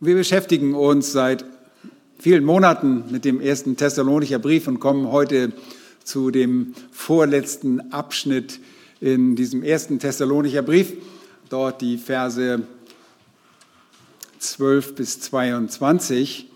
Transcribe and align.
Wir 0.00 0.14
beschäftigen 0.14 0.76
uns 0.76 1.10
seit 1.10 1.44
vielen 2.20 2.44
Monaten 2.44 3.02
mit 3.10 3.24
dem 3.24 3.40
ersten 3.40 3.76
Thessalonicher 3.76 4.38
Brief 4.38 4.68
und 4.68 4.78
kommen 4.78 5.10
heute 5.10 5.52
zu 6.04 6.30
dem 6.30 6.72
vorletzten 6.92 7.92
Abschnitt 7.92 8.60
in 9.00 9.34
diesem 9.34 9.64
ersten 9.64 9.98
Thessalonicher 9.98 10.62
Brief. 10.62 10.92
Dort 11.48 11.80
die 11.80 11.98
Verse 11.98 12.62
12 14.38 14.94
bis 14.94 15.18
22 15.18 16.48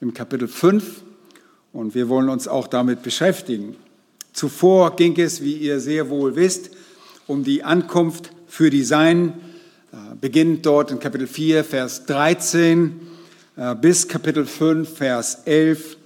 im 0.00 0.12
Kapitel 0.12 0.48
5. 0.48 1.02
Und 1.72 1.94
wir 1.94 2.08
wollen 2.08 2.28
uns 2.28 2.48
auch 2.48 2.66
damit 2.66 3.04
beschäftigen. 3.04 3.76
Zuvor 4.32 4.96
ging 4.96 5.16
es, 5.20 5.40
wie 5.40 5.54
ihr 5.54 5.78
sehr 5.78 6.10
wohl 6.10 6.34
wisst, 6.34 6.72
um 7.28 7.44
die 7.44 7.62
Ankunft 7.62 8.32
für 8.48 8.70
die 8.70 8.82
Seinen 8.82 9.47
beginnt 10.20 10.66
dort 10.66 10.90
in 10.90 10.98
Kapitel 10.98 11.26
4, 11.26 11.64
Vers 11.64 12.04
13 12.06 13.00
äh, 13.56 13.74
bis 13.74 14.08
Kapitel 14.08 14.46
5, 14.46 14.96
Vers 14.96 15.42
11, 15.44 15.96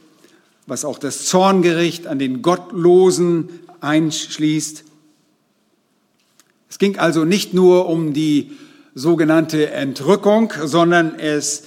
was 0.66 0.84
auch 0.84 0.98
das 0.98 1.26
Zorngericht 1.26 2.06
an 2.06 2.18
den 2.18 2.42
Gottlosen 2.42 3.48
einschließt. 3.80 4.84
Es 6.70 6.78
ging 6.78 6.98
also 6.98 7.24
nicht 7.24 7.54
nur 7.54 7.88
um 7.88 8.12
die 8.12 8.52
sogenannte 8.94 9.70
Entrückung, 9.70 10.52
sondern 10.64 11.18
es 11.18 11.64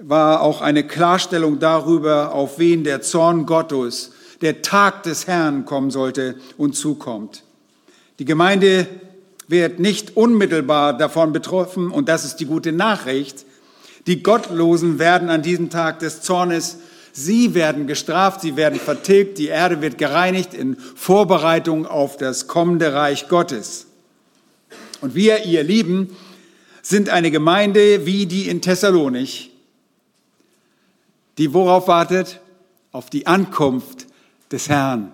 war 0.00 0.42
auch 0.42 0.60
eine 0.60 0.86
Klarstellung 0.86 1.58
darüber, 1.58 2.32
auf 2.34 2.58
wen 2.58 2.84
der 2.84 3.02
Zorn 3.02 3.46
Gottes, 3.46 4.12
der 4.40 4.62
Tag 4.62 5.02
des 5.02 5.26
Herrn 5.26 5.64
kommen 5.64 5.90
sollte 5.90 6.36
und 6.56 6.74
zukommt. 6.74 7.44
Die 8.18 8.24
Gemeinde 8.24 8.86
wird 9.50 9.80
nicht 9.80 10.16
unmittelbar 10.16 10.96
davon 10.96 11.32
betroffen, 11.32 11.90
und 11.90 12.08
das 12.08 12.24
ist 12.24 12.36
die 12.36 12.46
gute 12.46 12.72
Nachricht. 12.72 13.44
Die 14.06 14.22
Gottlosen 14.22 14.98
werden 14.98 15.28
an 15.28 15.42
diesem 15.42 15.70
Tag 15.70 15.98
des 15.98 16.22
Zornes, 16.22 16.78
sie 17.12 17.54
werden 17.54 17.86
gestraft, 17.86 18.40
sie 18.40 18.56
werden 18.56 18.78
vertilgt, 18.78 19.38
die 19.38 19.48
Erde 19.48 19.82
wird 19.82 19.98
gereinigt 19.98 20.54
in 20.54 20.76
Vorbereitung 20.76 21.86
auf 21.86 22.16
das 22.16 22.46
kommende 22.46 22.94
Reich 22.94 23.28
Gottes. 23.28 23.86
Und 25.00 25.14
wir, 25.14 25.44
ihr 25.44 25.64
Lieben, 25.64 26.16
sind 26.82 27.08
eine 27.08 27.30
Gemeinde 27.30 28.06
wie 28.06 28.26
die 28.26 28.48
in 28.48 28.62
Thessalonich, 28.62 29.50
die 31.38 31.52
worauf 31.52 31.88
wartet? 31.88 32.40
Auf 32.92 33.08
die 33.08 33.26
Ankunft 33.26 34.06
des 34.50 34.68
Herrn. 34.68 35.12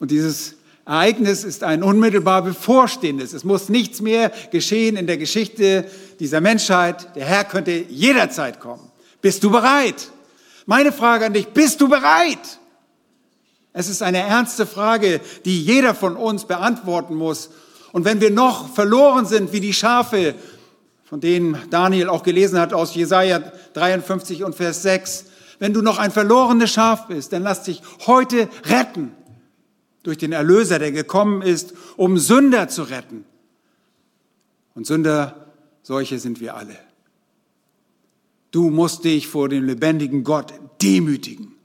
Und 0.00 0.10
dieses 0.10 0.56
Ereignis 0.86 1.44
ist 1.44 1.64
ein 1.64 1.82
unmittelbar 1.82 2.42
bevorstehendes. 2.42 3.32
Es 3.32 3.44
muss 3.44 3.70
nichts 3.70 4.02
mehr 4.02 4.30
geschehen 4.50 4.96
in 4.96 5.06
der 5.06 5.16
Geschichte 5.16 5.86
dieser 6.20 6.42
Menschheit. 6.42 7.16
Der 7.16 7.24
Herr 7.24 7.44
könnte 7.44 7.72
jederzeit 7.72 8.60
kommen. 8.60 8.90
Bist 9.22 9.42
du 9.42 9.50
bereit? 9.50 10.10
Meine 10.66 10.92
Frage 10.92 11.26
an 11.26 11.32
dich, 11.32 11.46
bist 11.48 11.80
du 11.80 11.88
bereit? 11.88 12.58
Es 13.72 13.88
ist 13.88 14.02
eine 14.02 14.18
ernste 14.18 14.66
Frage, 14.66 15.20
die 15.46 15.62
jeder 15.62 15.94
von 15.94 16.16
uns 16.16 16.44
beantworten 16.44 17.14
muss. 17.14 17.50
Und 17.92 18.04
wenn 18.04 18.20
wir 18.20 18.30
noch 18.30 18.72
verloren 18.74 19.24
sind 19.24 19.52
wie 19.52 19.60
die 19.60 19.72
Schafe, 19.72 20.34
von 21.04 21.20
denen 21.20 21.56
Daniel 21.70 22.08
auch 22.08 22.22
gelesen 22.22 22.60
hat 22.60 22.74
aus 22.74 22.94
Jesaja 22.94 23.40
53 23.72 24.44
und 24.44 24.54
Vers 24.54 24.82
6, 24.82 25.26
wenn 25.60 25.72
du 25.72 25.80
noch 25.80 25.98
ein 25.98 26.10
verlorenes 26.10 26.72
Schaf 26.72 27.06
bist, 27.06 27.32
dann 27.32 27.42
lass 27.42 27.62
dich 27.62 27.80
heute 28.06 28.48
retten 28.66 29.12
durch 30.04 30.18
den 30.18 30.32
Erlöser, 30.32 30.78
der 30.78 30.92
gekommen 30.92 31.42
ist, 31.42 31.74
um 31.96 32.18
Sünder 32.18 32.68
zu 32.68 32.84
retten. 32.84 33.24
Und 34.74 34.86
Sünder, 34.86 35.52
solche 35.82 36.18
sind 36.20 36.40
wir 36.40 36.54
alle. 36.54 36.76
Du 38.52 38.70
musst 38.70 39.02
dich 39.02 39.26
vor 39.26 39.48
dem 39.48 39.64
lebendigen 39.64 40.22
Gott 40.22 40.54
demütigen. 40.80 41.56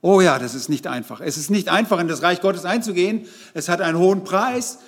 Oh 0.00 0.20
ja, 0.20 0.38
das 0.38 0.54
ist 0.54 0.68
nicht 0.68 0.86
einfach. 0.86 1.20
Es 1.20 1.36
ist 1.36 1.50
nicht 1.50 1.68
einfach, 1.68 1.98
in 1.98 2.08
das 2.08 2.22
Reich 2.22 2.40
Gottes 2.40 2.64
einzugehen. 2.64 3.26
Es 3.52 3.68
hat 3.68 3.80
einen 3.80 3.98
hohen 3.98 4.22
Preis. 4.22 4.78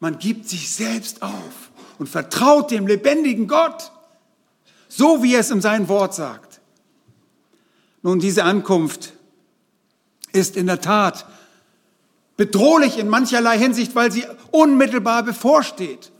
Man 0.00 0.18
gibt 0.18 0.48
sich 0.48 0.72
selbst 0.72 1.22
auf 1.22 1.70
und 1.98 2.08
vertraut 2.08 2.70
dem 2.70 2.86
lebendigen 2.86 3.46
Gott, 3.46 3.92
so 4.88 5.22
wie 5.22 5.34
er 5.34 5.40
es 5.40 5.50
in 5.50 5.60
seinem 5.60 5.88
Wort 5.88 6.14
sagt. 6.14 6.60
Nun, 8.02 8.20
diese 8.20 8.44
Ankunft 8.44 9.12
ist 10.32 10.56
in 10.56 10.66
der 10.66 10.80
Tat 10.80 11.26
bedrohlich 12.40 12.98
in 12.98 13.06
mancherlei 13.06 13.58
Hinsicht, 13.58 13.94
weil 13.94 14.10
sie 14.10 14.24
unmittelbar 14.50 15.22
bevorsteht. 15.22 16.10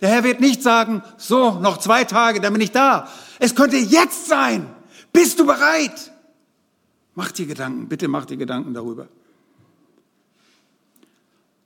Der 0.00 0.08
Herr 0.08 0.24
wird 0.24 0.40
nicht 0.40 0.62
sagen, 0.62 1.02
so, 1.18 1.60
noch 1.60 1.76
zwei 1.76 2.04
Tage, 2.04 2.40
dann 2.40 2.54
bin 2.54 2.62
ich 2.62 2.72
da. 2.72 3.06
Es 3.38 3.54
könnte 3.54 3.76
jetzt 3.76 4.28
sein. 4.28 4.66
Bist 5.12 5.38
du 5.38 5.44
bereit? 5.44 6.10
Mach 7.14 7.32
dir 7.32 7.44
Gedanken, 7.44 7.86
bitte 7.86 8.08
mach 8.08 8.24
dir 8.24 8.38
Gedanken 8.38 8.72
darüber. 8.72 9.08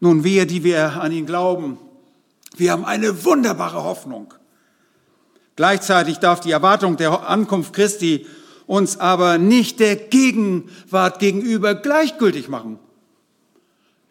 Nun, 0.01 0.25
wir, 0.25 0.47
die 0.47 0.65
wir 0.65 1.01
an 1.01 1.13
ihn 1.13 1.25
glauben, 1.25 1.79
wir 2.57 2.73
haben 2.73 2.85
eine 2.85 3.25
wunderbare 3.25 3.85
Hoffnung. 3.85 4.35
Gleichzeitig 5.55 6.19
darf 6.19 6.41
die 6.41 6.51
Erwartung 6.51 6.97
der 6.97 7.29
Ankunft 7.29 7.73
Christi 7.73 8.27
uns 8.67 8.99
aber 8.99 9.39
nicht 9.39 9.79
der 9.79 9.95
Gegenwart 9.95 11.21
gegenüber 11.21 11.77
gleichgültig 11.77 12.49
machen. 12.49 12.81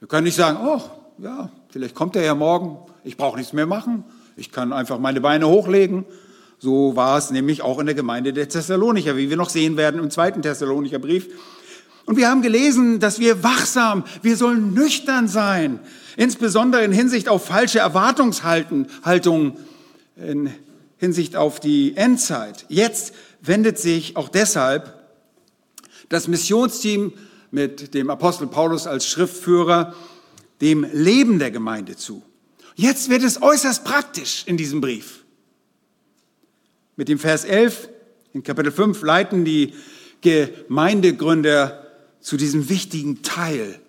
Wir 0.01 0.07
können 0.07 0.23
nicht 0.23 0.35
sagen, 0.35 0.57
oh, 0.65 0.81
ja, 1.19 1.51
vielleicht 1.69 1.93
kommt 1.93 2.15
er 2.15 2.23
ja 2.23 2.33
morgen, 2.33 2.79
ich 3.03 3.17
brauche 3.17 3.37
nichts 3.37 3.53
mehr 3.53 3.67
machen, 3.67 4.03
ich 4.35 4.51
kann 4.51 4.73
einfach 4.73 4.97
meine 4.97 5.21
Beine 5.21 5.47
hochlegen. 5.47 6.05
So 6.57 6.95
war 6.95 7.19
es 7.19 7.29
nämlich 7.29 7.61
auch 7.61 7.77
in 7.77 7.85
der 7.85 7.93
Gemeinde 7.93 8.33
der 8.33 8.49
Thessalonicher, 8.49 9.15
wie 9.15 9.29
wir 9.29 9.37
noch 9.37 9.51
sehen 9.51 9.77
werden 9.77 10.01
im 10.01 10.09
zweiten 10.09 10.41
Thessalonicher 10.41 10.97
Brief. 10.97 11.27
Und 12.07 12.17
wir 12.17 12.29
haben 12.29 12.41
gelesen, 12.41 12.99
dass 12.99 13.19
wir 13.19 13.43
wachsam, 13.43 14.03
wir 14.23 14.35
sollen 14.37 14.73
nüchtern 14.73 15.27
sein, 15.27 15.79
insbesondere 16.17 16.83
in 16.83 16.91
Hinsicht 16.91 17.29
auf 17.29 17.45
falsche 17.45 17.77
Erwartungshaltung, 17.77 18.87
in 20.15 20.49
Hinsicht 20.97 21.35
auf 21.35 21.59
die 21.59 21.95
Endzeit. 21.95 22.65
Jetzt 22.69 23.13
wendet 23.41 23.77
sich 23.77 24.17
auch 24.17 24.29
deshalb 24.29 24.95
das 26.09 26.27
Missionsteam 26.27 27.13
mit 27.51 27.93
dem 27.93 28.09
Apostel 28.09 28.47
Paulus 28.47 28.87
als 28.87 29.05
Schriftführer 29.05 29.93
dem 30.61 30.85
Leben 30.93 31.39
der 31.39 31.51
Gemeinde 31.51 31.95
zu. 31.95 32.23
Jetzt 32.75 33.09
wird 33.09 33.23
es 33.23 33.41
äußerst 33.41 33.83
praktisch 33.83 34.43
in 34.47 34.57
diesem 34.57 34.81
Brief. 34.81 35.23
Mit 36.95 37.09
dem 37.09 37.19
Vers 37.19 37.45
11 37.45 37.89
in 38.33 38.43
Kapitel 38.43 38.71
5 38.71 39.01
leiten 39.01 39.43
die 39.43 39.73
Gemeindegründer 40.21 41.87
zu 42.21 42.37
diesem 42.37 42.69
wichtigen 42.69 43.23
Teil 43.23 43.79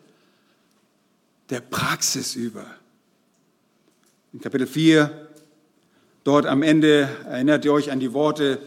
der 1.51 1.61
Praxis 1.61 2.35
über. 2.35 2.65
In 4.33 4.41
Kapitel 4.41 4.67
4, 4.67 5.29
dort 6.25 6.47
am 6.47 6.63
Ende 6.63 7.09
erinnert 7.27 7.65
ihr 7.67 7.73
euch 7.73 7.91
an 7.91 8.01
die 8.01 8.15
Worte, 8.15 8.59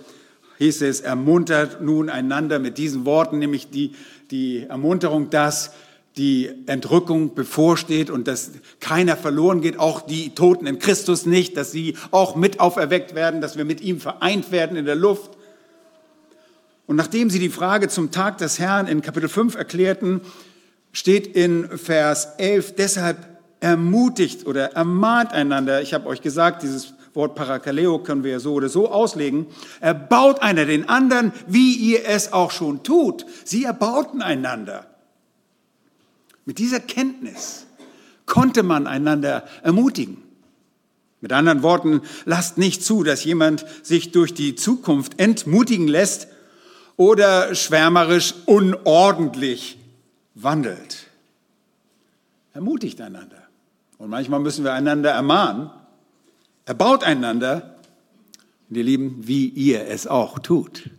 hieß 0.57 0.81
es, 0.83 1.01
ermuntert 1.01 1.81
nun 1.81 2.09
einander 2.09 2.59
mit 2.59 2.77
diesen 2.77 3.05
Worten, 3.05 3.39
nämlich 3.39 3.69
die 3.69 3.93
die 4.31 4.65
Ermunterung, 4.67 5.29
dass 5.29 5.71
die 6.17 6.49
Entrückung 6.65 7.35
bevorsteht 7.35 8.09
und 8.09 8.27
dass 8.27 8.51
keiner 8.79 9.17
verloren 9.17 9.61
geht, 9.61 9.77
auch 9.77 10.01
die 10.01 10.33
Toten 10.33 10.65
in 10.65 10.79
Christus 10.79 11.25
nicht, 11.25 11.57
dass 11.57 11.71
sie 11.71 11.97
auch 12.11 12.35
mit 12.35 12.59
auferweckt 12.59 13.15
werden, 13.15 13.41
dass 13.41 13.57
wir 13.57 13.65
mit 13.65 13.81
ihm 13.81 13.99
vereint 13.99 14.51
werden 14.51 14.77
in 14.77 14.85
der 14.85 14.95
Luft. 14.95 15.31
Und 16.87 16.95
nachdem 16.95 17.29
sie 17.29 17.39
die 17.39 17.49
Frage 17.49 17.89
zum 17.89 18.11
Tag 18.11 18.37
des 18.37 18.59
Herrn 18.59 18.87
in 18.87 19.01
Kapitel 19.01 19.27
5 19.27 19.55
erklärten, 19.55 20.21
steht 20.93 21.27
in 21.27 21.77
Vers 21.77 22.35
11, 22.37 22.75
deshalb 22.75 23.17
ermutigt 23.59 24.45
oder 24.45 24.71
ermahnt 24.73 25.33
einander. 25.33 25.81
Ich 25.81 25.93
habe 25.93 26.07
euch 26.07 26.21
gesagt, 26.21 26.63
dieses 26.63 26.93
Wort 27.15 27.35
Parakaleo 27.35 27.99
können 27.99 28.23
wir 28.23 28.31
ja 28.31 28.39
so 28.39 28.53
oder 28.53 28.69
so 28.69 28.91
auslegen. 28.91 29.47
Erbaut 29.79 30.41
einer 30.41 30.65
den 30.65 30.89
anderen, 30.89 31.31
wie 31.47 31.75
ihr 31.75 32.05
es 32.05 32.33
auch 32.33 32.51
schon 32.51 32.83
tut. 32.83 33.25
Sie 33.43 33.63
erbauten 33.63 34.21
einander. 34.21 34.85
Mit 36.45 36.59
dieser 36.59 36.79
Kenntnis 36.79 37.65
konnte 38.25 38.63
man 38.63 38.87
einander 38.87 39.45
ermutigen. 39.63 40.17
Mit 41.21 41.31
anderen 41.31 41.63
Worten, 41.63 42.01
lasst 42.25 42.57
nicht 42.57 42.83
zu, 42.83 43.03
dass 43.03 43.23
jemand 43.23 43.65
sich 43.81 44.11
durch 44.11 44.33
die 44.33 44.55
Zukunft 44.55 45.19
entmutigen 45.19 45.87
lässt 45.87 46.27
oder 46.97 47.55
schwärmerisch 47.55 48.35
unordentlich 48.45 49.77
wandelt. 50.35 51.07
Ermutigt 52.53 53.01
einander. 53.01 53.41
Und 53.97 54.09
manchmal 54.09 54.39
müssen 54.39 54.63
wir 54.63 54.73
einander 54.73 55.11
ermahnen, 55.11 55.71
Erbaut 56.65 57.03
einander, 57.03 57.75
und 58.69 58.77
ihr 58.77 58.83
Lieben, 58.83 59.27
wie 59.27 59.47
ihr 59.47 59.87
es 59.87 60.07
auch 60.07 60.39
tut. 60.39 60.89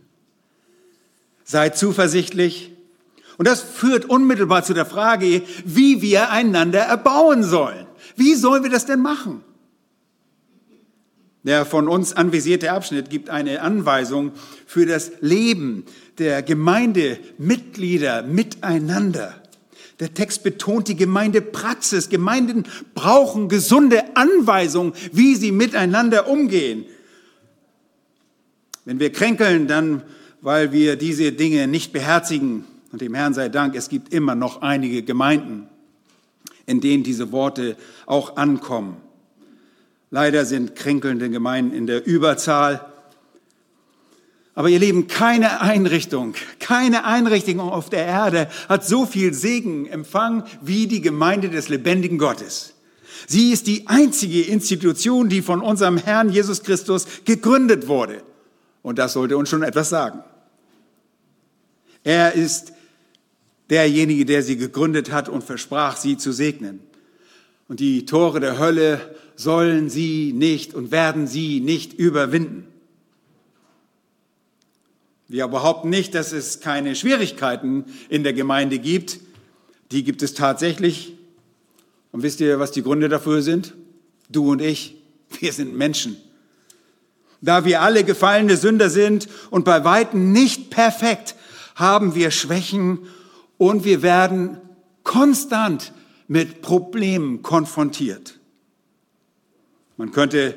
Seid 1.43 1.77
zuversichtlich. 1.77 2.71
Und 3.37 3.47
das 3.47 3.61
führt 3.61 4.05
unmittelbar 4.05 4.63
zu 4.63 4.73
der 4.73 4.85
Frage, 4.85 5.43
wie 5.65 6.01
wir 6.01 6.31
einander 6.31 6.79
erbauen 6.79 7.43
sollen. 7.43 7.85
Wie 8.15 8.35
sollen 8.35 8.63
wir 8.63 8.71
das 8.71 8.85
denn 8.85 9.01
machen? 9.01 9.43
Der 11.43 11.65
von 11.65 11.87
uns 11.87 12.13
anvisierte 12.13 12.71
Abschnitt 12.71 13.09
gibt 13.09 13.29
eine 13.29 13.61
Anweisung 13.61 14.31
für 14.65 14.85
das 14.85 15.11
Leben 15.21 15.85
der 16.17 16.43
Gemeindemitglieder 16.43 18.23
miteinander. 18.23 19.41
Der 19.99 20.13
Text 20.13 20.43
betont 20.43 20.87
die 20.87 20.95
Gemeindepraxis. 20.95 22.09
Gemeinden 22.09 22.65
brauchen 22.93 23.49
gesunde 23.49 24.15
Anweisungen, 24.15 24.93
wie 25.11 25.35
sie 25.35 25.51
miteinander 25.51 26.27
umgehen. 26.29 26.85
Wenn 28.85 28.99
wir 28.99 29.11
kränkeln, 29.11 29.67
dann 29.67 30.03
weil 30.41 30.71
wir 30.71 30.95
diese 30.95 31.31
Dinge 31.31 31.67
nicht 31.67 31.93
beherzigen. 31.93 32.65
Und 32.91 33.01
dem 33.01 33.13
Herrn 33.13 33.33
sei 33.33 33.49
Dank, 33.49 33.75
es 33.75 33.89
gibt 33.89 34.13
immer 34.13 34.35
noch 34.35 34.61
einige 34.61 35.03
Gemeinden, 35.03 35.67
in 36.65 36.79
denen 36.79 37.03
diese 37.03 37.31
Worte 37.31 37.75
auch 38.05 38.37
ankommen. 38.37 38.97
Leider 40.09 40.45
sind 40.45 40.75
kränkelnde 40.75 41.29
Gemeinden 41.29 41.75
in 41.75 41.85
der 41.85 42.05
Überzahl. 42.05 42.85
Aber 44.57 44.69
ihr 44.69 44.79
Lieben, 44.79 45.05
keine 45.05 45.61
Einrichtung, 45.61 46.33
keine 46.59 47.05
Einrichtung 47.05 47.59
auf 47.59 47.91
der 47.91 48.07
Erde 48.07 48.49
hat 48.67 48.83
so 48.83 49.05
viel 49.05 49.31
Segen 49.35 49.85
empfangen 49.85 50.45
wie 50.63 50.87
die 50.87 51.01
Gemeinde 51.01 51.49
des 51.49 51.69
lebendigen 51.69 52.17
Gottes. 52.17 52.73
Sie 53.27 53.51
ist 53.51 53.67
die 53.67 53.85
einzige 53.85 54.41
Institution, 54.41 55.29
die 55.29 55.43
von 55.43 55.61
unserem 55.61 55.97
Herrn 55.97 56.31
Jesus 56.31 56.63
Christus 56.63 57.05
gegründet 57.23 57.87
wurde. 57.87 58.23
Und 58.81 58.97
das 58.97 59.13
sollte 59.13 59.37
uns 59.37 59.47
schon 59.47 59.61
etwas 59.61 59.89
sagen. 59.89 60.23
Er 62.03 62.33
ist 62.33 62.73
derjenige, 63.69 64.25
der 64.25 64.41
sie 64.41 64.57
gegründet 64.57 65.11
hat 65.11 65.29
und 65.29 65.43
versprach, 65.43 65.97
sie 65.97 66.17
zu 66.17 66.31
segnen. 66.31 66.79
Und 67.67 67.79
die 67.79 68.07
Tore 68.07 68.39
der 68.39 68.57
Hölle 68.57 69.01
sollen 69.35 69.91
sie 69.91 70.33
nicht 70.33 70.73
und 70.73 70.89
werden 70.89 71.27
sie 71.27 71.59
nicht 71.59 71.93
überwinden. 71.93 72.65
Wir 75.27 75.47
behaupten 75.47 75.89
nicht, 75.89 76.15
dass 76.15 76.31
es 76.31 76.61
keine 76.61 76.95
Schwierigkeiten 76.95 77.85
in 78.09 78.23
der 78.23 78.33
Gemeinde 78.33 78.79
gibt. 78.79 79.19
Die 79.91 80.03
gibt 80.03 80.21
es 80.21 80.33
tatsächlich. 80.33 81.13
Und 82.11 82.23
wisst 82.23 82.39
ihr, 82.39 82.59
was 82.59 82.71
die 82.71 82.83
Gründe 82.83 83.09
dafür 83.09 83.41
sind? 83.41 83.73
Du 84.29 84.51
und 84.51 84.61
ich, 84.61 84.95
wir 85.39 85.51
sind 85.51 85.75
Menschen. 85.75 86.17
Da 87.41 87.65
wir 87.65 87.81
alle 87.81 88.03
gefallene 88.03 88.57
Sünder 88.57 88.89
sind 88.89 89.27
und 89.51 89.65
bei 89.65 89.83
weitem 89.83 90.31
nicht 90.31 90.69
perfekt, 90.69 91.35
haben 91.75 92.15
wir 92.15 92.31
Schwächen 92.31 92.99
und 93.57 93.85
wir 93.85 94.01
werden 94.01 94.57
konstant 95.03 95.93
mit 96.27 96.61
Problemen 96.61 97.43
konfrontiert. 97.43 98.39
Man 99.97 100.11
könnte 100.11 100.55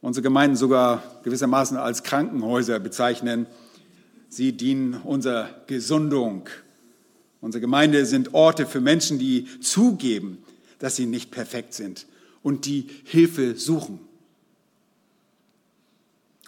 unsere 0.00 0.22
Gemeinden 0.22 0.56
sogar 0.56 1.02
gewissermaßen 1.24 1.76
als 1.76 2.02
Krankenhäuser 2.02 2.78
bezeichnen. 2.78 3.46
Sie 4.28 4.52
dienen 4.52 4.94
unserer 4.94 5.62
Gesundung. 5.66 6.48
Unsere 7.40 7.60
Gemeinde 7.60 8.04
sind 8.06 8.34
Orte 8.34 8.66
für 8.66 8.80
Menschen, 8.80 9.18
die 9.18 9.46
zugeben, 9.60 10.38
dass 10.78 10.96
sie 10.96 11.06
nicht 11.06 11.30
perfekt 11.30 11.74
sind 11.74 12.06
und 12.42 12.66
die 12.66 12.88
Hilfe 13.04 13.56
suchen. 13.56 14.00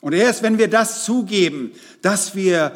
Und 0.00 0.14
erst 0.14 0.42
wenn 0.42 0.58
wir 0.58 0.68
das 0.68 1.04
zugeben, 1.04 1.72
dass 2.02 2.34
wir 2.34 2.72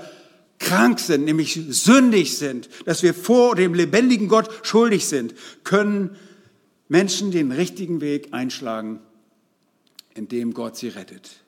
krank 0.58 1.00
sind, 1.00 1.24
nämlich 1.24 1.58
sündig 1.68 2.36
sind, 2.36 2.68
dass 2.84 3.02
wir 3.02 3.14
vor 3.14 3.54
dem 3.56 3.74
lebendigen 3.74 4.28
Gott 4.28 4.48
schuldig 4.62 5.06
sind, 5.06 5.34
können 5.64 6.16
Menschen 6.88 7.30
den 7.30 7.50
richtigen 7.50 8.00
Weg 8.00 8.28
einschlagen, 8.32 9.00
indem 10.14 10.54
Gott 10.54 10.76
sie 10.76 10.88
rettet. 10.88 11.43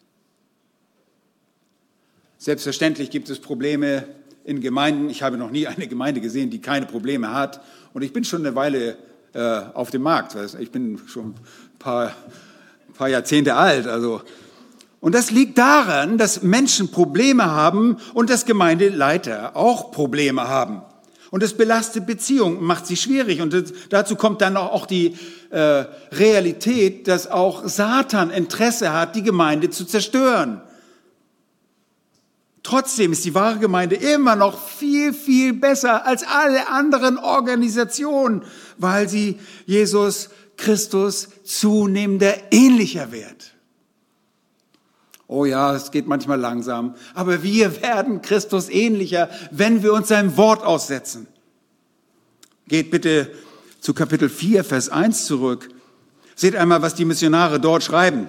Selbstverständlich 2.47 3.11
gibt 3.11 3.29
es 3.29 3.41
Probleme 3.41 4.05
in 4.45 4.61
Gemeinden. 4.61 5.11
Ich 5.11 5.25
habe 5.25 5.37
noch 5.37 5.51
nie 5.51 5.67
eine 5.67 5.89
Gemeinde 5.89 6.21
gesehen, 6.21 6.49
die 6.49 6.61
keine 6.61 6.87
Probleme 6.87 7.35
hat. 7.35 7.61
Und 7.93 8.03
ich 8.03 8.13
bin 8.13 8.23
schon 8.23 8.47
eine 8.47 8.55
Weile 8.55 8.97
äh, 9.33 9.63
auf 9.75 9.91
dem 9.91 10.03
Markt. 10.03 10.37
Ich 10.61 10.71
bin 10.71 10.97
schon 11.09 11.31
ein 11.31 11.35
paar, 11.81 12.07
ein 12.07 12.93
paar 12.95 13.09
Jahrzehnte 13.09 13.57
alt. 13.57 13.89
Also 13.89 14.23
und 15.01 15.17
das 15.17 15.33
liegt 15.33 15.59
daran, 15.59 16.19
dass 16.19 16.45
Menschen 16.45 16.93
Probleme 16.93 17.47
haben 17.47 17.97
und 18.15 18.31
dass 18.31 18.47
Gemeindeleiter 18.47 19.57
auch 19.57 19.91
Probleme 19.91 20.47
haben. 20.47 20.83
Und 21.33 21.43
das 21.43 21.55
belastet 21.55 22.07
Beziehungen, 22.07 22.63
macht 22.63 22.87
sie 22.87 22.97
schwierig. 22.97 23.41
Und 23.41 23.57
dazu 23.91 24.15
kommt 24.15 24.41
dann 24.41 24.57
auch 24.57 24.87
die 24.87 25.17
äh, 25.51 25.85
Realität, 26.13 27.09
dass 27.09 27.29
auch 27.29 27.67
Satan 27.67 28.31
Interesse 28.31 28.93
hat, 28.93 29.17
die 29.17 29.25
Gemeinde 29.25 29.69
zu 29.71 29.85
zerstören. 29.85 30.63
Trotzdem 32.67 33.13
ist 33.13 33.25
die 33.25 33.33
wahre 33.33 33.61
Gemeinde 33.61 33.95
immer 33.95 34.35
noch 34.35 34.61
viel, 34.61 35.13
viel 35.13 35.53
besser 35.53 36.05
als 36.05 36.25
alle 36.27 36.69
anderen 36.69 37.17
Organisationen, 37.17 38.43
weil 38.77 39.09
sie 39.09 39.39
Jesus 39.67 40.31
Christus 40.57 41.29
zunehmender 41.45 42.35
ähnlicher 42.51 43.13
wird. 43.13 43.55
Oh 45.29 45.45
ja, 45.45 45.77
es 45.77 45.93
geht 45.93 46.09
manchmal 46.09 46.41
langsam, 46.41 46.97
aber 47.15 47.45
wir 47.45 47.81
werden 47.83 48.21
Christus 48.21 48.69
ähnlicher, 48.69 49.31
wenn 49.53 49.85
wir 49.85 49.93
uns 49.93 50.09
seinem 50.09 50.37
Wort 50.37 50.65
aussetzen. 50.65 51.29
Geht 52.67 52.91
bitte 52.91 53.31
zu 53.79 53.95
Kapitel 53.95 54.29
4, 54.29 54.65
Vers 54.65 54.89
1 54.89 55.25
zurück. 55.27 55.69
Seht 56.35 56.57
einmal, 56.57 56.83
was 56.83 56.97
die 56.97 57.05
Missionare 57.05 57.61
dort 57.61 57.85
schreiben. 57.85 58.27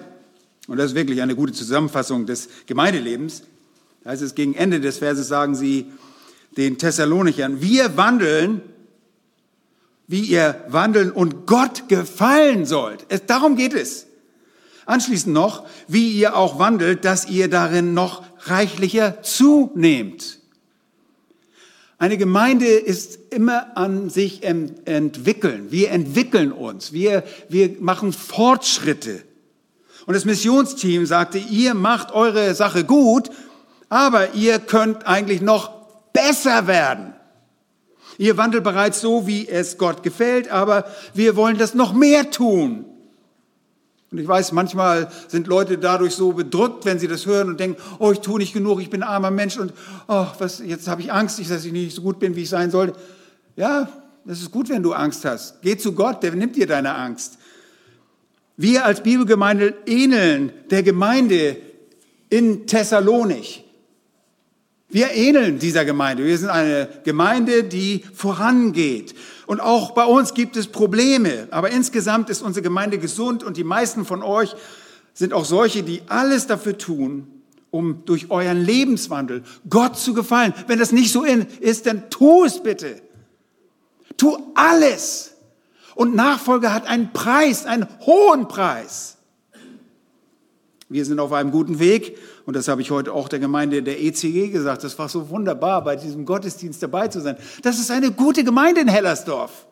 Und 0.68 0.76
das 0.76 0.92
ist 0.92 0.94
wirklich 0.94 1.22
eine 1.22 1.34
gute 1.34 1.52
Zusammenfassung 1.52 2.24
des 2.24 2.48
Gemeindelebens. 2.66 3.42
Da 4.04 4.10
heißt 4.10 4.22
es 4.22 4.34
gegen 4.34 4.54
Ende 4.54 4.80
des 4.80 4.98
Verses, 4.98 5.28
sagen 5.28 5.54
sie 5.54 5.92
den 6.56 6.78
Thessalonichern, 6.78 7.60
wir 7.60 7.96
wandeln, 7.96 8.62
wie 10.06 10.22
ihr 10.22 10.64
wandeln 10.68 11.10
und 11.12 11.46
Gott 11.46 11.88
gefallen 11.88 12.64
sollt. 12.64 13.06
Es, 13.08 13.26
darum 13.26 13.56
geht 13.56 13.74
es. 13.74 14.06
Anschließend 14.86 15.34
noch, 15.34 15.66
wie 15.86 16.12
ihr 16.12 16.34
auch 16.34 16.58
wandelt, 16.58 17.04
dass 17.04 17.28
ihr 17.28 17.48
darin 17.48 17.92
noch 17.92 18.22
reichlicher 18.46 19.22
zunehmt. 19.22 20.38
Eine 21.98 22.16
Gemeinde 22.16 22.66
ist 22.66 23.18
immer 23.30 23.76
an 23.76 24.08
sich 24.08 24.44
entwickeln. 24.44 25.70
Wir 25.70 25.90
entwickeln 25.90 26.52
uns. 26.52 26.92
Wir, 26.92 27.24
wir 27.48 27.74
machen 27.80 28.12
Fortschritte. 28.12 29.22
Und 30.06 30.14
das 30.14 30.24
Missionsteam 30.24 31.06
sagte, 31.06 31.38
ihr 31.38 31.74
macht 31.74 32.12
eure 32.12 32.54
Sache 32.54 32.84
gut, 32.84 33.30
aber 33.88 34.34
ihr 34.34 34.58
könnt 34.58 35.06
eigentlich 35.06 35.40
noch 35.40 35.70
besser 36.12 36.66
werden. 36.66 37.14
Ihr 38.18 38.36
wandelt 38.36 38.64
bereits 38.64 39.00
so, 39.00 39.26
wie 39.26 39.48
es 39.48 39.78
Gott 39.78 40.02
gefällt, 40.02 40.50
aber 40.50 40.84
wir 41.14 41.36
wollen 41.36 41.56
das 41.56 41.74
noch 41.74 41.92
mehr 41.92 42.30
tun. 42.30 42.84
Und 44.10 44.18
ich 44.18 44.26
weiß, 44.26 44.52
manchmal 44.52 45.10
sind 45.28 45.46
Leute 45.46 45.78
dadurch 45.78 46.14
so 46.14 46.32
bedrückt, 46.32 46.84
wenn 46.86 46.98
sie 46.98 47.08
das 47.08 47.26
hören 47.26 47.48
und 47.48 47.60
denken, 47.60 47.80
oh, 47.98 48.10
ich 48.10 48.20
tue 48.20 48.38
nicht 48.38 48.54
genug, 48.54 48.80
ich 48.80 48.90
bin 48.90 49.02
ein 49.02 49.08
armer 49.08 49.30
Mensch 49.30 49.58
und 49.58 49.72
oh, 50.08 50.26
was, 50.38 50.60
jetzt 50.60 50.88
habe 50.88 51.02
ich 51.02 51.12
Angst, 51.12 51.38
dass 51.50 51.64
ich 51.64 51.72
nicht 51.72 51.94
so 51.94 52.02
gut 52.02 52.18
bin, 52.18 52.34
wie 52.34 52.42
ich 52.42 52.48
sein 52.48 52.70
sollte. 52.70 52.98
Ja, 53.54 53.88
das 54.24 54.40
ist 54.40 54.50
gut, 54.50 54.68
wenn 54.70 54.82
du 54.82 54.94
Angst 54.94 55.24
hast. 55.24 55.60
Geh 55.62 55.76
zu 55.76 55.92
Gott, 55.92 56.22
der 56.22 56.32
nimmt 56.32 56.56
dir 56.56 56.66
deine 56.66 56.94
Angst. 56.94 57.38
Wir 58.56 58.84
als 58.84 59.02
Bibelgemeinde 59.02 59.74
ähneln 59.86 60.52
der 60.70 60.82
Gemeinde 60.82 61.56
in 62.30 62.66
Thessalonich. 62.66 63.64
Wir 64.90 65.10
ähneln 65.10 65.58
dieser 65.58 65.84
Gemeinde. 65.84 66.24
Wir 66.24 66.38
sind 66.38 66.48
eine 66.48 66.88
Gemeinde, 67.04 67.64
die 67.64 68.04
vorangeht. 68.14 69.14
Und 69.46 69.60
auch 69.60 69.90
bei 69.90 70.04
uns 70.04 70.32
gibt 70.32 70.56
es 70.56 70.66
Probleme. 70.66 71.46
Aber 71.50 71.70
insgesamt 71.70 72.30
ist 72.30 72.40
unsere 72.40 72.62
Gemeinde 72.62 72.98
gesund 72.98 73.44
und 73.44 73.58
die 73.58 73.64
meisten 73.64 74.06
von 74.06 74.22
euch 74.22 74.54
sind 75.12 75.34
auch 75.34 75.44
solche, 75.44 75.82
die 75.82 76.02
alles 76.06 76.46
dafür 76.46 76.78
tun, 76.78 77.26
um 77.70 78.04
durch 78.06 78.30
euren 78.30 78.64
Lebenswandel 78.64 79.42
Gott 79.68 79.98
zu 79.98 80.14
gefallen. 80.14 80.54
Wenn 80.68 80.78
das 80.78 80.92
nicht 80.92 81.12
so 81.12 81.24
ist, 81.24 81.86
dann 81.86 82.08
tu 82.08 82.44
es 82.44 82.62
bitte. 82.62 83.02
Tu 84.16 84.38
alles. 84.54 85.34
Und 85.94 86.14
Nachfolge 86.14 86.72
hat 86.72 86.86
einen 86.86 87.12
Preis, 87.12 87.66
einen 87.66 87.86
hohen 88.06 88.48
Preis. 88.48 89.18
Wir 90.88 91.04
sind 91.04 91.20
auf 91.20 91.32
einem 91.32 91.50
guten 91.50 91.78
Weg 91.78 92.16
und 92.48 92.54
das 92.54 92.66
habe 92.66 92.80
ich 92.80 92.90
heute 92.90 93.12
auch 93.12 93.28
der 93.28 93.40
Gemeinde 93.40 93.82
der 93.82 94.00
ECG 94.00 94.48
gesagt. 94.48 94.82
Das 94.82 94.98
war 94.98 95.10
so 95.10 95.28
wunderbar, 95.28 95.84
bei 95.84 95.96
diesem 95.96 96.24
Gottesdienst 96.24 96.82
dabei 96.82 97.08
zu 97.08 97.20
sein. 97.20 97.36
Das 97.60 97.78
ist 97.78 97.90
eine 97.90 98.10
gute 98.10 98.42
Gemeinde 98.42 98.80
in 98.80 98.88
Hellersdorf. 98.88 99.66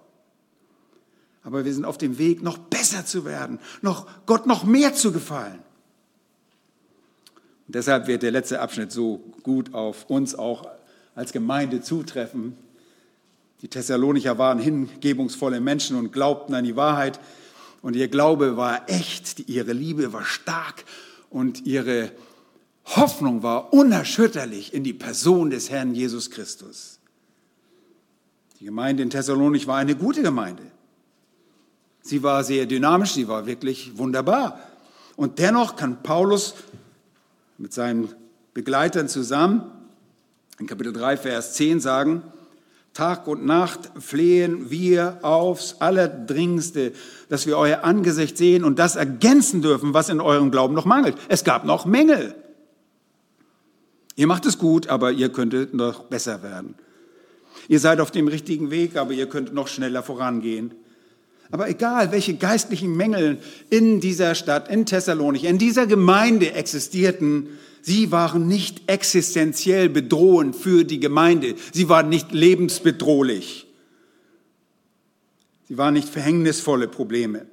Aber 1.42 1.64
wir 1.64 1.72
sind 1.72 1.86
auf 1.86 1.96
dem 1.96 2.18
Weg, 2.18 2.42
noch 2.42 2.58
besser 2.58 3.06
zu 3.06 3.24
werden, 3.24 3.60
noch 3.80 4.06
Gott 4.26 4.44
noch 4.44 4.64
mehr 4.64 4.92
zu 4.92 5.10
gefallen. 5.10 5.58
Und 7.66 7.76
deshalb 7.76 8.08
wird 8.08 8.22
der 8.22 8.30
letzte 8.30 8.60
Abschnitt 8.60 8.92
so 8.92 9.22
gut 9.42 9.72
auf 9.72 10.04
uns 10.10 10.34
auch 10.34 10.68
als 11.14 11.32
Gemeinde 11.32 11.80
zutreffen. 11.80 12.58
Die 13.62 13.68
Thessalonicher 13.68 14.36
waren 14.36 14.58
hingebungsvolle 14.58 15.60
Menschen 15.60 15.96
und 15.96 16.12
glaubten 16.12 16.52
an 16.52 16.64
die 16.64 16.76
Wahrheit. 16.76 17.20
Und 17.80 17.96
ihr 17.96 18.08
Glaube 18.08 18.58
war 18.58 18.86
echt, 18.90 19.48
ihre 19.48 19.72
Liebe 19.72 20.12
war 20.12 20.26
stark 20.26 20.84
und 21.30 21.64
ihre 21.64 22.12
Hoffnung 22.86 23.42
war 23.42 23.72
unerschütterlich 23.72 24.72
in 24.72 24.84
die 24.84 24.92
Person 24.92 25.50
des 25.50 25.70
Herrn 25.70 25.94
Jesus 25.94 26.30
Christus. 26.30 27.00
Die 28.60 28.64
Gemeinde 28.64 29.02
in 29.02 29.10
Thessalonich 29.10 29.66
war 29.66 29.76
eine 29.76 29.96
gute 29.96 30.22
Gemeinde. 30.22 30.62
Sie 32.00 32.22
war 32.22 32.44
sehr 32.44 32.66
dynamisch, 32.66 33.12
sie 33.12 33.28
war 33.28 33.46
wirklich 33.46 33.98
wunderbar. 33.98 34.60
Und 35.16 35.38
dennoch 35.40 35.76
kann 35.76 36.02
Paulus 36.02 36.54
mit 37.58 37.72
seinen 37.72 38.08
Begleitern 38.54 39.08
zusammen 39.08 39.72
in 40.58 40.66
Kapitel 40.66 40.92
3, 40.92 41.16
Vers 41.18 41.54
10 41.54 41.80
sagen, 41.80 42.22
Tag 42.94 43.26
und 43.26 43.44
Nacht 43.44 43.90
flehen 43.98 44.70
wir 44.70 45.18
aufs 45.20 45.76
Allerdringendste, 45.80 46.92
dass 47.28 47.46
wir 47.46 47.58
euer 47.58 47.84
Angesicht 47.84 48.38
sehen 48.38 48.64
und 48.64 48.78
das 48.78 48.96
ergänzen 48.96 49.60
dürfen, 49.60 49.92
was 49.92 50.08
in 50.08 50.20
eurem 50.20 50.50
Glauben 50.50 50.72
noch 50.72 50.86
mangelt. 50.86 51.16
Es 51.28 51.44
gab 51.44 51.66
noch 51.66 51.84
Mängel. 51.84 52.34
Ihr 54.16 54.26
macht 54.26 54.46
es 54.46 54.58
gut, 54.58 54.88
aber 54.88 55.12
ihr 55.12 55.28
könntet 55.28 55.74
noch 55.74 56.04
besser 56.04 56.42
werden. 56.42 56.74
Ihr 57.68 57.80
seid 57.80 58.00
auf 58.00 58.10
dem 58.10 58.28
richtigen 58.28 58.70
Weg, 58.70 58.96
aber 58.96 59.12
ihr 59.12 59.28
könnt 59.28 59.52
noch 59.52 59.68
schneller 59.68 60.02
vorangehen. 60.02 60.72
Aber 61.50 61.68
egal, 61.68 62.10
welche 62.12 62.34
geistlichen 62.34 62.96
Mängel 62.96 63.38
in 63.70 64.00
dieser 64.00 64.34
Stadt, 64.34 64.68
in 64.68 64.86
Thessalonich, 64.86 65.44
in 65.44 65.58
dieser 65.58 65.86
Gemeinde 65.86 66.52
existierten, 66.52 67.48
sie 67.82 68.10
waren 68.10 68.48
nicht 68.48 68.90
existenziell 68.90 69.88
bedrohend 69.88 70.56
für 70.56 70.84
die 70.84 70.98
Gemeinde. 70.98 71.54
Sie 71.72 71.88
waren 71.88 72.08
nicht 72.08 72.32
lebensbedrohlich. 72.32 73.66
Sie 75.68 75.78
waren 75.78 75.94
nicht 75.94 76.08
verhängnisvolle 76.08 76.88
Probleme. 76.88 77.46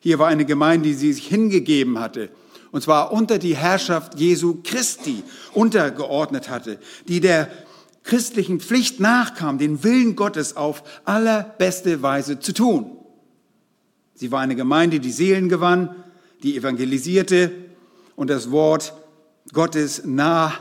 Hier 0.00 0.18
war 0.18 0.28
eine 0.28 0.44
Gemeinde, 0.44 0.90
die 0.90 0.94
sich 1.12 1.26
hingegeben 1.26 1.98
hatte, 1.98 2.30
und 2.70 2.82
zwar 2.82 3.12
unter 3.12 3.38
die 3.38 3.56
Herrschaft 3.56 4.18
Jesu 4.18 4.58
Christi 4.62 5.22
untergeordnet 5.54 6.48
hatte, 6.48 6.78
die 7.06 7.20
der 7.20 7.50
christlichen 8.04 8.60
Pflicht 8.60 9.00
nachkam, 9.00 9.58
den 9.58 9.84
Willen 9.84 10.16
Gottes 10.16 10.56
auf 10.56 10.82
allerbeste 11.04 12.02
Weise 12.02 12.40
zu 12.40 12.52
tun. 12.52 12.96
Sie 14.14 14.32
war 14.32 14.40
eine 14.40 14.56
Gemeinde, 14.56 14.98
die 14.98 15.12
Seelen 15.12 15.48
gewann, 15.48 15.94
die 16.42 16.56
evangelisierte 16.56 17.52
und 18.16 18.30
das 18.30 18.50
Wort 18.50 18.94
Gottes 19.52 20.02
nah 20.04 20.52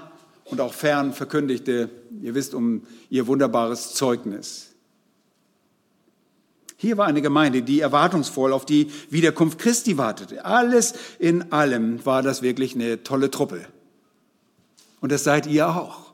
und 0.45 0.61
auch 0.61 0.73
fern 0.73 1.13
verkündigte. 1.13 1.89
Ihr 2.21 2.35
wisst 2.35 2.53
um 2.53 2.83
ihr 3.09 3.27
wunderbares 3.27 3.93
Zeugnis. 3.93 4.75
Hier 6.79 6.95
war 6.97 7.07
eine 7.07 7.23
Gemeinde, 7.23 7.63
die 7.63 7.79
erwartungsvoll 7.79 8.53
auf 8.53 8.63
die 8.63 8.91
Wiederkunft 9.09 9.57
Christi 9.57 9.97
wartete. 9.97 10.45
Alles 10.45 10.93
in 11.17 11.51
allem 11.51 12.05
war 12.05 12.21
das 12.21 12.43
wirklich 12.43 12.75
eine 12.75 13.01
tolle 13.01 13.31
Truppe. 13.31 13.65
Und 15.01 15.11
das 15.11 15.23
seid 15.23 15.47
ihr 15.47 15.69
auch. 15.69 16.13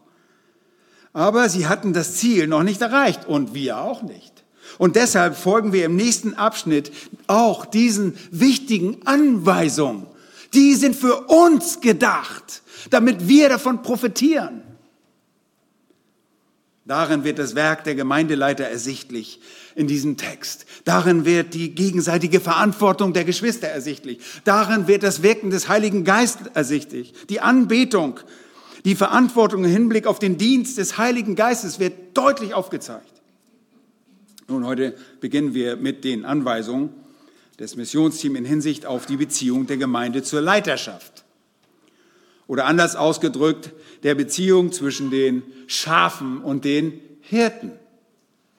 Aber 1.11 1.49
sie 1.49 1.67
hatten 1.67 1.91
das 1.91 2.15
Ziel 2.15 2.47
noch 2.47 2.63
nicht 2.63 2.81
erreicht 2.81 3.27
und 3.27 3.53
wir 3.53 3.79
auch 3.79 4.03
nicht. 4.03 4.45
Und 4.77 4.95
deshalb 4.95 5.35
folgen 5.35 5.73
wir 5.73 5.85
im 5.85 5.97
nächsten 5.97 6.33
Abschnitt 6.33 6.91
auch 7.27 7.65
diesen 7.65 8.17
wichtigen 8.31 9.05
Anweisungen. 9.05 10.07
Die 10.53 10.75
sind 10.75 10.95
für 10.95 11.25
uns 11.27 11.81
gedacht, 11.81 12.63
damit 12.89 13.27
wir 13.27 13.49
davon 13.49 13.81
profitieren. 13.81 14.61
Darin 16.85 17.23
wird 17.23 17.39
das 17.39 17.55
Werk 17.55 17.85
der 17.85 17.95
Gemeindeleiter 17.95 18.65
ersichtlich 18.65 19.39
in 19.73 19.87
diesem 19.87 20.17
Text. 20.17 20.65
Darin 20.83 21.23
wird 21.23 21.53
die 21.53 21.73
gegenseitige 21.73 22.41
Verantwortung 22.41 23.13
der 23.13 23.23
Geschwister 23.23 23.67
ersichtlich. 23.69 24.19
Darin 24.43 24.87
wird 24.87 25.03
das 25.03 25.23
Wirken 25.23 25.49
des 25.49 25.69
Heiligen 25.69 26.03
Geistes 26.03 26.47
ersichtlich. 26.53 27.13
Die 27.29 27.39
Anbetung, 27.39 28.19
die 28.83 28.95
Verantwortung 28.95 29.63
im 29.63 29.71
Hinblick 29.71 30.07
auf 30.07 30.19
den 30.19 30.37
Dienst 30.37 30.77
des 30.77 30.97
Heiligen 30.97 31.35
Geistes 31.35 31.79
wird 31.79 32.17
deutlich 32.17 32.53
aufgezeigt. 32.53 33.13
Nun, 34.49 34.65
heute 34.65 34.93
beginnen 35.21 35.53
wir 35.53 35.77
mit 35.77 36.03
den 36.03 36.25
Anweisungen 36.25 36.89
des 37.59 37.77
Missionsteams 37.77 38.37
in 38.37 38.43
Hinsicht 38.43 38.85
auf 38.85 39.05
die 39.05 39.15
Beziehung 39.15 39.67
der 39.67 39.77
Gemeinde 39.77 40.21
zur 40.21 40.41
Leiterschaft. 40.41 41.22
Oder 42.47 42.65
anders 42.65 42.95
ausgedrückt, 42.95 43.71
der 44.03 44.15
Beziehung 44.15 44.71
zwischen 44.71 45.09
den 45.09 45.43
Schafen 45.67 46.39
und 46.39 46.65
den 46.65 46.99
Hirten. 47.21 47.71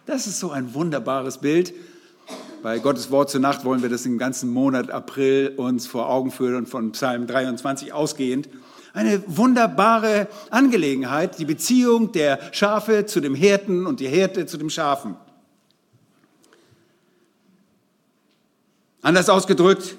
Das 0.06 0.26
ist 0.26 0.40
so 0.40 0.50
ein 0.50 0.74
wunderbares 0.74 1.38
Bild. 1.38 1.74
Bei 2.62 2.78
Gottes 2.78 3.10
Wort 3.10 3.28
zur 3.28 3.40
Nacht 3.40 3.64
wollen 3.64 3.82
wir 3.82 3.90
das 3.90 4.06
im 4.06 4.16
ganzen 4.16 4.50
Monat 4.50 4.90
April 4.90 5.52
uns 5.56 5.86
vor 5.86 6.08
Augen 6.08 6.30
führen 6.30 6.56
und 6.56 6.68
von 6.68 6.92
Psalm 6.92 7.26
23 7.26 7.92
ausgehend. 7.92 8.48
Eine 8.94 9.22
wunderbare 9.26 10.28
Angelegenheit, 10.50 11.38
die 11.38 11.44
Beziehung 11.44 12.12
der 12.12 12.38
Schafe 12.52 13.06
zu 13.06 13.20
dem 13.20 13.34
Hirten 13.34 13.86
und 13.86 14.00
die 14.00 14.08
Hirte 14.08 14.46
zu 14.46 14.56
dem 14.56 14.70
Schafen. 14.70 15.16
Anders 19.02 19.28
ausgedrückt, 19.28 19.96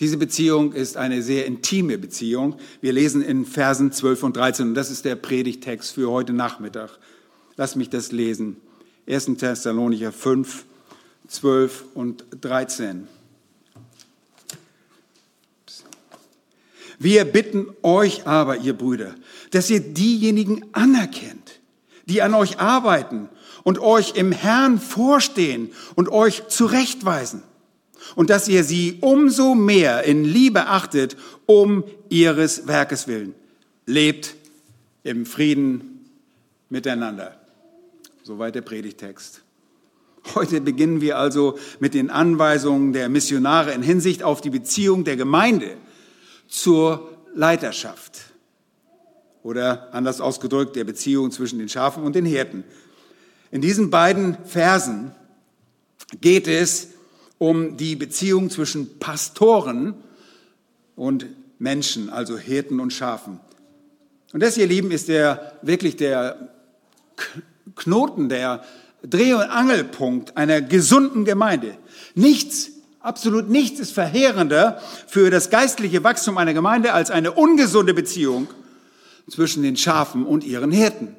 diese 0.00 0.16
Beziehung 0.16 0.72
ist 0.72 0.96
eine 0.96 1.22
sehr 1.22 1.46
intime 1.46 1.98
Beziehung. 1.98 2.56
Wir 2.80 2.92
lesen 2.92 3.20
in 3.20 3.44
Versen 3.44 3.90
12 3.90 4.22
und 4.22 4.36
13 4.36 4.68
und 4.68 4.74
das 4.74 4.90
ist 4.90 5.04
der 5.04 5.16
Predigtext 5.16 5.92
für 5.92 6.10
heute 6.10 6.32
Nachmittag. 6.32 6.90
Lass 7.56 7.74
mich 7.74 7.90
das 7.90 8.12
lesen. 8.12 8.58
1. 9.08 9.38
Thessalonicher 9.38 10.12
5, 10.12 10.64
12 11.26 11.84
und 11.94 12.24
13. 12.40 13.08
Wir 17.00 17.24
bitten 17.24 17.66
euch 17.82 18.26
aber, 18.26 18.58
ihr 18.58 18.74
Brüder, 18.74 19.14
dass 19.50 19.70
ihr 19.70 19.80
diejenigen 19.80 20.64
anerkennt, 20.72 21.60
die 22.06 22.22
an 22.22 22.34
euch 22.34 22.60
arbeiten 22.60 23.28
und 23.64 23.80
euch 23.80 24.14
im 24.14 24.30
Herrn 24.30 24.78
vorstehen 24.78 25.70
und 25.96 26.08
euch 26.08 26.46
zurechtweisen 26.48 27.42
und 28.14 28.30
dass 28.30 28.48
ihr 28.48 28.64
sie 28.64 28.98
umso 29.00 29.54
mehr 29.54 30.04
in 30.04 30.24
Liebe 30.24 30.66
achtet, 30.66 31.16
um 31.46 31.84
ihres 32.08 32.66
Werkes 32.66 33.08
willen. 33.08 33.34
Lebt 33.86 34.34
im 35.02 35.26
Frieden 35.26 36.10
miteinander. 36.68 37.40
Soweit 38.22 38.54
der 38.54 38.62
Predigtext. 38.62 39.42
Heute 40.34 40.60
beginnen 40.60 41.00
wir 41.00 41.18
also 41.18 41.58
mit 41.80 41.94
den 41.94 42.10
Anweisungen 42.10 42.92
der 42.92 43.08
Missionare 43.08 43.72
in 43.72 43.82
Hinsicht 43.82 44.22
auf 44.22 44.40
die 44.40 44.50
Beziehung 44.50 45.04
der 45.04 45.16
Gemeinde 45.16 45.76
zur 46.46 47.10
Leiterschaft. 47.34 48.20
Oder 49.42 49.94
anders 49.94 50.20
ausgedrückt, 50.20 50.76
der 50.76 50.84
Beziehung 50.84 51.30
zwischen 51.30 51.58
den 51.58 51.68
Schafen 51.68 52.02
und 52.02 52.14
den 52.14 52.26
Hirten. 52.26 52.64
In 53.50 53.62
diesen 53.62 53.88
beiden 53.88 54.36
Versen 54.44 55.12
geht 56.20 56.48
es 56.48 56.88
um 57.38 57.76
die 57.76 57.96
Beziehung 57.96 58.50
zwischen 58.50 58.98
Pastoren 58.98 59.94
und 60.96 61.26
Menschen, 61.58 62.10
also 62.10 62.36
Hirten 62.36 62.80
und 62.80 62.92
Schafen. 62.92 63.40
Und 64.32 64.42
das, 64.42 64.56
ihr 64.56 64.66
Lieben, 64.66 64.90
ist 64.90 65.08
der, 65.08 65.58
wirklich 65.62 65.96
der 65.96 66.50
Knoten, 67.76 68.28
der 68.28 68.64
Dreh- 69.02 69.34
und 69.34 69.42
Angelpunkt 69.42 70.36
einer 70.36 70.60
gesunden 70.60 71.24
Gemeinde. 71.24 71.76
Nichts, 72.14 72.70
absolut 73.00 73.48
nichts 73.48 73.80
ist 73.80 73.92
verheerender 73.92 74.80
für 75.06 75.30
das 75.30 75.50
geistliche 75.50 76.02
Wachstum 76.04 76.36
einer 76.36 76.54
Gemeinde 76.54 76.92
als 76.92 77.10
eine 77.10 77.32
ungesunde 77.32 77.94
Beziehung 77.94 78.48
zwischen 79.30 79.62
den 79.62 79.76
Schafen 79.76 80.26
und 80.26 80.44
ihren 80.44 80.72
Hirten. 80.72 81.16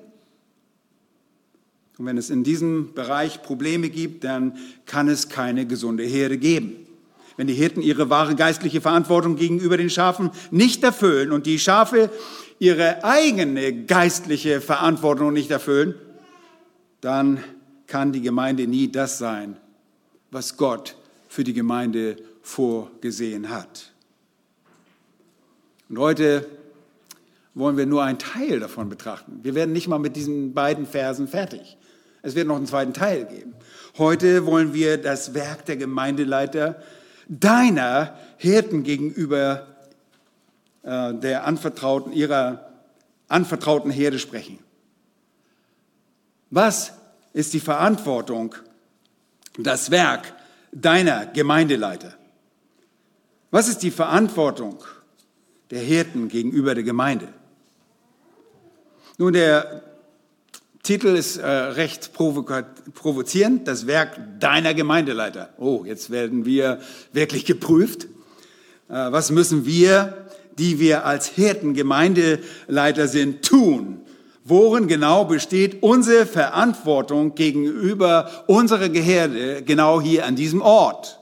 Und 2.00 2.06
wenn 2.06 2.18
es 2.18 2.30
in 2.30 2.46
diesem 2.46 2.94
Bereich 2.94 3.44
Probleme 3.44 3.90
gibt, 3.90 4.24
dann 4.24 4.58
kann 4.86 5.10
es 5.10 5.28
keine 5.28 5.68
gesunde 5.68 6.04
Herde 6.04 6.38
geben. 6.38 6.88
Wenn 7.36 7.48
die 7.48 7.54
Hirten 7.54 7.82
ihre 7.82 8.10
wahre 8.10 8.36
geistliche 8.36 8.80
Verantwortung 8.80 9.36
gegenüber 9.36 9.76
den 9.76 9.90
Schafen 9.90 10.32
nicht 10.50 10.82
erfüllen 10.84 11.34
und 11.34 11.46
die 11.46 11.60
Schafe 11.60 12.10
ihre 12.58 13.04
eigene 13.04 13.86
geistliche 13.86 14.62
Verantwortung 14.62 15.34
nicht 15.34 15.52
erfüllen, 15.52 15.94
dann 17.02 17.44
kann 17.86 18.14
die 18.14 18.22
Gemeinde 18.22 18.66
nie 18.66 18.90
das 18.90 19.18
sein, 19.18 19.58
was 20.32 20.56
Gott 20.56 20.96
für 21.28 21.44
die 21.44 21.54
Gemeinde 21.54 22.16
vorgesehen 22.42 23.50
hat. 23.50 23.92
Und 25.90 26.00
heute 26.00 26.46
wollen 27.56 27.76
wir 27.76 27.86
nur 27.86 28.04
einen 28.04 28.20
Teil 28.20 28.62
davon 28.62 28.88
betrachten. 28.88 29.40
Wir 29.44 29.54
werden 29.54 29.74
nicht 29.74 29.90
mal 29.90 30.00
mit 30.00 30.16
diesen 30.16 30.54
beiden 30.54 30.86
Versen 30.86 31.28
fertig. 31.28 31.78
Es 32.22 32.36
wird 32.36 32.48
noch 32.48 32.56
einen 32.56 32.66
zweiten 32.66 32.94
Teil 32.94 33.26
geben. 33.26 33.54
Heute 33.98 34.46
wollen 34.46 34.74
wir 34.74 34.98
das 34.98 35.34
Werk 35.34 35.66
der 35.66 35.78
Gemeindeleiter 35.78 36.82
deiner 37.28 38.18
Hirten 38.38 38.84
gegenüber 38.84 39.68
äh, 40.84 41.14
der 41.14 41.46
anvertrauten, 41.46 42.14
ihrer 42.14 42.70
anvertrauten 43.28 43.92
Herde 43.92 44.20
sprechen. 44.20 44.60
Was 46.50 46.94
ist 47.34 47.54
die 47.54 47.60
Verantwortung, 47.60 48.56
das 49.58 49.92
Werk 49.92 50.34
deiner 50.72 51.28
Gemeindeleiter? 51.28 52.14
Was 53.52 53.68
ist 53.68 53.84
die 53.84 53.92
Verantwortung 53.92 54.84
der 55.72 55.82
Hirten 55.82 56.28
gegenüber 56.28 56.74
der 56.74 56.84
Gemeinde. 56.84 57.28
Nun, 59.18 59.34
der 59.34 59.84
Titel 60.90 61.10
ist 61.10 61.38
äh, 61.38 61.46
recht 61.46 62.14
provozierend, 62.14 63.68
das 63.68 63.86
Werk 63.86 64.40
deiner 64.40 64.74
Gemeindeleiter. 64.74 65.50
Oh, 65.60 65.84
jetzt 65.86 66.10
werden 66.10 66.46
wir 66.46 66.80
wirklich 67.14 67.46
geprüft. 67.46 68.06
Äh, 68.90 68.94
was 69.12 69.30
müssen 69.30 69.68
wir, 69.68 70.26
die 70.58 70.80
wir 70.80 71.06
als 71.06 71.28
Hirten 71.28 71.76
Gemeindeleiter 71.76 73.08
sind, 73.08 73.46
tun? 73.46 74.02
Worin 74.44 74.88
genau 74.88 75.26
besteht 75.26 75.84
unsere 75.84 76.26
Verantwortung 76.26 77.36
gegenüber 77.36 78.32
unserer 78.48 78.90
Geherde 78.90 79.62
genau 79.62 80.02
hier 80.02 80.26
an 80.26 80.36
diesem 80.36 80.60
Ort? 80.60 81.20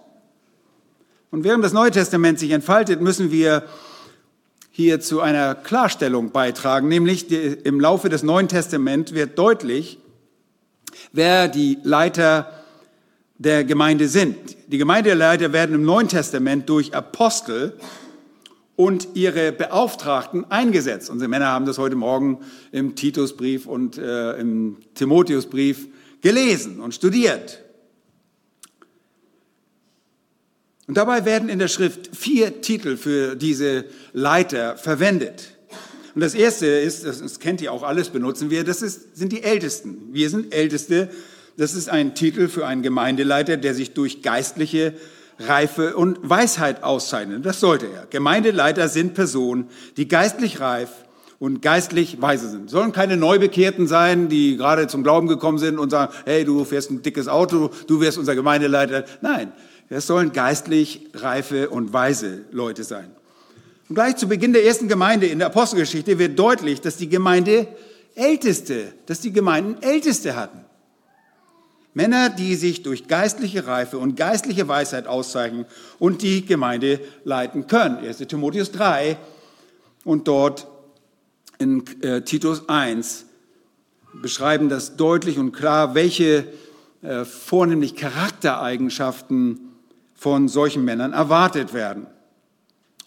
Und 1.30 1.44
während 1.44 1.66
das 1.66 1.74
Neue 1.74 1.92
Testament 1.92 2.40
sich 2.40 2.52
entfaltet, 2.52 3.02
müssen 3.02 3.32
wir 3.32 3.64
hier 4.77 5.00
zu 5.00 5.22
einer 5.22 5.55
Klarstellung 5.55 6.29
beitragen, 6.29 6.88
nämlich 6.88 7.31
im 7.31 7.79
Laufe 7.79 8.10
des 8.10 8.22
Neuen 8.22 8.48
Testaments 8.48 9.12
wird 9.12 9.36
deutlich, 9.36 9.98
wer 11.12 11.48
die 11.48 11.79
Leiter 11.81 12.51
der 13.39 13.63
Gemeinde 13.63 14.07
sind. 14.07 14.38
Die 14.67 14.77
Gemeindeleiter 14.77 15.51
werden 15.51 15.74
im 15.74 15.81
Neuen 15.84 16.10
Testament 16.10 16.69
durch 16.69 16.93
Apostel 16.93 17.74
und 18.75 19.07
ihre 19.15 19.51
Beauftragten 19.51 20.46
eingesetzt. 20.51 21.10
Unsere 21.10 21.27
Männer 21.27 21.48
haben 21.48 21.65
das 21.65 21.79
heute 21.79 21.96
Morgen 21.96 22.41
im 22.72 22.93
Titusbrief 22.93 23.65
und 23.65 23.98
äh, 23.98 24.34
im 24.34 24.77
Timotheusbrief 24.93 25.88
gelesen 26.22 26.81
und 26.81 26.93
studiert. 26.93 27.63
Und 30.88 30.96
dabei 30.96 31.25
werden 31.25 31.50
in 31.50 31.60
der 31.60 31.67
Schrift 31.67 32.15
vier 32.15 32.62
Titel 32.62 32.96
für 32.96 33.36
diese 33.36 33.86
Leiter 34.13 34.77
verwendet. 34.77 35.51
Und 36.15 36.22
das 36.22 36.34
erste 36.34 36.65
ist, 36.65 37.06
das 37.06 37.39
kennt 37.39 37.62
ihr 37.62 37.74
auch 37.74 37.84
alles, 37.84 38.10
benutzen 38.10 38.50
wir, 38.50 38.63
das 38.63 38.82
ist, 38.82 39.15
sind 39.17 39.34
die 39.34 39.44
Ältesten. 39.44 40.10
Wir 40.13 40.29
sind 40.29 40.53
Älteste. 40.53 41.10
Das 41.58 41.74
ist 41.74 41.89
ein 41.89 42.15
Titel 42.15 42.48
für 42.48 42.65
einen 42.65 42.84
Gemeindeleiter, 42.84 43.58
der 43.58 43.75
sich 43.75 43.94
durch 43.94 44.22
geistliche 44.22 44.94
Reife 45.39 45.96
und 45.96 46.17
Weisheit 46.27 46.84
auszeichnet. 46.84 47.46
Das 47.46 47.60
sollte 47.60 47.88
er. 47.88 48.08
Gemeindeleiter 48.10 48.88
sind 48.88 49.13
Personen, 49.13 49.70
die 49.98 50.08
geistlich 50.08 50.60
reif 50.60 50.89
und 51.39 51.62
geistlich 51.62 52.22
weise 52.22 52.50
sind. 52.50 52.70
Sollen 52.70 52.94
keine 52.94 53.17
Neubekehrten 53.17 53.88
sein, 53.88 54.29
die 54.29 54.58
gerade 54.58 54.88
zum 54.88 55.03
Glauben 55.03 55.27
gekommen 55.27 55.60
sind 55.60 55.77
und 55.77 55.91
sagen, 55.91 56.13
hey, 56.25 56.46
du 56.46 56.63
fährst 56.63 56.89
ein 56.89 57.03
dickes 57.03 57.27
Auto, 57.27 57.70
du 57.88 58.01
wirst 58.01 58.17
unser 58.17 58.34
Gemeindeleiter. 58.36 59.06
Nein, 59.22 59.51
es 59.89 60.08
sollen 60.08 60.34
geistlich 60.34 61.10
reife 61.13 61.70
und 61.70 61.94
weise 61.94 62.46
Leute 62.51 62.84
sein. 62.84 63.12
Und 63.88 63.96
gleich 63.96 64.17
zu 64.17 64.27
Beginn 64.27 64.53
der 64.53 64.65
ersten 64.65 64.88
Gemeinde 64.88 65.27
in 65.27 65.39
der 65.39 65.48
Apostelgeschichte 65.48 66.20
wird 66.20 66.38
deutlich, 66.38 66.82
dass 66.82 66.98
die 66.98 67.08
Gemeinde 67.08 67.67
Älteste, 68.15 68.94
dass 69.06 69.22
die 69.22 69.32
Gemeinden 69.32 69.82
Älteste 69.82 70.36
hatten. 70.36 70.65
Männer, 71.94 72.29
die 72.29 72.56
sich 72.56 72.84
durch 72.84 73.08
geistliche 73.08 73.65
Reife 73.65 73.98
und 73.98 74.15
geistliche 74.15 74.67
Weisheit 74.67 75.08
auszeichnen 75.08 75.65
und 76.00 76.22
die 76.22 76.46
Gemeinde 76.46 77.00
leiten 77.24 77.67
können. 77.67 77.98
1. 77.98 78.17
Timotheus 78.20 78.72
3 78.72 79.17
und 80.03 80.27
dort 80.27 80.67
in 81.60 81.84
äh, 82.01 82.22
Titus 82.22 82.70
1 82.70 83.25
beschreiben 84.13 84.70
das 84.70 84.96
deutlich 84.96 85.39
und 85.39 85.53
klar, 85.53 85.96
welche 85.96 86.46
äh, 87.01 87.25
vornehmlich 87.25 87.96
Charaktereigenschaften 87.96 89.67
von 90.18 90.50
solchen 90.50 90.84
Männern 90.84 91.14
erwartet 91.14 91.74
werden. 91.74 92.08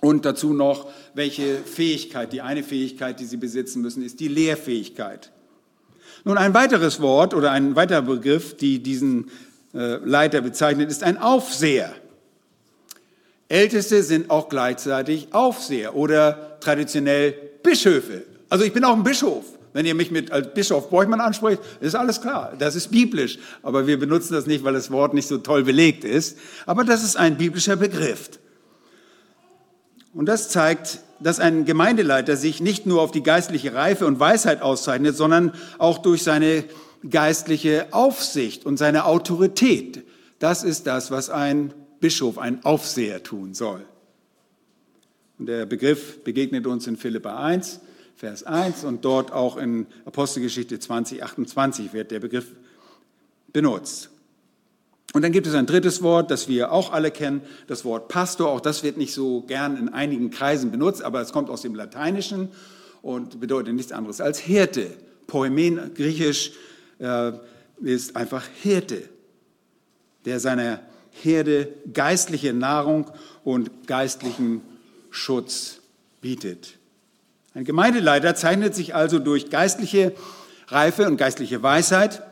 Und 0.00 0.25
dazu 0.25 0.55
noch, 0.55 0.88
welche 1.12 1.57
Fähigkeit, 1.59 2.33
die 2.33 2.40
eine 2.40 2.62
Fähigkeit, 2.62 3.21
die 3.21 3.26
sie 3.26 3.37
besitzen 3.37 3.83
müssen, 3.83 4.02
ist 4.02 4.21
die 4.21 4.29
Lehrfähigkeit. 4.29 5.31
Nun, 6.25 6.38
ein 6.38 6.55
weiteres 6.55 7.00
Wort 7.00 7.35
oder 7.35 7.50
ein 7.50 7.76
weiterer 7.76 8.03
Begriff, 8.03 8.57
die 8.57 8.83
diesen 8.83 9.31
äh, 9.75 9.96
Leiter 9.96 10.40
bezeichnet, 10.40 10.90
ist 10.90 11.03
ein 11.03 11.18
Aufseher. 11.18 11.92
Älteste 13.49 14.03
sind 14.03 14.31
auch 14.31 14.49
gleichzeitig 14.49 15.29
Aufseher 15.33 15.96
oder 15.96 16.59
traditionell 16.61 17.33
Bischöfe. 17.62 18.25
Also 18.49 18.64
ich 18.64 18.73
bin 18.73 18.85
auch 18.85 18.94
ein 18.94 19.03
Bischof. 19.03 19.44
Wenn 19.72 19.87
ihr 19.87 19.94
mich 19.94 20.11
mit 20.11 20.33
als 20.33 20.52
Bischof 20.52 20.90
Borchmann 20.90 21.20
anspricht, 21.20 21.62
ist 21.80 21.94
alles 21.94 22.20
klar. 22.20 22.54
Das 22.59 22.74
ist 22.74 22.90
biblisch. 22.90 23.38
Aber 23.62 23.87
wir 23.87 23.98
benutzen 23.98 24.35
das 24.35 24.46
nicht, 24.46 24.64
weil 24.64 24.72
das 24.72 24.90
Wort 24.90 25.14
nicht 25.14 25.28
so 25.28 25.38
toll 25.38 25.62
belegt 25.62 26.04
ist. 26.04 26.38
Aber 26.66 26.85
das 26.85 27.04
ist 27.04 27.16
ein 27.16 27.37
biblischer 27.37 27.76
Begriff. 27.76 28.30
Und 30.12 30.26
das 30.26 30.48
zeigt, 30.48 31.00
dass 31.20 31.38
ein 31.38 31.64
Gemeindeleiter 31.64 32.37
sich 32.37 32.61
nicht 32.61 32.87
nur 32.87 33.00
auf 33.00 33.12
die 33.12 33.22
geistliche 33.22 33.74
Reife 33.74 34.06
und 34.06 34.18
Weisheit 34.18 34.62
auszeichnet, 34.62 35.16
sondern 35.16 35.52
auch 35.78 35.98
durch 35.98 36.22
seine 36.22 36.64
geistliche 37.09 37.87
Aufsicht 37.92 38.66
und 38.66 38.76
seine 38.76 39.04
Autorität. 39.04 40.02
Das 40.38 40.64
ist 40.64 40.87
das, 40.87 41.11
was 41.11 41.30
ein 41.30 41.72
Bischof, 42.00 42.38
ein 42.38 42.64
Aufseher 42.64 43.22
tun 43.22 43.54
soll. 43.54 43.85
Und 45.38 45.46
der 45.46 45.66
Begriff 45.66 46.24
begegnet 46.24 46.66
uns 46.66 46.87
in 46.87 46.96
Philippa 46.96 47.42
1. 47.42 47.80
Vers 48.20 48.44
1 48.44 48.85
und 48.85 49.06
dort 49.06 49.33
auch 49.33 49.56
in 49.56 49.87
Apostelgeschichte 50.04 50.78
20, 50.78 51.24
28 51.24 51.94
wird 51.94 52.11
der 52.11 52.20
Begriff 52.20 52.54
benutzt. 53.50 54.11
Und 55.14 55.22
dann 55.22 55.33
gibt 55.33 55.46
es 55.46 55.54
ein 55.54 55.64
drittes 55.64 56.02
Wort, 56.02 56.30
das 56.30 56.46
wir 56.46 56.70
auch 56.70 56.92
alle 56.92 57.12
kennen, 57.12 57.40
das 57.66 57.83
Wort 57.87 58.09
Pastor. 58.09 58.50
Auch 58.50 58.61
das 58.61 58.83
wird 58.83 58.98
nicht 58.98 59.14
so 59.14 59.40
gern 59.40 59.78
in 59.78 59.88
einigen 59.88 60.30
Kreisen 60.30 60.70
benutzt, 60.70 61.02
aber 61.02 61.22
es 61.22 61.33
kommt 61.33 61.48
aus 61.48 61.62
dem 61.62 61.74
Lateinischen 61.74 62.48
und 63.00 63.40
bedeutet 63.40 63.74
nichts 63.74 63.90
anderes 63.90 64.20
als 64.20 64.38
Hirte. 64.38 64.88
Poemen, 65.26 65.94
griechisch, 65.94 66.52
äh, 66.98 67.33
ist 67.80 68.16
einfach 68.16 68.46
Hirte, 68.61 69.09
der 70.26 70.40
seiner 70.40 70.80
Herde 71.11 71.72
geistliche 71.90 72.52
Nahrung 72.52 73.11
und 73.44 73.87
geistlichen 73.87 74.61
Schutz 75.09 75.80
bietet. 76.20 76.80
Ein 77.54 77.64
Gemeindeleiter 77.64 78.34
zeichnet 78.34 78.74
sich 78.74 78.94
also 78.94 79.18
durch 79.18 79.50
geistliche 79.50 80.12
Reife 80.68 81.06
und 81.06 81.16
geistliche 81.16 81.62
Weisheit, 81.62 82.22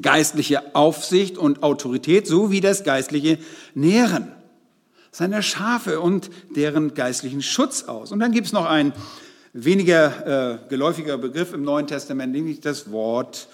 geistliche 0.00 0.74
Aufsicht 0.74 1.38
und 1.38 1.62
Autorität 1.62 2.26
sowie 2.26 2.60
das 2.60 2.82
geistliche 2.82 3.38
Nähren 3.74 4.32
seiner 5.12 5.42
Schafe 5.42 6.00
und 6.00 6.30
deren 6.56 6.94
geistlichen 6.94 7.42
Schutz 7.42 7.84
aus. 7.84 8.10
Und 8.10 8.20
dann 8.20 8.32
gibt 8.32 8.46
es 8.46 8.52
noch 8.52 8.64
ein 8.64 8.92
weniger 9.52 10.54
äh, 10.54 10.68
geläufiger 10.68 11.18
Begriff 11.18 11.52
im 11.52 11.62
Neuen 11.62 11.86
Testament, 11.86 12.32
nämlich 12.32 12.60
das 12.60 12.90
Wort 12.90 13.48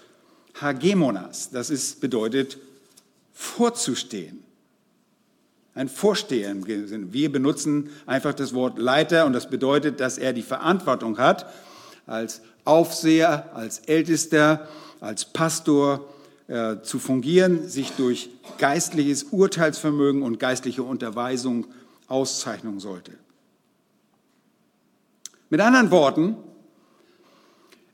Hagemonas. 0.61 1.51
Das 1.51 1.68
ist, 1.68 2.01
bedeutet 2.01 2.59
vorzustehen 3.33 4.48
ein 5.79 5.88
Vorsteher 5.88 6.51
im 6.51 6.64
Sinne. 6.64 7.12
Wir 7.12 7.31
benutzen 7.31 7.91
einfach 8.05 8.35
das 8.35 8.53
Wort 8.53 8.79
Leiter 8.79 9.27
und 9.27 9.33
das 9.33 9.49
bedeutet, 9.49 10.01
dass 10.01 10.19
er 10.19 10.33
die 10.33 10.43
Verantwortung 10.43 11.19
hat, 11.19 11.47
als 12.07 12.41
Aufseher, 12.64 13.55
als 13.55 13.79
Ältester, 13.81 14.69
als 15.01 15.25
Pastor 15.25 16.09
äh, 16.49 16.77
zu 16.83 16.99
fungieren, 16.99 17.69
sich 17.69 17.93
durch 17.93 18.31
geistliches 18.59 19.25
Urteilsvermögen 19.25 20.23
und 20.23 20.41
geistliche 20.41 20.83
Unterweisung 20.83 21.67
auszeichnen 22.09 22.81
sollte. 22.81 23.12
Mit 25.51 25.61
anderen 25.61 25.91
Worten 25.93 26.37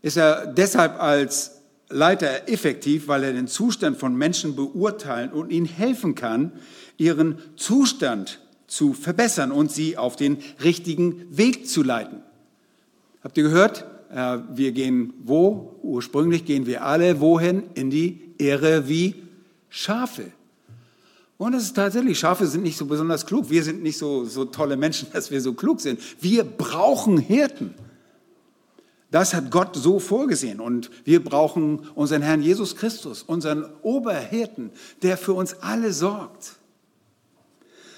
ist 0.01 0.17
er 0.17 0.47
deshalb 0.47 1.01
als 1.01 1.54
Leiter 1.95 2.49
effektiv, 2.49 3.07
weil 3.07 3.23
er 3.23 3.33
den 3.33 3.47
Zustand 3.47 3.97
von 3.97 4.17
Menschen 4.17 4.57
beurteilen 4.57 5.31
und 5.31 5.51
ihnen 5.51 5.67
helfen 5.67 6.15
kann, 6.15 6.53
ihren 6.97 7.39
Zustand 7.57 8.41
zu 8.67 8.93
verbessern 8.93 9.53
und 9.53 9.71
sie 9.71 9.97
auf 9.97 10.17
den 10.17 10.39
richtigen 10.63 11.25
Weg 11.31 11.69
zu 11.69 11.83
leiten. 11.83 12.19
Habt 13.23 13.39
ihr 13.39 13.45
gehört? 13.45 13.87
Äh, 14.11 14.39
wir 14.55 14.73
gehen 14.73 15.15
wo? 15.23 15.77
Ursprünglich 15.83 16.45
gehen 16.45 16.67
wir 16.67 16.85
alle 16.85 17.21
wohin? 17.21 17.63
In 17.75 17.91
die 17.91 18.21
Ehre 18.39 18.89
wie 18.89 19.15
Schafe. 19.69 20.33
Und 21.37 21.55
es 21.55 21.65
ist 21.65 21.75
tatsächlich, 21.75 22.19
Schafe 22.19 22.47
sind 22.47 22.63
nicht 22.63 22.77
so 22.77 22.87
besonders 22.87 23.27
klug. 23.27 23.51
Wir 23.51 23.63
sind 23.63 23.83
nicht 23.83 23.99
so, 23.99 24.25
so 24.25 24.45
tolle 24.45 24.77
Menschen, 24.77 25.09
dass 25.13 25.31
wir 25.31 25.41
so 25.41 25.55
klug 25.55 25.81
sind. 25.81 26.01
Wir 26.21 26.43
brauchen 26.43 27.19
Hirten. 27.19 27.75
Das 29.15 29.33
hat 29.33 29.53
Gott 29.53 29.77
so 29.77 30.01
vorgesehen. 30.01 30.59
Und 30.59 30.91
wir 31.05 31.23
brauchen 31.23 31.87
unseren 31.95 32.21
Herrn 32.23 32.43
Jesus 32.43 32.75
Christus, 32.75 33.23
unseren 33.23 33.65
Oberhirten, 33.83 34.73
der 35.03 35.17
für 35.17 35.35
uns 35.35 35.55
alle 35.63 35.93
sorgt. 35.93 36.57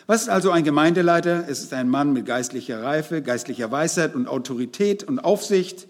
Was 0.06 0.20
ist 0.20 0.28
also 0.28 0.50
ein 0.50 0.62
Gemeindeleiter? 0.62 1.46
Es 1.48 1.60
ist 1.60 1.72
ein 1.72 1.88
Mann 1.88 2.12
mit 2.12 2.26
geistlicher 2.26 2.82
Reife, 2.82 3.22
geistlicher 3.22 3.70
Weisheit 3.70 4.14
und 4.14 4.28
Autorität 4.28 5.04
und 5.04 5.18
Aufsicht, 5.18 5.88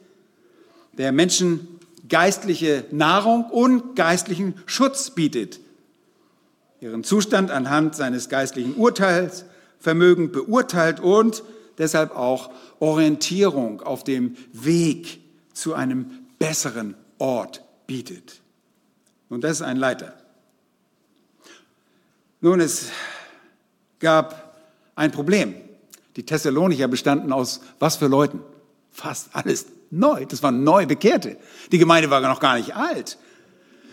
der 0.92 1.10
Menschen 1.10 1.80
geistliche 2.08 2.84
Nahrung 2.92 3.46
und 3.50 3.96
geistlichen 3.96 4.54
Schutz 4.64 5.10
bietet, 5.10 5.58
ihren 6.80 7.02
Zustand 7.02 7.50
anhand 7.50 7.96
seines 7.96 8.28
geistlichen 8.28 8.76
Urteilsvermögens 8.76 10.30
beurteilt 10.30 11.00
und 11.00 11.42
deshalb 11.78 12.14
auch 12.14 12.50
Orientierung 12.80 13.80
auf 13.82 14.04
dem 14.04 14.36
Weg 14.52 15.20
zu 15.52 15.74
einem 15.74 16.10
besseren 16.38 16.94
Ort 17.18 17.62
bietet. 17.86 18.40
Und 19.28 19.42
das 19.42 19.52
ist 19.52 19.62
ein 19.62 19.76
Leiter. 19.76 20.14
Nun, 22.40 22.60
es 22.60 22.90
gab 23.98 24.56
ein 24.94 25.10
Problem. 25.10 25.54
Die 26.16 26.24
Thessalonicher 26.24 26.88
bestanden 26.88 27.32
aus 27.32 27.60
was 27.78 27.96
für 27.96 28.06
Leuten? 28.06 28.40
Fast 28.92 29.30
alles 29.32 29.66
neu. 29.90 30.24
Das 30.26 30.42
waren 30.42 30.64
neu 30.64 30.86
Bekehrte. 30.86 31.36
Die 31.72 31.78
Gemeinde 31.78 32.10
war 32.10 32.20
noch 32.20 32.40
gar 32.40 32.56
nicht 32.56 32.74
alt. 32.74 33.18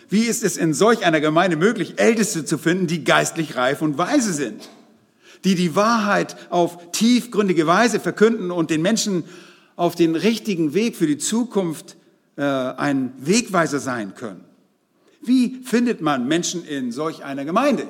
Wie 0.09 0.25
ist 0.25 0.43
es 0.43 0.57
in 0.57 0.73
solch 0.73 1.05
einer 1.05 1.19
Gemeinde 1.21 1.57
möglich, 1.57 1.99
Älteste 1.99 2.45
zu 2.45 2.57
finden, 2.57 2.87
die 2.87 3.03
geistlich 3.03 3.55
reif 3.55 3.81
und 3.81 3.97
weise 3.97 4.33
sind? 4.33 4.69
Die 5.43 5.55
die 5.55 5.75
Wahrheit 5.75 6.35
auf 6.49 6.91
tiefgründige 6.91 7.67
Weise 7.67 7.99
verkünden 7.99 8.51
und 8.51 8.69
den 8.69 8.81
Menschen 8.81 9.23
auf 9.75 9.95
den 9.95 10.15
richtigen 10.15 10.73
Weg 10.73 10.95
für 10.95 11.07
die 11.07 11.17
Zukunft 11.17 11.97
äh, 12.35 12.43
ein 12.43 13.13
Wegweiser 13.17 13.79
sein 13.79 14.15
können. 14.15 14.43
Wie 15.21 15.61
findet 15.63 16.01
man 16.01 16.27
Menschen 16.27 16.65
in 16.65 16.91
solch 16.91 17.23
einer 17.23 17.45
Gemeinde? 17.45 17.87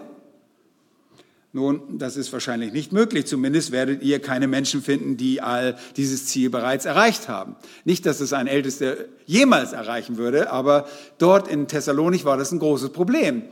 Nun, 1.56 2.00
das 2.00 2.18
ist 2.18 2.34
wahrscheinlich 2.34 2.74
nicht 2.74 2.94
möglich. 2.94 3.28
Zumindest 3.28 3.72
werdet 3.72 4.02
ihr 4.02 4.20
keine 4.20 4.48
Menschen 4.48 4.82
finden, 4.82 5.18
die 5.18 5.39
all 5.39 5.78
dieses 5.98 6.26
Ziel 6.26 6.50
bereits 6.50 6.86
erreicht 6.86 7.30
haben. 7.30 7.56
Nicht, 7.86 8.08
dass 8.08 8.22
es 8.22 8.34
ein 8.34 8.48
Ältester 8.48 8.96
jemals 9.28 9.72
erreichen 9.72 10.18
würde, 10.18 10.52
aber 10.52 10.88
dort 11.20 11.48
in 11.48 11.68
Thessalonik 11.68 12.26
war 12.26 12.38
das 12.38 12.52
ein 12.52 12.58
großes 12.58 12.89
Problem. 12.89 13.44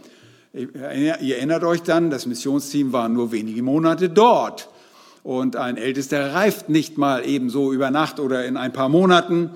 Ihr 0.54 0.76
erinnert 0.76 1.64
euch 1.64 1.82
dann, 1.82 2.10
das 2.10 2.26
Missionsteam 2.26 2.92
war 2.92 3.08
nur 3.08 3.32
wenige 3.32 3.64
Monate 3.64 4.10
dort. 4.10 4.70
Und 5.24 5.56
ein 5.56 5.78
Ältester 5.78 6.34
reift 6.34 6.68
nicht 6.68 6.98
mal 6.98 7.26
ebenso 7.26 7.72
über 7.72 7.90
Nacht 7.90 8.20
oder 8.20 8.46
in 8.46 8.58
ein 8.58 8.74
paar 8.74 8.90
Monaten. 8.90 9.52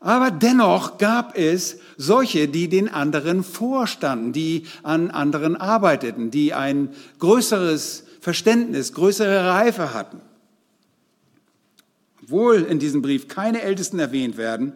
Aber 0.00 0.30
dennoch 0.30 0.96
gab 0.96 1.36
es 1.36 1.78
solche, 1.96 2.48
die 2.48 2.68
den 2.68 2.88
anderen 2.88 3.44
vorstanden, 3.44 4.32
die 4.32 4.66
an 4.82 5.10
anderen 5.10 5.54
arbeiteten, 5.54 6.30
die 6.30 6.54
ein 6.54 6.90
größeres 7.18 8.04
Verständnis, 8.20 8.94
größere 8.94 9.48
Reife 9.50 9.92
hatten. 9.92 10.20
Obwohl 12.22 12.62
in 12.62 12.78
diesem 12.78 13.02
Brief 13.02 13.28
keine 13.28 13.60
Ältesten 13.60 13.98
erwähnt 13.98 14.36
werden, 14.38 14.72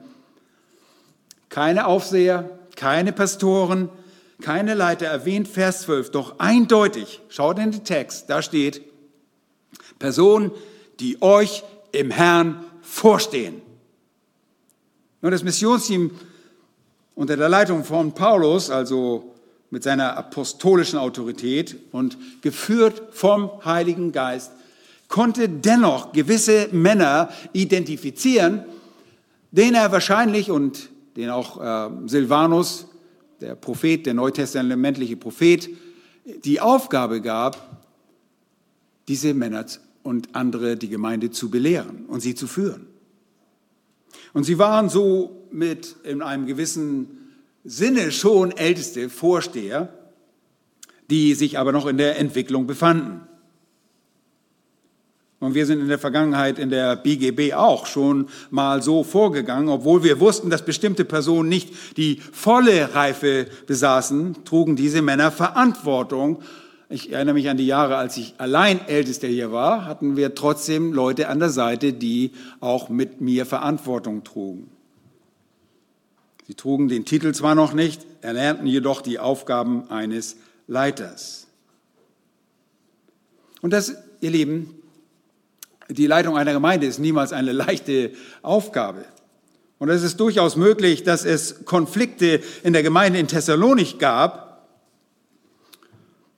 keine 1.49 1.87
Aufseher, 1.87 2.51
keine 2.75 3.12
Pastoren, 3.12 3.88
keine 4.40 4.75
Leiter 4.75 5.07
erwähnt, 5.07 5.49
Vers 5.49 5.83
12, 5.83 6.11
doch 6.11 6.38
eindeutig, 6.38 7.20
schaut 7.29 7.59
in 7.59 7.70
den 7.70 7.85
Text, 7.85 8.29
da 8.29 8.42
steht, 8.42 8.83
Personen, 9.99 10.51
die 11.01 11.22
euch 11.22 11.62
im 11.92 12.11
Herrn 12.11 12.64
vorstehen. 12.83 13.62
Nun, 15.22 15.33
das 15.33 15.42
Missionsteam 15.42 16.11
unter 17.14 17.37
der 17.37 17.49
Leitung 17.49 17.83
von 17.85 18.12
Paulus, 18.12 18.70
also 18.70 19.35
mit 19.70 19.83
seiner 19.83 20.16
apostolischen 20.16 20.99
Autorität 20.99 21.77
und 21.92 22.18
geführt 22.42 23.03
vom 23.12 23.51
Heiligen 23.64 24.12
Geist, 24.12 24.53
konnte 25.09 25.49
dennoch 25.49 26.12
gewisse 26.12 26.68
Männer 26.72 27.31
identifizieren, 27.53 28.64
denen 29.51 29.75
er 29.75 29.92
wahrscheinlich 29.92 30.51
und 30.51 30.90
den 31.16 31.31
auch 31.31 31.61
äh, 31.61 31.90
Silvanus, 32.07 32.87
der 33.40 33.55
Prophet, 33.55 34.07
der 34.07 34.14
neutestamentliche 34.14 35.16
Prophet, 35.16 35.68
die 36.44 36.61
Aufgabe 36.61 37.20
gab, 37.20 37.85
diese 39.09 39.35
Männer 39.35 39.66
und 40.03 40.35
andere, 40.35 40.77
die 40.77 40.88
Gemeinde 40.88 41.31
zu 41.31 41.51
belehren 41.51 42.07
und 42.07 42.20
sie 42.20 42.35
zu 42.35 42.46
führen. 42.46 42.87
Und 44.33 44.44
sie 44.44 44.59
waren 44.59 44.88
so 44.88 45.46
mit 45.51 45.96
in 46.05 46.22
einem 46.22 46.46
gewissen 46.46 47.33
Sinne 47.64 48.12
schon 48.12 48.53
älteste 48.53 49.09
Vorsteher, 49.09 49.92
die 51.11 51.35
sich 51.35 51.59
aber 51.59 51.72
noch 51.72 51.87
in 51.87 51.99
der 51.99 52.18
Entwicklung 52.18 52.66
befanden. 52.66 53.20
Und 55.38 55.55
wir 55.55 55.66
sind 55.66 55.81
in 55.81 55.88
der 55.88 55.99
Vergangenheit 55.99 56.59
in 56.59 56.70
der 56.70 56.96
BGB 56.96 57.55
auch 57.55 57.87
schon 57.87 58.29
mal 58.51 58.83
so 58.83 59.05
vorgegangen, 59.05 59.68
obwohl 59.68 60.03
wir 60.03 60.18
wussten, 60.18 60.49
dass 60.49 60.64
bestimmte 60.64 61.05
Personen 61.05 61.49
nicht 61.49 61.96
die 61.99 62.20
volle 62.33 62.94
Reife 62.94 63.46
besaßen, 63.66 64.44
trugen 64.44 64.77
diese 64.77 65.03
Männer 65.03 65.31
Verantwortung 65.31 66.42
ich 66.88 67.12
erinnere 67.12 67.35
mich 67.35 67.49
an 67.49 67.57
die 67.57 67.66
Jahre, 67.66 67.96
als 67.96 68.16
ich 68.16 68.35
allein 68.38 68.87
Ältester 68.87 69.27
hier 69.27 69.51
war, 69.51 69.87
hatten 69.87 70.16
wir 70.16 70.35
trotzdem 70.37 70.92
Leute 70.92 71.29
an 71.29 71.40
der 71.40 71.51
Seite, 71.51 71.92
die 71.92 72.31
auch 72.61 72.88
mit 72.88 73.20
mir 73.20 73.44
Verantwortung 73.44 74.22
trugen. 74.22 74.70
Sie 76.46 76.55
trugen 76.55 76.87
den 76.87 77.05
Titel 77.05 77.33
zwar 77.33 77.57
noch 77.57 77.72
nicht, 77.72 78.07
erlernten 78.20 78.68
jedoch 78.68 79.03
die 79.03 79.18
Aufgaben 79.18 79.90
eines 79.90 80.37
Leiters. 80.68 81.49
Und 83.62 83.72
das, 83.72 83.96
ihr 84.20 84.31
Lieben, 84.31 84.75
die 85.88 86.07
Leitung 86.07 86.37
einer 86.37 86.53
Gemeinde 86.53 86.87
ist 86.87 86.99
niemals 86.99 87.33
eine 87.33 87.53
leichte 87.53 88.12
Aufgabe. 88.42 89.05
Und 89.79 89.88
es 89.90 90.03
ist 90.03 90.18
durchaus 90.20 90.57
möglich, 90.57 91.05
dass 91.05 91.25
es 91.25 91.64
Konflikte 91.64 92.40
in 92.62 92.72
der 92.72 92.83
Gemeinde 92.83 93.18
in 93.18 93.29
Thessalonik 93.29 93.99
gab, 93.99 94.46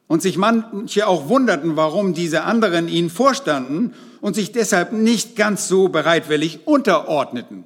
und 0.08 0.22
sich 0.22 0.38
manche 0.38 1.06
auch 1.06 1.28
wunderten, 1.28 1.76
warum 1.76 2.14
diese 2.14 2.42
anderen 2.42 2.88
ihnen 2.88 3.10
vorstanden 3.10 3.94
und 4.20 4.34
sich 4.34 4.50
deshalb 4.52 4.92
nicht 4.92 5.36
ganz 5.36 5.68
so 5.68 5.88
bereitwillig 5.88 6.66
unterordneten. 6.66 7.64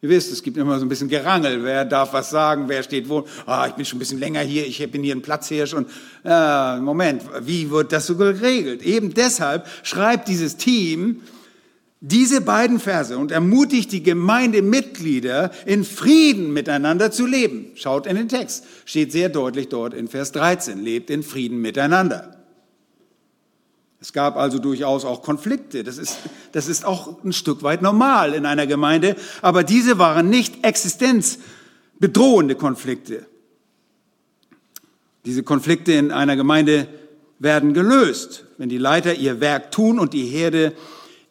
Ihr 0.00 0.10
wisst, 0.10 0.32
es 0.32 0.44
gibt 0.44 0.56
immer 0.56 0.78
so 0.78 0.84
ein 0.84 0.88
bisschen 0.88 1.08
Gerangel. 1.08 1.64
Wer 1.64 1.84
darf 1.84 2.12
was 2.12 2.30
sagen? 2.30 2.68
Wer 2.68 2.84
steht 2.84 3.08
wo? 3.08 3.26
Ah, 3.46 3.66
ich 3.66 3.74
bin 3.74 3.84
schon 3.84 3.96
ein 3.96 3.98
bisschen 3.98 4.20
länger 4.20 4.40
hier. 4.40 4.64
Ich 4.64 4.88
bin 4.90 5.02
hier 5.02 5.16
ein 5.16 5.22
Platzhirsch. 5.22 5.74
Und 5.74 5.88
äh, 6.24 6.78
Moment, 6.78 7.22
wie 7.40 7.68
wird 7.70 7.92
das 7.92 8.06
so 8.06 8.14
geregelt? 8.14 8.82
Eben 8.82 9.12
deshalb 9.12 9.66
schreibt 9.82 10.28
dieses 10.28 10.56
Team 10.56 11.22
diese 12.00 12.40
beiden 12.40 12.78
Verse 12.78 13.18
und 13.18 13.32
ermutigt 13.32 13.90
die 13.90 14.04
Gemeindemitglieder, 14.04 15.50
in 15.66 15.82
Frieden 15.84 16.52
miteinander 16.52 17.10
zu 17.10 17.26
leben. 17.26 17.72
Schaut 17.74 18.06
in 18.06 18.14
den 18.14 18.28
Text, 18.28 18.64
steht 18.84 19.10
sehr 19.10 19.28
deutlich 19.28 19.68
dort 19.68 19.94
in 19.94 20.06
Vers 20.06 20.30
13, 20.30 20.78
lebt 20.78 21.10
in 21.10 21.24
Frieden 21.24 21.60
miteinander. 21.60 22.37
Es 24.00 24.12
gab 24.12 24.36
also 24.36 24.58
durchaus 24.58 25.04
auch 25.04 25.22
Konflikte. 25.22 25.82
Das 25.82 25.98
ist, 25.98 26.18
das 26.52 26.68
ist 26.68 26.84
auch 26.84 27.22
ein 27.24 27.32
Stück 27.32 27.62
weit 27.62 27.82
normal 27.82 28.34
in 28.34 28.46
einer 28.46 28.66
Gemeinde. 28.66 29.16
Aber 29.42 29.64
diese 29.64 29.98
waren 29.98 30.30
nicht 30.30 30.64
existenzbedrohende 30.64 32.54
Konflikte. 32.54 33.26
Diese 35.24 35.42
Konflikte 35.42 35.92
in 35.92 36.12
einer 36.12 36.36
Gemeinde 36.36 36.86
werden 37.40 37.74
gelöst, 37.74 38.44
wenn 38.56 38.68
die 38.68 38.78
Leiter 38.78 39.14
ihr 39.14 39.40
Werk 39.40 39.72
tun 39.72 39.98
und 39.98 40.12
die 40.12 40.26
Herde 40.26 40.74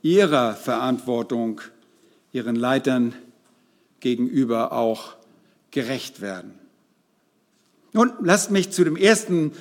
ihrer 0.02 0.54
Verantwortung, 0.54 1.62
ihren 2.34 2.56
Leitern 2.56 3.14
gegenüber 4.00 4.74
auch 4.74 5.16
gerecht 5.72 6.22
werden. 6.22 6.54
Nun, 7.94 8.12
lasst 8.22 8.52
mich 8.52 8.72
zu 8.72 8.84
dem 8.84 8.96
ersten 8.96 9.54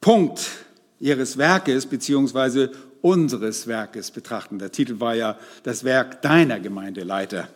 Punkt 0.00 0.61
Ihres 1.02 1.36
Werkes 1.36 1.84
beziehungsweise 1.86 2.70
unseres 3.00 3.66
Werkes 3.66 4.12
betrachten. 4.12 4.60
Der 4.60 4.70
Titel 4.70 5.00
war 5.00 5.16
ja 5.16 5.36
das 5.64 5.82
Werk 5.82 6.22
deiner 6.22 6.60
Gemeindeleiter. 6.60 7.48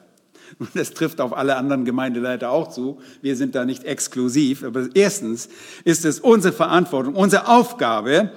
Und 0.59 0.71
das 0.75 0.93
trifft 0.93 1.21
auf 1.21 1.37
alle 1.37 1.57
anderen 1.57 1.85
Gemeindeleiter 1.85 2.51
auch 2.51 2.71
zu. 2.71 2.99
Wir 3.23 3.37
sind 3.37 3.55
da 3.55 3.65
nicht 3.65 3.85
exklusiv. 3.85 4.65
Aber 4.65 4.89
erstens 4.95 5.49
ist 5.85 6.05
es 6.05 6.19
unsere 6.19 6.53
Verantwortung, 6.53 7.15
unsere 7.15 7.47
Aufgabe, 7.47 8.33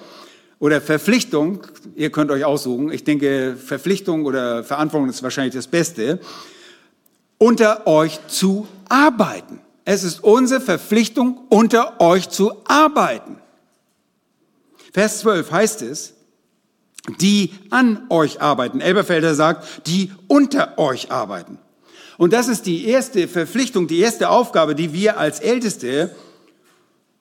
oder 0.60 0.82
Verpflichtung, 0.82 1.65
ihr 1.95 2.12
könnt 2.12 2.32
euch 2.32 2.43
aussuchen, 2.43 2.91
ich 2.91 3.06
denke, 3.06 3.56
Verpflichtung 3.56 4.26
oder 4.26 4.63
Verantwortung 4.65 5.10
ist 5.10 5.24
wahrscheinlich 5.24 5.56
das 5.56 5.67
Beste, 5.67 6.19
unter 7.38 7.88
euch 7.88 8.19
zu 8.28 8.67
arbeiten. 8.89 9.62
Es 9.86 10.04
ist 10.04 10.22
unsere 10.22 10.60
Verpflichtung, 10.60 11.39
unter 11.48 12.02
euch 12.02 12.30
zu 12.30 12.52
arbeiten. 12.65 13.38
Vers 14.91 15.19
12 15.19 15.52
heißt 15.52 15.82
es, 15.84 16.13
die 17.19 17.52
an 17.69 18.06
euch 18.10 18.41
arbeiten. 18.41 18.82
Elberfelder 18.82 19.36
sagt, 19.36 19.88
die 19.88 20.12
unter 20.28 20.78
euch 20.78 21.12
arbeiten. 21.12 21.58
Und 22.17 22.34
das 22.34 22.47
ist 22.49 22.65
die 22.65 22.86
erste 22.86 23.28
Verpflichtung, 23.28 23.88
die 23.88 23.99
erste 23.99 24.30
Aufgabe, 24.30 24.75
die 24.75 24.93
wir 24.93 25.17
als 25.17 25.39
Älteste 25.39 26.13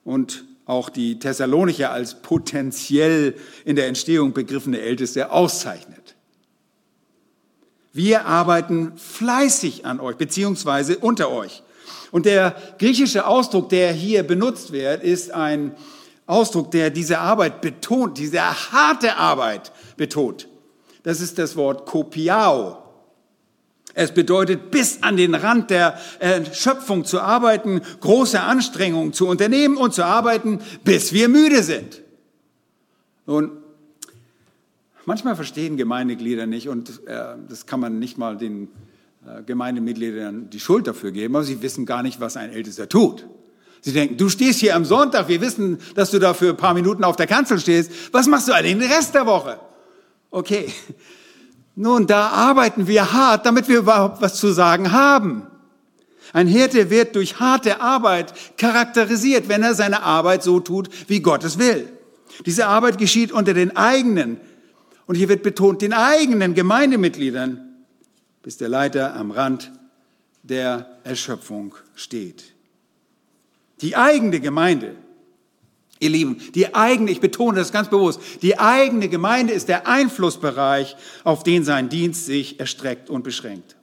und 0.04 0.44
auch 0.66 0.90
die 0.90 1.18
Thessalonicher 1.18 1.92
als 1.92 2.20
potenziell 2.20 3.34
in 3.64 3.76
der 3.76 3.86
Entstehung 3.86 4.32
begriffene 4.32 4.80
Älteste 4.80 5.30
auszeichnet. 5.30 6.16
Wir 7.92 8.26
arbeiten 8.26 8.92
fleißig 8.96 9.86
an 9.86 9.98
euch, 9.98 10.16
beziehungsweise 10.16 10.98
unter 10.98 11.30
euch. 11.30 11.62
Und 12.10 12.26
der 12.26 12.54
griechische 12.78 13.26
Ausdruck, 13.26 13.68
der 13.70 13.92
hier 13.92 14.22
benutzt 14.24 14.72
wird, 14.72 15.02
ist 15.02 15.32
ein 15.32 15.74
Ausdruck, 16.28 16.70
der 16.70 16.90
diese 16.90 17.18
Arbeit 17.18 17.60
betont, 17.60 18.18
diese 18.18 18.40
harte 18.40 19.16
Arbeit 19.16 19.72
betont. 19.96 20.48
Das 21.02 21.20
ist 21.20 21.38
das 21.38 21.56
Wort 21.56 21.86
kopiao. 21.86 22.76
Es 23.94 24.12
bedeutet, 24.12 24.70
bis 24.70 25.02
an 25.02 25.16
den 25.16 25.34
Rand 25.34 25.70
der 25.70 25.98
Schöpfung 26.52 27.04
zu 27.04 27.20
arbeiten, 27.20 27.80
große 28.00 28.38
Anstrengungen 28.38 29.12
zu 29.12 29.26
unternehmen 29.26 29.76
und 29.76 29.94
zu 29.94 30.04
arbeiten, 30.04 30.60
bis 30.84 31.12
wir 31.12 31.28
müde 31.28 31.62
sind. 31.62 32.02
Nun, 33.26 33.50
manchmal 35.06 35.34
verstehen 35.34 35.76
Gemeindeglieder 35.76 36.46
nicht 36.46 36.68
und 36.68 37.06
äh, 37.06 37.36
das 37.48 37.66
kann 37.66 37.80
man 37.80 37.98
nicht 37.98 38.18
mal 38.18 38.36
den 38.36 38.68
äh, 39.26 39.42
Gemeindemitgliedern 39.42 40.50
die 40.50 40.60
Schuld 40.60 40.86
dafür 40.86 41.10
geben, 41.10 41.34
aber 41.34 41.44
sie 41.44 41.62
wissen 41.62 41.86
gar 41.86 42.02
nicht, 42.02 42.20
was 42.20 42.36
ein 42.36 42.50
Ältester 42.50 42.88
tut. 42.88 43.26
Sie 43.80 43.92
denken, 43.92 44.16
du 44.16 44.28
stehst 44.28 44.60
hier 44.60 44.74
am 44.74 44.84
Sonntag, 44.84 45.28
wir 45.28 45.40
wissen, 45.40 45.78
dass 45.94 46.10
du 46.10 46.18
da 46.18 46.34
für 46.34 46.50
ein 46.50 46.56
paar 46.56 46.74
Minuten 46.74 47.04
auf 47.04 47.16
der 47.16 47.26
Kanzel 47.26 47.60
stehst. 47.60 47.90
Was 48.12 48.26
machst 48.26 48.48
du 48.48 48.52
den 48.62 48.82
Rest 48.82 49.14
der 49.14 49.26
Woche? 49.26 49.60
Okay. 50.30 50.72
Nun, 51.74 52.06
da 52.06 52.28
arbeiten 52.28 52.88
wir 52.88 53.12
hart, 53.12 53.46
damit 53.46 53.68
wir 53.68 53.78
überhaupt 53.78 54.20
was 54.20 54.34
zu 54.34 54.52
sagen 54.52 54.90
haben. 54.90 55.46
Ein 56.32 56.48
Hirte 56.48 56.90
wird 56.90 57.14
durch 57.14 57.38
harte 57.40 57.80
Arbeit 57.80 58.34
charakterisiert, 58.58 59.48
wenn 59.48 59.62
er 59.62 59.74
seine 59.74 60.02
Arbeit 60.02 60.42
so 60.42 60.60
tut, 60.60 60.90
wie 61.08 61.20
Gott 61.20 61.44
es 61.44 61.58
will. 61.58 61.88
Diese 62.44 62.66
Arbeit 62.66 62.98
geschieht 62.98 63.32
unter 63.32 63.54
den 63.54 63.76
eigenen, 63.76 64.40
und 65.06 65.14
hier 65.14 65.30
wird 65.30 65.42
betont, 65.42 65.80
den 65.80 65.94
eigenen 65.94 66.54
Gemeindemitgliedern, 66.54 67.86
bis 68.42 68.58
der 68.58 68.68
Leiter 68.68 69.14
am 69.14 69.30
Rand 69.30 69.72
der 70.42 70.98
Erschöpfung 71.02 71.74
steht. 71.94 72.54
Die 73.80 73.96
eigene 73.96 74.40
Gemeinde, 74.40 74.94
ihr 76.00 76.10
Lieben, 76.10 76.40
die 76.54 76.74
eigene, 76.74 77.10
ich 77.10 77.20
betone 77.20 77.58
das 77.58 77.72
ganz 77.72 77.88
bewusst, 77.88 78.20
die 78.42 78.58
eigene 78.58 79.08
Gemeinde 79.08 79.52
ist 79.52 79.68
der 79.68 79.86
Einflussbereich, 79.86 80.96
auf 81.24 81.42
den 81.42 81.64
sein 81.64 81.88
Dienst 81.88 82.26
sich 82.26 82.58
erstreckt 82.60 83.10
und 83.10 83.22
beschränkt. 83.22 83.76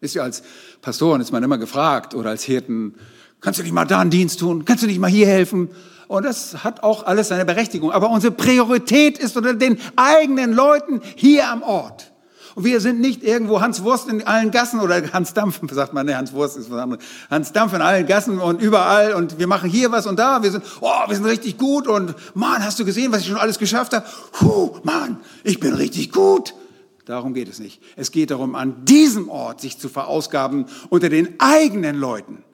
Ist 0.00 0.14
ja 0.14 0.22
als 0.22 0.42
Pastoren 0.82 1.20
ist 1.20 1.32
man 1.32 1.42
immer 1.42 1.58
gefragt 1.58 2.14
oder 2.14 2.30
als 2.30 2.44
Hirten, 2.44 2.94
kannst 3.40 3.58
du 3.58 3.62
nicht 3.62 3.72
mal 3.72 3.86
da 3.86 4.00
einen 4.00 4.10
Dienst 4.10 4.40
tun? 4.40 4.64
Kannst 4.64 4.82
du 4.82 4.86
nicht 4.86 4.98
mal 4.98 5.10
hier 5.10 5.26
helfen? 5.26 5.70
Und 6.08 6.24
das 6.24 6.62
hat 6.62 6.82
auch 6.82 7.06
alles 7.06 7.28
seine 7.28 7.44
Berechtigung. 7.44 7.90
Aber 7.90 8.10
unsere 8.10 8.32
Priorität 8.32 9.18
ist 9.18 9.36
unter 9.36 9.54
den 9.54 9.78
eigenen 9.96 10.52
Leuten 10.52 11.00
hier 11.16 11.48
am 11.48 11.62
Ort. 11.62 12.12
Und 12.54 12.64
wir 12.64 12.80
sind 12.80 13.00
nicht 13.00 13.22
irgendwo 13.22 13.60
Hans 13.60 13.82
Wurst 13.82 14.08
in 14.08 14.24
allen 14.26 14.50
Gassen 14.50 14.80
oder 14.80 15.02
Hans 15.12 15.34
Dampf, 15.34 15.60
sagt 15.70 15.92
man, 15.92 16.06
ne, 16.06 16.16
Hans 16.16 16.32
Wurst 16.32 16.56
ist 16.56 16.70
was 16.70 16.80
anderes. 16.80 17.04
Hans 17.30 17.52
Dampf 17.52 17.72
in 17.74 17.82
allen 17.82 18.06
Gassen 18.06 18.38
und 18.38 18.62
überall 18.62 19.14
und 19.14 19.38
wir 19.38 19.46
machen 19.46 19.68
hier 19.68 19.90
was 19.90 20.06
und 20.06 20.18
da. 20.18 20.42
Wir 20.42 20.52
sind, 20.52 20.64
oh, 20.80 21.08
wir 21.08 21.16
sind 21.16 21.24
richtig 21.24 21.58
gut 21.58 21.88
und 21.88 22.14
Mann, 22.34 22.64
hast 22.64 22.78
du 22.78 22.84
gesehen, 22.84 23.10
was 23.12 23.22
ich 23.22 23.28
schon 23.28 23.36
alles 23.36 23.58
geschafft 23.58 23.92
habe? 23.92 24.06
Puh, 24.32 24.78
Mann, 24.84 25.18
ich 25.42 25.58
bin 25.58 25.74
richtig 25.74 26.12
gut. 26.12 26.54
Darum 27.06 27.34
geht 27.34 27.48
es 27.48 27.58
nicht. 27.58 27.82
Es 27.96 28.12
geht 28.12 28.30
darum, 28.30 28.54
an 28.54 28.84
diesem 28.84 29.28
Ort 29.28 29.60
sich 29.60 29.78
zu 29.78 29.88
verausgaben 29.88 30.66
unter 30.88 31.08
den 31.08 31.38
eigenen 31.38 31.96
Leuten. 31.96 32.44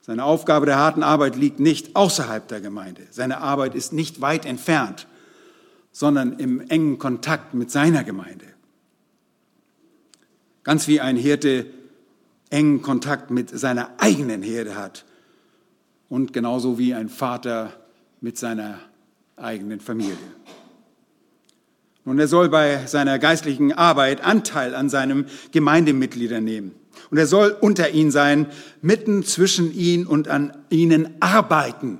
Seine 0.00 0.24
Aufgabe 0.24 0.66
der 0.66 0.76
harten 0.76 1.04
Arbeit 1.04 1.36
liegt 1.36 1.60
nicht 1.60 1.94
außerhalb 1.94 2.48
der 2.48 2.60
Gemeinde. 2.60 3.02
Seine 3.10 3.38
Arbeit 3.38 3.76
ist 3.76 3.92
nicht 3.92 4.20
weit 4.20 4.44
entfernt 4.44 5.06
sondern 5.92 6.38
im 6.38 6.60
engen 6.68 6.98
Kontakt 6.98 7.54
mit 7.54 7.70
seiner 7.70 8.02
Gemeinde. 8.02 8.46
Ganz 10.64 10.88
wie 10.88 11.00
ein 11.00 11.16
Hirte 11.16 11.66
engen 12.50 12.82
Kontakt 12.82 13.30
mit 13.30 13.50
seiner 13.50 13.90
eigenen 13.98 14.42
Herde 14.42 14.74
hat 14.74 15.04
und 16.08 16.32
genauso 16.32 16.78
wie 16.78 16.94
ein 16.94 17.08
Vater 17.08 17.72
mit 18.20 18.38
seiner 18.38 18.78
eigenen 19.36 19.80
Familie. 19.80 20.16
Nun, 22.04 22.18
er 22.18 22.28
soll 22.28 22.48
bei 22.48 22.86
seiner 22.86 23.18
geistlichen 23.18 23.72
Arbeit 23.72 24.24
Anteil 24.24 24.74
an 24.74 24.88
seinem 24.88 25.26
Gemeindemitglieder 25.52 26.40
nehmen. 26.40 26.72
Und 27.10 27.18
er 27.18 27.26
soll 27.26 27.56
unter 27.60 27.90
ihnen 27.90 28.10
sein, 28.10 28.46
mitten 28.80 29.22
zwischen 29.22 29.72
ihnen 29.72 30.06
und 30.06 30.28
an 30.28 30.52
ihnen 30.68 31.10
arbeiten. 31.20 31.98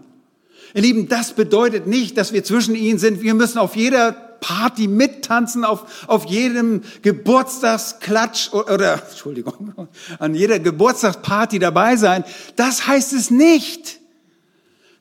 Ihr 0.74 0.82
Lieben, 0.82 1.08
das 1.08 1.32
bedeutet 1.32 1.86
nicht, 1.86 2.16
dass 2.16 2.32
wir 2.32 2.44
zwischen 2.44 2.74
ihnen 2.74 2.98
sind. 2.98 3.22
Wir 3.22 3.34
müssen 3.34 3.58
auf 3.58 3.76
jeder 3.76 4.12
Party 4.12 4.88
mittanzen, 4.88 5.64
auf, 5.64 6.08
auf 6.08 6.26
jedem 6.26 6.82
Geburtstagsklatsch 7.02 8.52
oder, 8.52 9.02
Entschuldigung, 9.10 9.74
an 10.18 10.34
jeder 10.34 10.58
Geburtstagsparty 10.58 11.58
dabei 11.58 11.96
sein. 11.96 12.24
Das 12.56 12.86
heißt 12.86 13.12
es 13.12 13.30
nicht. 13.30 14.00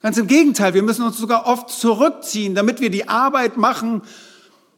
Ganz 0.02 0.18
im 0.18 0.28
Gegenteil, 0.28 0.74
wir 0.74 0.84
müssen 0.84 1.04
uns 1.04 1.18
sogar 1.18 1.48
oft 1.48 1.70
zurückziehen, 1.70 2.56
damit 2.56 2.82
wir 2.82 2.90
die 2.90 3.08
Arbeit 3.08 3.58
machen, 3.58 4.02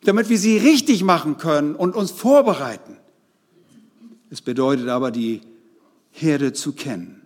damit 0.04 0.30
wir 0.30 0.38
sie 0.38 0.58
richtig 0.58 1.04
machen 1.04 1.38
können 1.38 1.76
und 1.76 1.96
uns 1.96 2.12
vorbereiten. 2.12 2.98
Es 4.30 4.42
bedeutet 4.42 4.90
aber, 4.90 5.12
die 5.12 5.42
Herde 6.12 6.54
zu 6.54 6.74
kennen. 6.74 7.23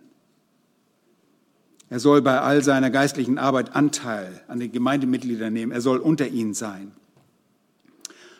Er 1.90 2.00
soll 2.00 2.20
bei 2.20 2.40
all 2.40 2.62
seiner 2.62 2.90
geistlichen 2.90 3.38
Arbeit 3.38 3.74
Anteil 3.74 4.42
an 4.48 4.60
den 4.60 4.72
Gemeindemitgliedern 4.72 5.52
nehmen. 5.52 5.72
Er 5.72 5.80
soll 5.80 5.98
unter 5.98 6.28
ihnen 6.28 6.54
sein. 6.54 6.92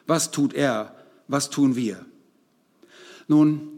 Was 0.07 0.31
tut 0.31 0.53
er? 0.53 0.95
Was 1.29 1.51
tun 1.51 1.77
wir? 1.77 2.05
Nun, 3.27 3.69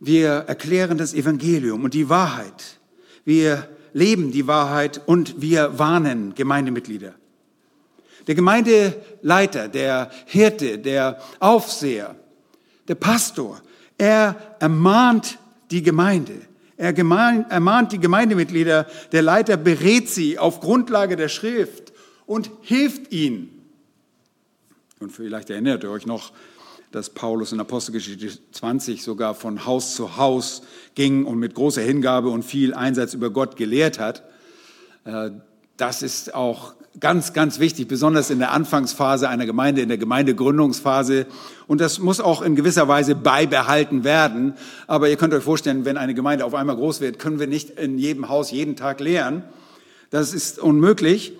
wir 0.00 0.30
erklären 0.30 0.98
das 0.98 1.14
Evangelium 1.14 1.84
und 1.84 1.94
die 1.94 2.08
Wahrheit. 2.08 2.78
Wir 3.24 3.68
leben 3.92 4.30
die 4.30 4.46
Wahrheit 4.46 5.02
und 5.06 5.40
wir 5.40 5.78
warnen 5.78 6.34
Gemeindemitglieder. 6.34 7.14
Der 8.26 8.34
Gemeindeleiter, 8.34 9.68
der 9.68 10.10
Hirte, 10.26 10.78
der 10.78 11.20
Aufseher, 11.40 12.14
der 12.86 12.94
Pastor, 12.94 13.60
er 13.96 14.36
ermahnt 14.60 15.38
die 15.70 15.82
Gemeinde. 15.82 16.47
Er 16.78 16.96
ermahnt 16.96 17.92
die 17.92 17.98
Gemeindemitglieder, 17.98 18.86
der 19.10 19.22
Leiter 19.22 19.56
berät 19.56 20.08
sie 20.08 20.38
auf 20.38 20.60
Grundlage 20.60 21.16
der 21.16 21.28
Schrift 21.28 21.92
und 22.24 22.50
hilft 22.62 23.12
ihnen. 23.12 23.50
Und 25.00 25.10
vielleicht 25.10 25.50
erinnert 25.50 25.82
ihr 25.82 25.90
euch 25.90 26.06
noch, 26.06 26.32
dass 26.92 27.10
Paulus 27.10 27.52
in 27.52 27.58
Apostelgeschichte 27.58 28.30
20 28.52 29.02
sogar 29.02 29.34
von 29.34 29.66
Haus 29.66 29.96
zu 29.96 30.16
Haus 30.16 30.62
ging 30.94 31.24
und 31.24 31.38
mit 31.38 31.54
großer 31.54 31.82
Hingabe 31.82 32.30
und 32.30 32.44
viel 32.44 32.72
Einsatz 32.72 33.12
über 33.12 33.30
Gott 33.30 33.56
gelehrt 33.56 33.98
hat. 33.98 34.22
Äh, 35.04 35.30
das 35.76 36.02
ist 36.02 36.32
auch 36.32 36.74
ganz, 37.00 37.32
ganz 37.32 37.58
wichtig, 37.58 37.88
besonders 37.88 38.30
in 38.30 38.38
der 38.38 38.52
Anfangsphase 38.52 39.28
einer 39.28 39.46
Gemeinde, 39.46 39.82
in 39.82 39.88
der 39.88 39.98
Gemeindegründungsphase. 39.98 41.26
Und 41.66 41.80
das 41.80 41.98
muss 41.98 42.20
auch 42.20 42.42
in 42.42 42.56
gewisser 42.56 42.88
Weise 42.88 43.14
beibehalten 43.14 44.04
werden. 44.04 44.54
Aber 44.86 45.08
ihr 45.08 45.16
könnt 45.16 45.34
euch 45.34 45.44
vorstellen, 45.44 45.84
wenn 45.84 45.96
eine 45.96 46.14
Gemeinde 46.14 46.44
auf 46.44 46.54
einmal 46.54 46.76
groß 46.76 47.00
wird, 47.00 47.18
können 47.18 47.38
wir 47.38 47.46
nicht 47.46 47.70
in 47.70 47.98
jedem 47.98 48.28
Haus 48.28 48.50
jeden 48.50 48.76
Tag 48.76 49.00
lehren. 49.00 49.42
Das 50.10 50.32
ist 50.34 50.58
unmöglich. 50.58 51.32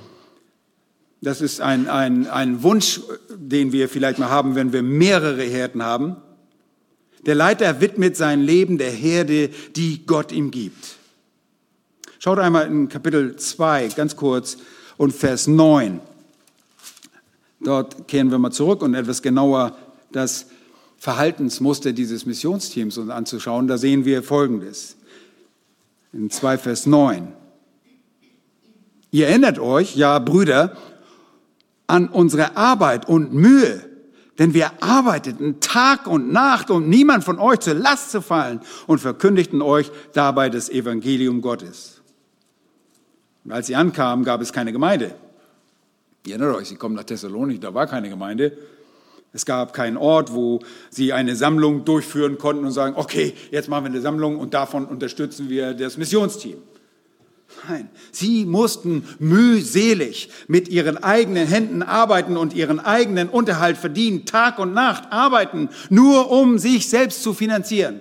Das 1.21 1.41
ist 1.41 1.61
ein, 1.61 1.89
ein, 1.89 2.29
ein 2.29 2.63
Wunsch, 2.63 3.01
den 3.35 3.73
wir 3.73 3.89
vielleicht 3.89 4.19
mal 4.19 4.31
haben, 4.31 4.55
wenn 4.55 4.73
wir 4.73 4.83
mehrere 4.83 5.43
Herden 5.43 5.83
haben. 5.83 6.17
Der 7.27 7.35
Leiter 7.35 7.81
widmet 7.81 8.17
sein 8.17 8.41
Leben 8.41 8.79
der 8.79 8.91
Herde, 8.91 9.51
die 9.75 10.07
Gott 10.07 10.31
ihm 10.31 10.53
gibt. 10.53 10.97
Schaut 12.21 12.39
einmal 12.39 12.67
in 12.67 12.89
Kapitel 12.89 13.35
2 13.37 13.89
ganz 13.89 14.15
kurz 14.15 14.59
und 14.99 15.15
Vers 15.15 15.47
9. 15.47 16.01
Dort 17.61 18.07
kehren 18.07 18.31
wir 18.31 18.39
mal 18.39 18.53
zurück 18.53 18.83
und 18.83 18.95
etwas 18.95 19.23
genauer 19.23 19.77
das 20.13 20.47
Verhaltensmuster 20.99 21.93
dieses 21.93 22.27
Missionsteams 22.27 22.99
uns 22.99 23.11
anzuschauen. 23.11 23.67
Da 23.67 23.79
sehen 23.79 24.05
wir 24.05 24.23
Folgendes. 24.23 24.97
In 26.13 26.29
2 26.29 26.59
Vers 26.59 26.87
9. 26.87 27.33
Ihr 29.11 29.29
erinnert 29.29 29.59
euch, 29.59 29.97
ja 29.97 30.19
Brüder, 30.19 30.77
an 31.87 32.09
unsere 32.09 32.57
Arbeit 32.57 33.09
und 33.09 33.33
Mühe, 33.33 33.83
denn 34.39 34.55
wir 34.55 34.83
arbeiteten 34.83 35.61
Tag 35.61 36.07
und 36.07 36.33
Nacht, 36.33 36.71
um 36.71 36.89
niemand 36.89 37.25
von 37.25 37.39
euch 37.39 37.61
zur 37.61 37.75
Last 37.75 38.11
zu 38.11 38.21
fallen 38.21 38.61
und 38.87 38.99
verkündigten 38.99 39.63
euch 39.63 39.91
dabei 40.13 40.51
das 40.51 40.69
Evangelium 40.69 41.41
Gottes. 41.41 41.98
Und 43.49 43.55
als 43.55 43.67
sie 43.67 43.77
ankamen, 43.77 44.27
gab 44.27 44.43
es 44.43 44.53
keine 44.53 44.73
Gemeinde. 44.73 45.15
Ihr 46.27 46.35
erinnert 46.35 46.55
euch, 46.55 46.69
sie 46.69 46.77
kommen 46.77 46.95
nach 46.95 47.05
Thessalonich, 47.05 47.61
da 47.61 47.73
war 47.73 47.87
keine 47.87 48.11
Gemeinde. 48.11 48.59
Es 49.33 49.47
gab 49.47 49.73
keinen 49.73 49.97
Ort, 49.97 50.35
wo 50.35 50.61
sie 50.91 51.15
eine 51.15 51.35
Sammlung 51.35 51.87
durchführen 51.87 52.37
konnten 52.37 52.67
und 52.67 52.73
sagen, 52.73 52.97
okay, 52.99 53.33
jetzt 53.51 53.71
machen 53.71 53.85
wir 53.85 53.91
eine 53.91 54.03
Sammlung 54.03 54.39
und 54.39 54.53
davon 54.53 54.85
unterstützen 54.85 55.49
wir 55.49 55.73
das 55.73 55.97
Missionsteam. 55.97 56.59
Nein, 57.67 57.89
sie 58.13 58.45
mussten 58.45 59.05
mühselig 59.19 60.29
mit 60.47 60.69
ihren 60.69 60.99
eigenen 60.99 61.47
Händen 61.47 61.83
arbeiten 61.83 62.37
und 62.37 62.53
ihren 62.53 62.81
eigenen 62.81 63.31
Unterhalt 63.31 63.79
verdienen, 63.79 64.27
Tag 64.27 64.59
und 64.59 64.75
Nacht 64.75 65.05
arbeiten, 65.11 65.71
nur 65.89 66.31
um 66.31 66.59
sich 66.59 66.91
selbst 66.91 67.23
zu 67.23 67.33
finanzieren. 67.33 68.01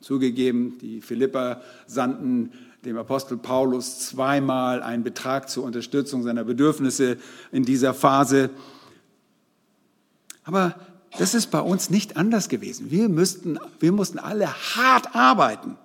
Zugegeben, 0.00 0.78
die 0.82 1.00
Philipper 1.00 1.62
sandten 1.86 2.50
dem 2.84 2.98
Apostel 2.98 3.38
Paulus 3.38 3.98
zweimal 4.00 4.82
einen 4.82 5.04
Betrag 5.04 5.48
zur 5.48 5.64
Unterstützung 5.64 6.22
seiner 6.22 6.44
Bedürfnisse 6.44 7.16
in 7.50 7.64
dieser 7.64 7.94
Phase. 7.94 8.50
Aber 10.44 10.74
das 11.18 11.34
ist 11.34 11.50
bei 11.50 11.60
uns 11.60 11.88
nicht 11.88 12.16
anders 12.16 12.48
gewesen. 12.48 12.90
Wir, 12.90 13.08
müssten, 13.08 13.58
wir 13.80 13.92
mussten 13.92 14.18
alle 14.18 14.48
hart 14.76 15.14
arbeiten. 15.14 15.78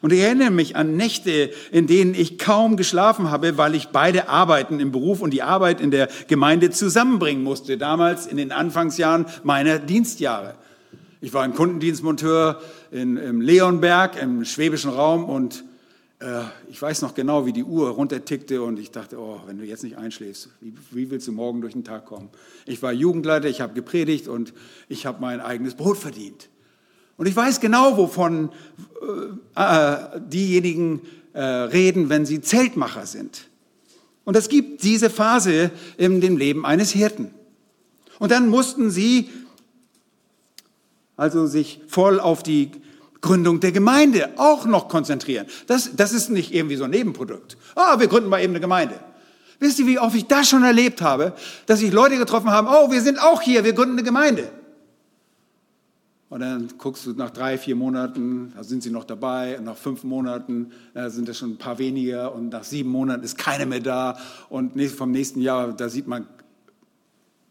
Und 0.00 0.12
ich 0.12 0.20
erinnere 0.20 0.50
mich 0.50 0.76
an 0.76 0.96
Nächte, 0.96 1.50
in 1.70 1.86
denen 1.86 2.14
ich 2.14 2.38
kaum 2.38 2.76
geschlafen 2.76 3.30
habe, 3.30 3.58
weil 3.58 3.74
ich 3.74 3.88
beide 3.88 4.28
Arbeiten 4.28 4.80
im 4.80 4.92
Beruf 4.92 5.20
und 5.20 5.32
die 5.32 5.42
Arbeit 5.42 5.80
in 5.80 5.90
der 5.90 6.08
Gemeinde 6.28 6.70
zusammenbringen 6.70 7.42
musste, 7.42 7.76
damals 7.78 8.26
in 8.26 8.36
den 8.36 8.52
Anfangsjahren 8.52 9.26
meiner 9.44 9.78
Dienstjahre. 9.78 10.54
Ich 11.20 11.34
war 11.34 11.42
ein 11.42 11.54
Kundendienstmonteur 11.54 12.60
in, 12.90 13.16
im 13.16 13.40
Leonberg 13.40 14.20
im 14.20 14.44
schwäbischen 14.44 14.90
Raum 14.90 15.24
und 15.24 15.64
ich 16.68 16.82
weiß 16.82 17.02
noch 17.02 17.14
genau, 17.14 17.46
wie 17.46 17.52
die 17.52 17.62
Uhr 17.62 17.90
runtertickte 17.90 18.60
und 18.62 18.80
ich 18.80 18.90
dachte, 18.90 19.20
oh, 19.20 19.40
wenn 19.46 19.58
du 19.58 19.64
jetzt 19.64 19.84
nicht 19.84 19.98
einschläfst, 19.98 20.48
wie, 20.60 20.74
wie 20.90 21.10
willst 21.10 21.28
du 21.28 21.32
morgen 21.32 21.60
durch 21.60 21.74
den 21.74 21.84
Tag 21.84 22.06
kommen? 22.06 22.28
Ich 22.66 22.82
war 22.82 22.92
Jugendleiter, 22.92 23.48
ich 23.48 23.60
habe 23.60 23.72
gepredigt 23.74 24.26
und 24.26 24.52
ich 24.88 25.06
habe 25.06 25.20
mein 25.20 25.40
eigenes 25.40 25.76
Brot 25.76 25.96
verdient. 25.96 26.48
Und 27.18 27.26
ich 27.26 27.36
weiß 27.36 27.60
genau, 27.60 27.96
wovon 27.96 28.50
äh, 29.56 29.62
äh, 29.62 30.20
diejenigen 30.20 31.02
äh, 31.34 31.40
reden, 31.42 32.08
wenn 32.08 32.26
sie 32.26 32.40
Zeltmacher 32.40 33.06
sind. 33.06 33.48
Und 34.24 34.36
es 34.36 34.48
gibt 34.48 34.82
diese 34.82 35.10
Phase 35.10 35.70
in 35.96 36.20
dem 36.20 36.36
Leben 36.36 36.66
eines 36.66 36.90
Hirten. 36.90 37.30
Und 38.18 38.32
dann 38.32 38.48
mussten 38.48 38.90
sie 38.90 39.30
also 41.16 41.46
sich 41.46 41.80
voll 41.88 42.20
auf 42.20 42.42
die 42.42 42.70
Gründung 43.20 43.60
der 43.60 43.72
Gemeinde 43.72 44.30
auch 44.36 44.64
noch 44.66 44.88
konzentrieren. 44.88 45.46
Das, 45.66 45.90
das 45.96 46.12
ist 46.12 46.30
nicht 46.30 46.54
irgendwie 46.54 46.76
so 46.76 46.84
ein 46.84 46.90
Nebenprodukt. 46.90 47.56
Ah, 47.74 47.98
wir 47.98 48.06
gründen 48.06 48.28
mal 48.28 48.40
eben 48.40 48.52
eine 48.52 48.60
Gemeinde. 48.60 48.98
Wisst 49.60 49.80
ihr, 49.80 49.86
wie 49.86 49.98
oft 49.98 50.14
ich 50.14 50.26
das 50.26 50.48
schon 50.48 50.62
erlebt 50.62 51.02
habe, 51.02 51.34
dass 51.66 51.80
sich 51.80 51.92
Leute 51.92 52.16
getroffen 52.16 52.50
haben, 52.50 52.68
oh, 52.68 52.92
wir 52.92 53.02
sind 53.02 53.20
auch 53.20 53.42
hier, 53.42 53.64
wir 53.64 53.72
gründen 53.72 53.94
eine 53.94 54.04
Gemeinde. 54.04 54.50
Und 56.28 56.40
dann 56.40 56.68
guckst 56.76 57.06
du 57.06 57.12
nach 57.12 57.30
drei, 57.30 57.56
vier 57.56 57.74
Monaten, 57.74 58.52
da 58.54 58.62
sind 58.62 58.82
sie 58.82 58.90
noch 58.90 59.04
dabei, 59.04 59.58
und 59.58 59.64
nach 59.64 59.76
fünf 59.76 60.04
Monaten 60.04 60.72
da 60.92 61.08
sind 61.08 61.28
es 61.28 61.38
schon 61.38 61.52
ein 61.52 61.56
paar 61.56 61.78
weniger, 61.78 62.34
und 62.34 62.50
nach 62.50 62.64
sieben 62.64 62.90
Monaten 62.90 63.24
ist 63.24 63.38
keiner 63.38 63.66
mehr 63.66 63.80
da, 63.80 64.18
und 64.50 64.80
vom 64.90 65.10
nächsten 65.10 65.40
Jahr, 65.40 65.72
da 65.72 65.88
sieht 65.88 66.06
man 66.06 66.26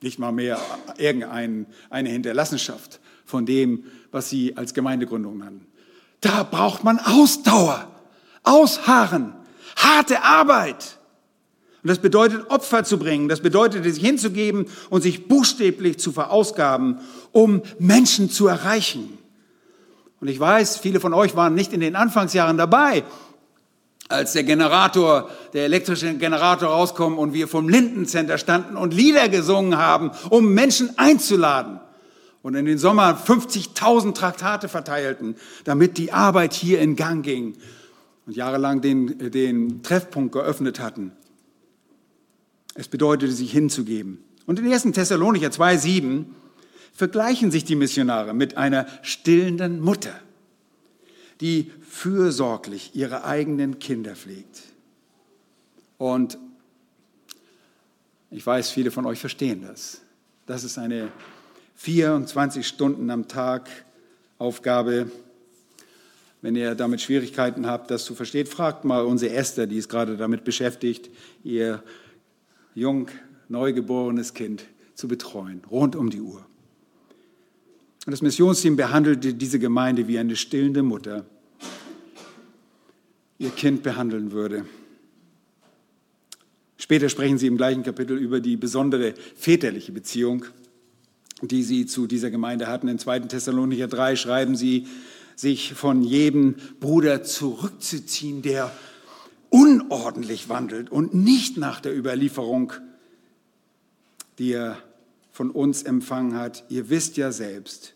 nicht 0.01 0.19
mal 0.19 0.31
mehr 0.31 0.59
irgendeine 0.97 1.65
Hinterlassenschaft 2.09 2.99
von 3.25 3.45
dem, 3.45 3.85
was 4.17 4.31
sie 4.31 4.57
als 4.57 4.73
Gemeindegründung 4.73 5.37
nennen. 5.37 5.67
Da 6.21 6.41
braucht 6.41 6.83
man 6.83 6.97
Ausdauer, 6.97 7.87
Ausharren, 8.41 9.33
harte 9.75 10.23
Arbeit. 10.23 10.97
Und 11.83 11.89
das 11.89 11.99
bedeutet, 11.99 12.49
Opfer 12.49 12.83
zu 12.83 12.97
bringen. 12.97 13.29
Das 13.29 13.41
bedeutet, 13.41 13.83
sich 13.83 14.03
hinzugeben 14.03 14.65
und 14.89 15.03
sich 15.03 15.27
buchstäblich 15.27 15.99
zu 15.99 16.11
verausgaben, 16.11 16.99
um 17.31 17.61
Menschen 17.77 18.31
zu 18.31 18.47
erreichen. 18.47 19.19
Und 20.19 20.29
ich 20.29 20.39
weiß, 20.39 20.77
viele 20.77 20.99
von 20.99 21.13
euch 21.13 21.35
waren 21.35 21.53
nicht 21.53 21.71
in 21.71 21.79
den 21.79 21.95
Anfangsjahren 21.95 22.57
dabei, 22.57 23.03
als 24.09 24.33
der 24.33 24.45
Generator, 24.45 25.29
der 25.53 25.65
elektrische 25.65 26.15
Generator 26.15 26.69
rauskommt 26.69 27.19
und 27.19 27.33
wir 27.33 27.47
vom 27.47 27.69
Lindencenter 27.69 28.39
standen 28.39 28.77
und 28.77 28.95
Lieder 28.95 29.29
gesungen 29.29 29.77
haben, 29.77 30.09
um 30.31 30.55
Menschen 30.55 30.97
einzuladen 30.97 31.81
und 32.41 32.55
in 32.55 32.65
den 32.65 32.77
Sommer 32.77 33.17
50.000 33.17 34.13
Traktate 34.13 34.69
verteilten, 34.69 35.35
damit 35.63 35.97
die 35.97 36.11
Arbeit 36.11 36.53
hier 36.53 36.79
in 36.79 36.95
Gang 36.95 37.23
ging 37.23 37.55
und 38.25 38.35
jahrelang 38.35 38.81
den, 38.81 39.31
den 39.31 39.83
Treffpunkt 39.83 40.33
geöffnet 40.33 40.79
hatten. 40.79 41.11
Es 42.75 42.87
bedeutete, 42.87 43.31
sich 43.31 43.51
hinzugeben. 43.51 44.23
Und 44.45 44.59
in 44.59 44.71
1. 44.71 44.83
Thessalonicher 44.93 45.49
2,7 45.49 46.25
vergleichen 46.93 47.51
sich 47.51 47.65
die 47.65 47.75
Missionare 47.75 48.33
mit 48.33 48.57
einer 48.57 48.87
stillenden 49.01 49.81
Mutter, 49.81 50.13
die 51.41 51.71
fürsorglich 51.87 52.91
ihre 52.93 53.23
eigenen 53.23 53.79
Kinder 53.79 54.15
pflegt. 54.15 54.63
Und 55.97 56.37
ich 58.29 58.45
weiß, 58.45 58.69
viele 58.69 58.91
von 58.91 59.05
euch 59.05 59.19
verstehen 59.19 59.63
das. 59.67 60.01
Das 60.45 60.63
ist 60.63 60.77
eine 60.77 61.11
24 61.77 62.67
Stunden 62.67 63.09
am 63.11 63.27
Tag 63.27 63.69
Aufgabe. 64.39 65.11
Wenn 66.41 66.55
ihr 66.55 66.75
damit 66.75 67.01
Schwierigkeiten 67.01 67.67
habt, 67.67 67.91
das 67.91 68.03
zu 68.03 68.15
verstehen, 68.15 68.47
fragt 68.47 68.83
mal 68.83 69.05
unsere 69.05 69.33
Esther, 69.33 69.67
die 69.67 69.77
ist 69.77 69.87
gerade 69.87 70.17
damit 70.17 70.43
beschäftigt, 70.43 71.09
ihr 71.43 71.83
jung 72.73 73.07
neugeborenes 73.47 74.33
Kind 74.33 74.65
zu 74.95 75.07
betreuen, 75.07 75.61
rund 75.69 75.95
um 75.95 76.09
die 76.09 76.21
Uhr. 76.21 76.45
Und 78.05 78.11
das 78.11 78.21
Missionsteam 78.21 78.75
behandelte 78.75 79.33
diese 79.33 79.59
Gemeinde 79.59 80.07
wie 80.07 80.17
eine 80.17 80.35
stillende 80.35 80.81
Mutter 80.81 81.25
ihr 83.37 83.51
Kind 83.51 83.83
behandeln 83.83 84.31
würde. 84.31 84.65
Später 86.77 87.09
sprechen 87.09 87.37
sie 87.37 87.47
im 87.47 87.57
gleichen 87.57 87.83
Kapitel 87.83 88.17
über 88.17 88.39
die 88.39 88.57
besondere 88.57 89.13
väterliche 89.35 89.91
Beziehung 89.91 90.45
die 91.41 91.63
sie 91.63 91.85
zu 91.85 92.07
dieser 92.07 92.31
Gemeinde 92.31 92.67
hatten. 92.67 92.87
In 92.87 92.99
2. 92.99 93.21
Thessalonicher 93.21 93.87
3 93.87 94.15
schreiben 94.15 94.55
sie, 94.55 94.87
sich 95.35 95.73
von 95.73 96.01
jedem 96.01 96.55
Bruder 96.79 97.21
zurückzuziehen, 97.23 98.41
der 98.41 98.71
unordentlich 99.49 100.49
wandelt 100.49 100.91
und 100.91 101.13
nicht 101.13 101.57
nach 101.57 101.79
der 101.79 101.95
Überlieferung, 101.95 102.73
die 104.39 104.53
er 104.53 104.77
von 105.31 105.51
uns 105.51 105.83
empfangen 105.83 106.33
hat. 106.33 106.65
Ihr 106.69 106.89
wisst 106.89 107.17
ja 107.17 107.31
selbst, 107.31 107.93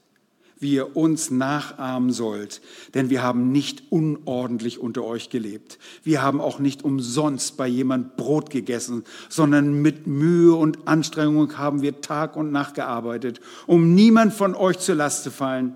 wie 0.62 0.74
ihr 0.74 0.96
uns 0.96 1.32
nachahmen 1.32 2.12
sollt, 2.12 2.62
denn 2.94 3.10
wir 3.10 3.24
haben 3.24 3.52
nicht 3.52 3.84
unordentlich 3.90 4.80
unter 4.80 5.04
euch 5.04 5.30
gelebt. 5.30 5.80
Wir 6.04 6.22
haben 6.22 6.40
auch 6.40 6.60
nicht 6.60 6.84
umsonst 6.84 7.58
bei 7.58 7.68
jemand 7.68 8.16
Brot 8.16 8.52
gegessen, 8.52 9.04
sondern 9.28 9.82
mit 9.82 10.06
Mühe 10.06 10.54
und 10.54 10.88
Anstrengung 10.88 11.58
haben 11.58 11.82
wir 11.82 12.02
Tag 12.02 12.36
und 12.36 12.52
Nacht 12.52 12.76
gearbeitet, 12.76 13.42
um 13.66 13.96
niemand 13.96 14.34
von 14.34 14.54
euch 14.54 14.78
zur 14.78 14.96
Last 14.96 15.24
zu 15.24 15.32
fallen. 15.32 15.76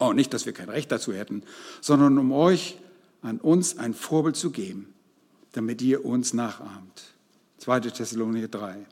Oh, 0.00 0.12
nicht, 0.12 0.34
dass 0.34 0.46
wir 0.46 0.52
kein 0.52 0.68
Recht 0.68 0.90
dazu 0.90 1.12
hätten, 1.12 1.44
sondern 1.80 2.18
um 2.18 2.32
euch 2.32 2.76
an 3.22 3.38
uns 3.38 3.78
ein 3.78 3.94
Vorbild 3.94 4.34
zu 4.34 4.50
geben, 4.50 4.92
damit 5.52 5.80
ihr 5.80 6.04
uns 6.04 6.34
nachahmt. 6.34 7.14
2. 7.58 7.80
Thessalonicher 7.80 8.48
3 8.48 8.86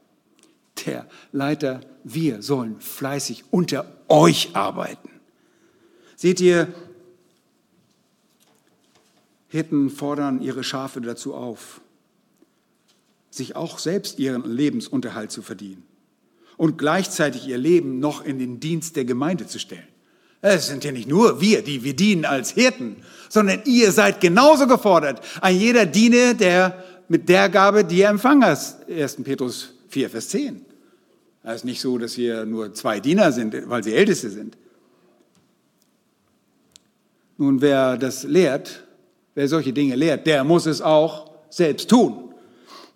der 0.86 1.06
Leiter, 1.32 1.80
wir 2.04 2.42
sollen 2.42 2.80
fleißig 2.80 3.44
unter 3.50 3.86
euch 4.08 4.54
arbeiten. 4.54 5.10
Seht 6.16 6.40
ihr, 6.40 6.68
Hirten 9.48 9.90
fordern 9.90 10.42
ihre 10.42 10.62
Schafe 10.62 11.00
dazu 11.00 11.34
auf, 11.34 11.80
sich 13.30 13.56
auch 13.56 13.78
selbst 13.78 14.18
ihren 14.18 14.44
Lebensunterhalt 14.44 15.30
zu 15.30 15.42
verdienen 15.42 15.84
und 16.56 16.76
gleichzeitig 16.76 17.46
ihr 17.46 17.56
Leben 17.56 17.98
noch 17.98 18.24
in 18.24 18.38
den 18.38 18.60
Dienst 18.60 18.96
der 18.96 19.04
Gemeinde 19.04 19.46
zu 19.46 19.58
stellen. 19.58 19.86
Es 20.40 20.68
sind 20.68 20.84
ja 20.84 20.92
nicht 20.92 21.08
nur 21.08 21.40
wir, 21.40 21.62
die 21.62 21.82
wir 21.82 21.96
dienen 21.96 22.24
als 22.24 22.50
Hirten, 22.50 22.96
sondern 23.28 23.62
ihr 23.64 23.90
seid 23.90 24.20
genauso 24.20 24.66
gefordert. 24.66 25.20
Ein 25.40 25.56
jeder 25.56 25.86
diene 25.86 26.34
der 26.34 26.84
mit 27.08 27.28
der 27.28 27.48
Gabe, 27.48 27.84
die 27.84 28.02
er 28.02 28.10
empfangen 28.10 28.44
hat. 28.44 28.88
1. 28.88 29.16
Petrus 29.24 29.72
4, 29.88 30.10
Vers 30.10 30.28
10. 30.28 30.64
Es 31.42 31.56
ist 31.56 31.64
nicht 31.64 31.80
so, 31.80 31.98
dass 31.98 32.14
hier 32.14 32.44
nur 32.44 32.74
zwei 32.74 33.00
Diener 33.00 33.32
sind, 33.32 33.54
weil 33.68 33.82
sie 33.84 33.94
Älteste 33.94 34.30
sind. 34.30 34.56
Nun, 37.36 37.60
wer 37.60 37.96
das 37.96 38.24
lehrt, 38.24 38.84
wer 39.34 39.48
solche 39.48 39.72
Dinge 39.72 39.94
lehrt, 39.94 40.26
der 40.26 40.42
muss 40.44 40.66
es 40.66 40.82
auch 40.82 41.30
selbst 41.48 41.88
tun. 41.88 42.34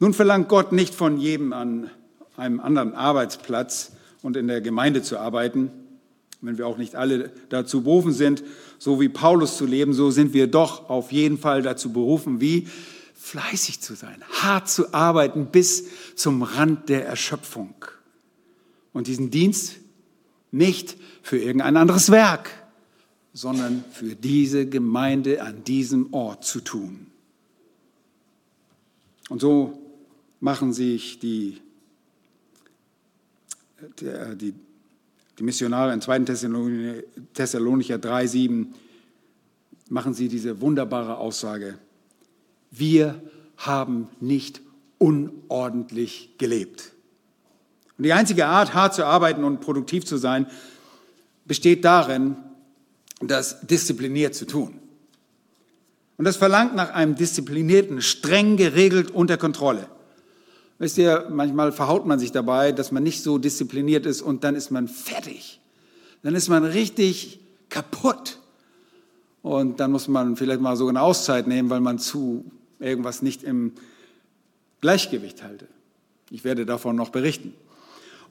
Nun 0.01 0.13
verlangt 0.15 0.49
Gott 0.49 0.73
nicht 0.73 0.95
von 0.95 1.19
jedem 1.19 1.53
an 1.53 1.91
einem 2.37 2.59
anderen 2.59 2.95
Arbeitsplatz 2.95 3.93
und 4.23 4.37
in 4.37 4.49
der 4.49 4.61
Gemeinde 4.61 5.03
zu 5.03 5.19
arbeiten. 5.19 5.71
Wenn 6.41 6.59
wir 6.59 6.67
auch 6.67 6.77
nicht 6.77 6.97
alle 6.97 7.31
dazu 7.51 7.83
berufen 7.83 8.13
sind, 8.13 8.43
so 8.79 9.01
wie 9.01 9.09
Paulus 9.09 9.57
zu 9.57 9.65
leben, 9.65 9.93
so 9.93 10.11
sind 10.11 10.35
wir 10.35 10.49
doch 10.49 10.91
auf 10.91 11.13
jeden 11.13 11.39
Fall 11.39 11.63
dazu 11.63 11.93
berufen, 11.93 12.41
wie 12.41 12.67
fleißig 13.15 13.81
zu 13.81 13.95
sein, 13.95 14.21
hart 14.43 14.69
zu 14.69 14.93
arbeiten 14.93 15.47
bis 15.47 15.85
zum 16.17 16.43
Rand 16.43 16.89
der 16.89 17.07
Erschöpfung 17.07 17.77
und 18.93 19.07
diesen 19.07 19.31
Dienst 19.31 19.77
nicht 20.51 20.97
für 21.23 21.39
irgendein 21.39 21.77
anderes 21.77 22.11
Werk, 22.11 22.51
sondern 23.33 23.85
für 23.93 24.15
diese 24.15 24.67
Gemeinde 24.67 25.43
an 25.43 25.65
diesem 25.65 26.13
Ort 26.13 26.45
zu 26.45 26.61
tun. 26.61 27.07
Und 29.31 29.41
so 29.41 29.79
machen 30.41 30.73
sich 30.73 31.19
die, 31.19 31.59
die, 34.01 34.55
die 35.39 35.43
Missionare 35.43 35.95
in 35.95 36.01
2. 36.01 36.19
Thessalonicher 37.33 37.99
3, 37.99 38.27
7, 38.27 38.75
machen 39.89 40.15
sie 40.15 40.29
diese 40.29 40.61
wunderbare 40.61 41.17
Aussage. 41.17 41.79
Wir 42.71 43.23
haben 43.57 44.09
nicht 44.21 44.61
unordentlich 44.99 46.31
gelebt. 46.39 46.92
Und 48.03 48.07
die 48.07 48.15
einzige 48.15 48.47
Art, 48.47 48.75
hart 48.75 48.95
zu 48.95 49.07
arbeiten 49.07 49.45
und 49.45 49.61
produktiv 49.61 50.05
zu 50.05 50.17
sein, 50.17 50.49
besteht 51.45 51.85
darin, 51.85 52.35
das 53.21 53.61
diszipliniert 53.61 54.35
zu 54.35 54.45
tun. 54.45 54.75
Und 56.17 56.25
das 56.25 56.35
verlangt 56.35 56.75
nach 56.75 56.91
einem 56.95 57.15
disziplinierten, 57.15 58.03
streng 58.03 58.57
geregelt 58.57 59.13
unter 59.13 59.37
Kontrolle. 59.37 59.87
Wisst 60.81 60.99
ihr, 60.99 61.29
manchmal 61.31 61.71
verhaut 61.71 62.05
man 62.05 62.19
sich 62.19 62.33
dabei, 62.33 62.73
dass 62.73 62.91
man 62.91 63.05
nicht 63.05 63.23
so 63.23 63.39
diszipliniert 63.39 64.05
ist 64.05 64.21
und 64.21 64.43
dann 64.43 64.57
ist 64.57 64.73
man 64.73 64.89
fertig. 64.89 65.61
Dann 66.25 66.35
ist 66.35 66.49
man 66.49 66.65
richtig 66.65 67.39
kaputt. 67.69 68.41
Und 69.43 69.79
dann 69.79 69.93
muss 69.93 70.09
man 70.09 70.35
vielleicht 70.35 70.61
mal 70.61 70.75
so 70.75 70.89
eine 70.89 71.03
Auszeit 71.03 71.47
nehmen, 71.47 71.71
weil 71.71 71.79
man 71.79 72.01
zu 72.01 72.51
irgendwas 72.81 73.23
nicht 73.23 73.45
im 73.45 73.75
Gleichgewicht 74.81 75.45
halte. 75.45 75.69
Ich 76.31 76.43
werde 76.43 76.67
davon 76.67 76.97
noch 76.97 77.11
berichten. 77.11 77.55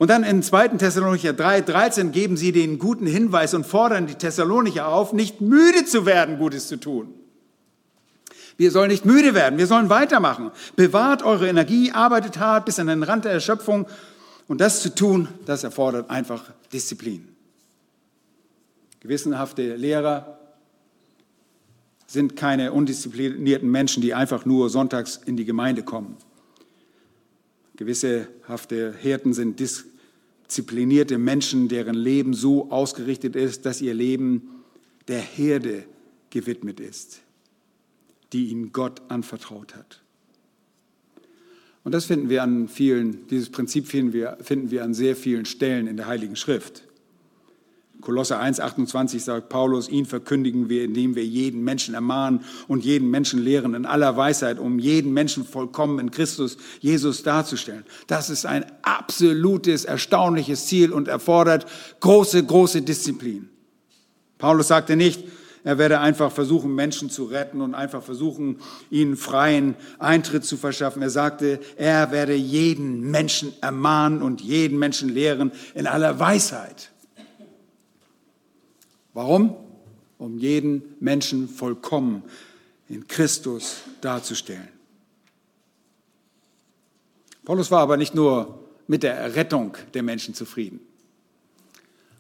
Und 0.02 0.08
dann 0.08 0.24
in 0.24 0.42
2. 0.42 0.70
Thessalonicher 0.80 1.32
3, 1.32 1.62
13 1.62 2.12
geben 2.12 2.36
sie 2.36 2.52
den 2.52 2.80
guten 2.80 3.06
Hinweis 3.06 3.54
und 3.54 3.68
fordern 3.68 4.08
die 4.08 4.16
Thessalonicher 4.16 4.88
auf, 4.88 5.14
nicht 5.14 5.42
müde 5.42 5.86
zu 5.86 6.08
werden, 6.08 6.40
Gutes 6.40 6.68
zu 6.68 6.78
tun. 6.78 7.14
Wir 8.58 8.72
sollen 8.72 8.90
nicht 8.90 9.06
müde 9.06 9.36
werden, 9.36 9.60
wir 9.60 9.68
sollen 9.68 9.92
weitermachen. 9.92 10.50
Bewahrt 10.76 11.22
eure 11.22 11.48
Energie, 11.48 11.92
arbeitet 11.92 12.40
hart 12.40 12.66
bis 12.66 12.80
an 12.80 12.88
den 12.88 13.04
Rand 13.04 13.26
der 13.26 13.32
Erschöpfung. 13.32 13.86
Und 14.48 14.60
das 14.60 14.82
zu 14.82 14.96
tun, 14.96 15.28
das 15.46 15.64
erfordert 15.64 16.10
einfach 16.10 16.46
Disziplin. 16.74 17.28
Gewissenhafte 19.02 19.76
Lehrer 19.76 20.40
sind 22.08 22.36
keine 22.36 22.72
undisziplinierten 22.72 23.70
Menschen, 23.70 24.02
die 24.02 24.16
einfach 24.16 24.46
nur 24.46 24.72
sonntags 24.72 25.20
in 25.24 25.38
die 25.38 25.46
Gemeinde 25.46 25.84
kommen. 25.84 26.18
Gewissehafte 27.76 28.96
Hirten 29.00 29.34
sind 29.34 29.60
disziplinierte 30.52 31.18
Menschen, 31.18 31.70
deren 31.70 31.96
Leben 31.96 32.34
so 32.34 32.72
ausgerichtet 32.72 33.36
ist, 33.36 33.66
dass 33.66 33.82
ihr 33.82 33.94
Leben 33.94 34.50
der 35.08 35.22
Herde 35.22 35.86
gewidmet 36.30 36.80
ist 36.80 37.22
die 38.34 38.50
ihnen 38.50 38.72
Gott 38.72 39.02
anvertraut 39.10 39.76
hat. 39.76 40.02
Und 41.84 41.94
das 41.94 42.06
finden 42.06 42.30
wir 42.30 42.44
an 42.44 42.68
vielen, 42.68 43.28
dieses 43.28 43.50
Prinzip 43.50 43.88
finden 43.88 44.14
wir, 44.14 44.38
finden 44.42 44.72
wir 44.72 44.84
an 44.84 44.94
sehr 44.94 45.16
vielen 45.16 45.46
Stellen 45.46 45.88
in 45.88 45.98
der 45.98 46.08
Heiligen 46.08 46.36
Schrift. 46.36 46.84
Kolosser 48.02 48.40
1, 48.40 48.60
28 48.60 49.24
sagt 49.24 49.50
Paulus, 49.50 49.88
ihn 49.88 50.06
verkündigen 50.06 50.70
wir, 50.70 50.84
indem 50.84 51.16
wir 51.16 51.26
jeden 51.26 51.64
Menschen 51.64 51.94
ermahnen 51.94 52.44
und 52.68 52.84
jeden 52.84 53.10
Menschen 53.10 53.42
lehren 53.42 53.76
in 53.76 53.86
aller 53.86 54.18
Weisheit, 54.18 54.60
um 54.60 54.80
jeden 54.80 55.14
Menschen 55.14 55.46
vollkommen 55.46 56.00
in 56.00 56.12
Christus 56.12 56.58
Jesus 56.80 57.24
darzustellen. 57.24 57.86
Das 58.08 58.30
ist 58.30 58.46
ein 58.46 58.66
absolutes, 58.82 59.86
erstaunliches 59.86 60.66
Ziel 60.66 60.92
und 60.92 61.08
erfordert 61.08 61.66
große, 62.00 62.44
große 62.44 62.82
Disziplin. 62.82 63.50
Paulus 64.38 64.70
sagte 64.70 64.96
nicht, 64.96 65.24
er 65.64 65.78
werde 65.78 66.00
einfach 66.00 66.32
versuchen, 66.32 66.74
Menschen 66.74 67.12
zu 67.12 67.26
retten 67.26 67.62
und 67.62 67.76
einfach 67.76 68.02
versuchen, 68.02 68.58
ihnen 68.90 69.16
freien 69.16 69.76
Eintritt 70.00 70.44
zu 70.44 70.58
verschaffen. 70.58 71.04
Er 71.04 71.12
sagte, 71.12 71.60
er 71.76 72.12
werde 72.12 72.34
jeden 72.34 73.12
Menschen 73.12 73.54
ermahnen 73.62 74.24
und 74.24 74.42
jeden 74.42 74.80
Menschen 74.80 75.10
lehren 75.10 75.52
in 75.76 75.86
aller 75.86 76.20
Weisheit. 76.20 76.92
Warum? 79.14 79.56
Um 80.18 80.38
jeden 80.38 80.96
Menschen 81.00 81.50
vollkommen 81.50 82.24
in 82.88 83.08
Christus 83.08 83.82
darzustellen. 84.02 84.68
Paulus 87.44 87.72
war 87.72 87.82
aber 87.82 87.98
nicht 87.98 88.14
nur 88.14 88.60
mit 88.88 89.04
der 89.04 89.16
Errettung 89.16 89.78
der 89.94 90.04
Menschen 90.04 90.36
zufrieden. 90.36 90.80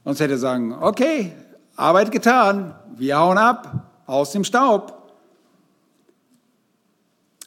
Sonst 0.03 0.19
hätte 0.19 0.33
er 0.33 0.39
sagen, 0.39 0.73
okay, 0.73 1.33
Arbeit 1.75 2.11
getan, 2.11 2.75
wir 2.97 3.17
hauen 3.17 3.37
ab, 3.37 3.91
aus 4.07 4.31
dem 4.31 4.43
Staub. 4.43 5.13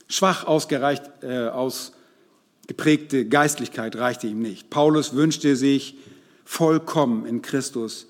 Schwach 0.08 0.44
ausgereicht, 0.44 1.02
äh, 1.22 1.48
ausgeprägte 1.48 3.26
Geistlichkeit 3.26 3.96
reichte 3.96 4.28
ihm 4.28 4.40
nicht. 4.40 4.70
Paulus 4.70 5.14
wünschte 5.14 5.56
sich 5.56 5.96
vollkommen 6.44 7.26
in 7.26 7.42
Christus. 7.42 8.06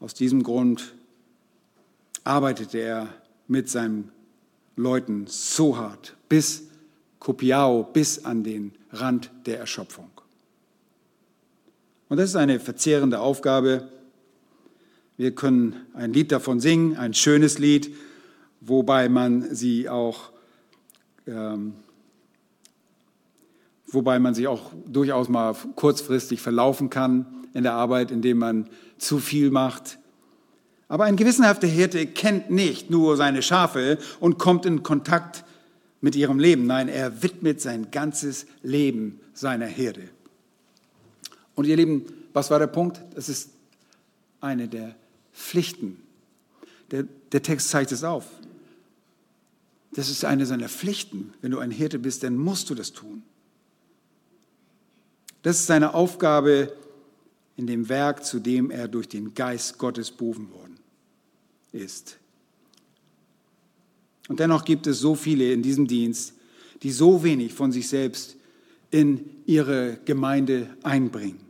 Aus 0.00 0.14
diesem 0.14 0.42
Grund 0.42 0.94
arbeitete 2.24 2.78
er 2.78 3.08
mit 3.48 3.68
seinen 3.68 4.10
Leuten 4.76 5.26
so 5.26 5.76
hart, 5.76 6.16
bis 6.28 6.64
Kopiao, 7.18 7.82
bis 7.82 8.24
an 8.24 8.44
den 8.44 8.72
Rand 8.92 9.30
der 9.46 9.58
Erschöpfung. 9.58 10.10
Und 12.08 12.18
das 12.18 12.30
ist 12.30 12.36
eine 12.36 12.60
verzehrende 12.60 13.20
Aufgabe, 13.20 13.88
wir 15.16 15.34
können 15.34 15.86
ein 15.94 16.12
Lied 16.12 16.30
davon 16.30 16.60
singen, 16.60 16.96
ein 16.98 17.14
schönes 17.14 17.58
Lied, 17.58 17.94
wobei 18.60 19.08
man 19.08 19.54
sie 19.54 19.88
auch, 19.88 20.30
ähm, 21.26 21.72
wobei 23.86 24.18
man 24.18 24.34
sich 24.34 24.46
auch 24.46 24.72
durchaus 24.86 25.30
mal 25.30 25.54
kurzfristig 25.74 26.42
verlaufen 26.42 26.90
kann 26.90 27.46
in 27.54 27.62
der 27.62 27.72
Arbeit, 27.72 28.10
indem 28.10 28.38
man 28.38 28.68
zu 28.98 29.18
viel 29.18 29.50
macht. 29.50 29.98
Aber 30.88 31.04
ein 31.04 31.16
gewissenhafter 31.16 31.66
Hirte 31.66 32.06
kennt 32.06 32.50
nicht 32.50 32.90
nur 32.90 33.16
seine 33.16 33.42
Schafe 33.42 33.98
und 34.20 34.38
kommt 34.38 34.66
in 34.66 34.82
Kontakt 34.82 35.44
mit 36.00 36.14
ihrem 36.14 36.38
Leben. 36.38 36.66
Nein, 36.66 36.88
er 36.88 37.22
widmet 37.22 37.60
sein 37.60 37.90
ganzes 37.90 38.46
Leben 38.62 39.20
seiner 39.34 39.66
Herde. 39.66 40.08
Und 41.54 41.66
ihr 41.66 41.76
Lieben, 41.76 42.04
was 42.32 42.50
war 42.50 42.58
der 42.58 42.68
Punkt? 42.68 43.00
Das 43.14 43.28
ist 43.28 43.50
eine 44.40 44.68
der 44.68 44.94
Pflichten. 45.32 46.00
Der, 46.90 47.04
der 47.32 47.42
Text 47.42 47.70
zeigt 47.70 47.90
es 47.90 48.04
auf. 48.04 48.26
Das 49.92 50.10
ist 50.10 50.24
eine 50.24 50.46
seiner 50.46 50.68
Pflichten. 50.68 51.32
Wenn 51.40 51.50
du 51.50 51.58
ein 51.58 51.70
Hirte 51.70 51.98
bist, 51.98 52.22
dann 52.22 52.36
musst 52.36 52.70
du 52.70 52.74
das 52.74 52.92
tun. 52.92 53.22
Das 55.42 55.60
ist 55.60 55.66
seine 55.66 55.94
Aufgabe 55.94 56.72
in 57.56 57.66
dem 57.66 57.88
Werk, 57.88 58.24
zu 58.24 58.38
dem 58.38 58.70
er 58.70 58.88
durch 58.88 59.08
den 59.08 59.34
Geist 59.34 59.78
Gottes 59.78 60.10
berufen 60.10 60.50
worden 60.52 60.78
ist. 61.72 62.18
Und 64.28 64.40
dennoch 64.40 64.64
gibt 64.64 64.86
es 64.86 64.98
so 64.98 65.14
viele 65.14 65.52
in 65.52 65.62
diesem 65.62 65.86
Dienst, 65.86 66.34
die 66.82 66.90
so 66.90 67.22
wenig 67.22 67.54
von 67.54 67.72
sich 67.72 67.88
selbst 67.88 68.36
in 68.90 69.30
ihre 69.46 69.98
Gemeinde 70.04 70.68
einbringen. 70.82 71.40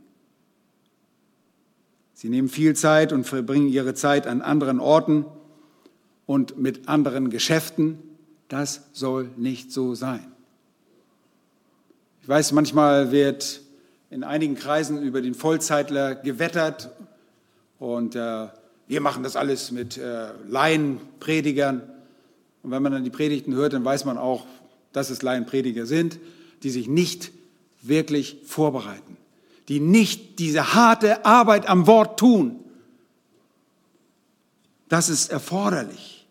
Sie 2.13 2.29
nehmen 2.29 2.49
viel 2.49 2.75
Zeit 2.75 3.13
und 3.13 3.25
verbringen 3.25 3.67
ihre 3.67 3.93
Zeit 3.93 4.25
an 4.25 4.41
anderen 4.41 4.79
Orten 4.79 5.25
und 6.25 6.57
mit 6.57 6.87
anderen 6.87 7.29
Geschäften. 7.29 7.99
Das 8.47 8.81
soll 8.93 9.29
nicht 9.37 9.71
so 9.71 9.93
sein. 9.93 10.31
Ich 12.21 12.27
weiß, 12.27 12.53
manchmal 12.53 13.11
wird 13.11 13.61
in 14.09 14.23
einigen 14.23 14.55
Kreisen 14.55 15.01
über 15.01 15.21
den 15.21 15.35
Vollzeitler 15.35 16.15
gewettert 16.15 16.89
und 17.79 18.15
äh, 18.15 18.47
wir 18.87 19.01
machen 19.01 19.23
das 19.23 19.35
alles 19.35 19.71
mit 19.71 19.97
äh, 19.97 20.27
Laienpredigern. 20.47 21.81
Und 22.63 22.71
wenn 22.71 22.81
man 22.81 22.93
dann 22.93 23.03
die 23.03 23.09
Predigten 23.09 23.53
hört, 23.53 23.73
dann 23.73 23.83
weiß 23.83 24.05
man 24.05 24.17
auch, 24.17 24.45
dass 24.93 25.09
es 25.09 25.21
Laienprediger 25.21 25.85
sind, 25.85 26.19
die 26.63 26.69
sich 26.69 26.87
nicht 26.87 27.31
wirklich 27.81 28.37
vorbereiten 28.45 29.17
die 29.67 29.79
nicht 29.79 30.39
diese 30.39 30.73
harte 30.73 31.25
Arbeit 31.25 31.67
am 31.67 31.87
Wort 31.87 32.19
tun. 32.19 32.59
Das 34.87 35.09
ist 35.09 35.29
erforderlich. 35.31 36.25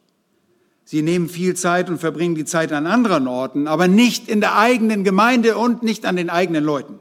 Sie 0.84 1.02
nehmen 1.02 1.28
viel 1.28 1.54
Zeit 1.54 1.90
und 1.90 1.98
verbringen 1.98 2.36
die 2.36 2.44
Zeit 2.44 2.72
an 2.72 2.86
anderen 2.86 3.26
Orten, 3.26 3.66
aber 3.66 3.88
nicht 3.88 4.28
in 4.28 4.40
der 4.40 4.56
eigenen 4.56 5.04
Gemeinde 5.04 5.58
und 5.58 5.82
nicht 5.82 6.06
an 6.06 6.16
den 6.16 6.30
eigenen 6.30 6.64
Leuten. 6.64 6.98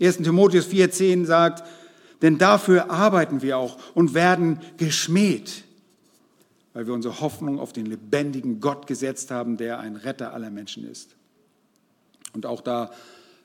1. 0.00 0.18
Timotheus 0.18 0.66
4,10 0.68 1.24
sagt, 1.24 1.64
denn 2.22 2.38
dafür 2.38 2.90
arbeiten 2.90 3.42
wir 3.42 3.58
auch 3.58 3.78
und 3.94 4.14
werden 4.14 4.60
geschmäht, 4.78 5.64
weil 6.72 6.86
wir 6.86 6.94
unsere 6.94 7.20
Hoffnung 7.20 7.58
auf 7.58 7.72
den 7.72 7.86
lebendigen 7.86 8.60
Gott 8.60 8.86
gesetzt 8.86 9.30
haben, 9.30 9.56
der 9.56 9.80
ein 9.80 9.96
Retter 9.96 10.32
aller 10.32 10.50
Menschen 10.50 10.88
ist. 10.88 11.14
Und 12.32 12.46
auch 12.46 12.60
da 12.60 12.90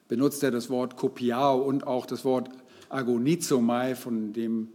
benutzt 0.08 0.44
er 0.44 0.52
das 0.52 0.70
Wort 0.70 0.98
kopiao 0.98 1.62
und 1.62 1.88
auch 1.88 2.06
das 2.06 2.26
Wort 2.26 2.50
agonizomai, 2.90 3.96
von 3.96 4.34
dem 4.34 4.70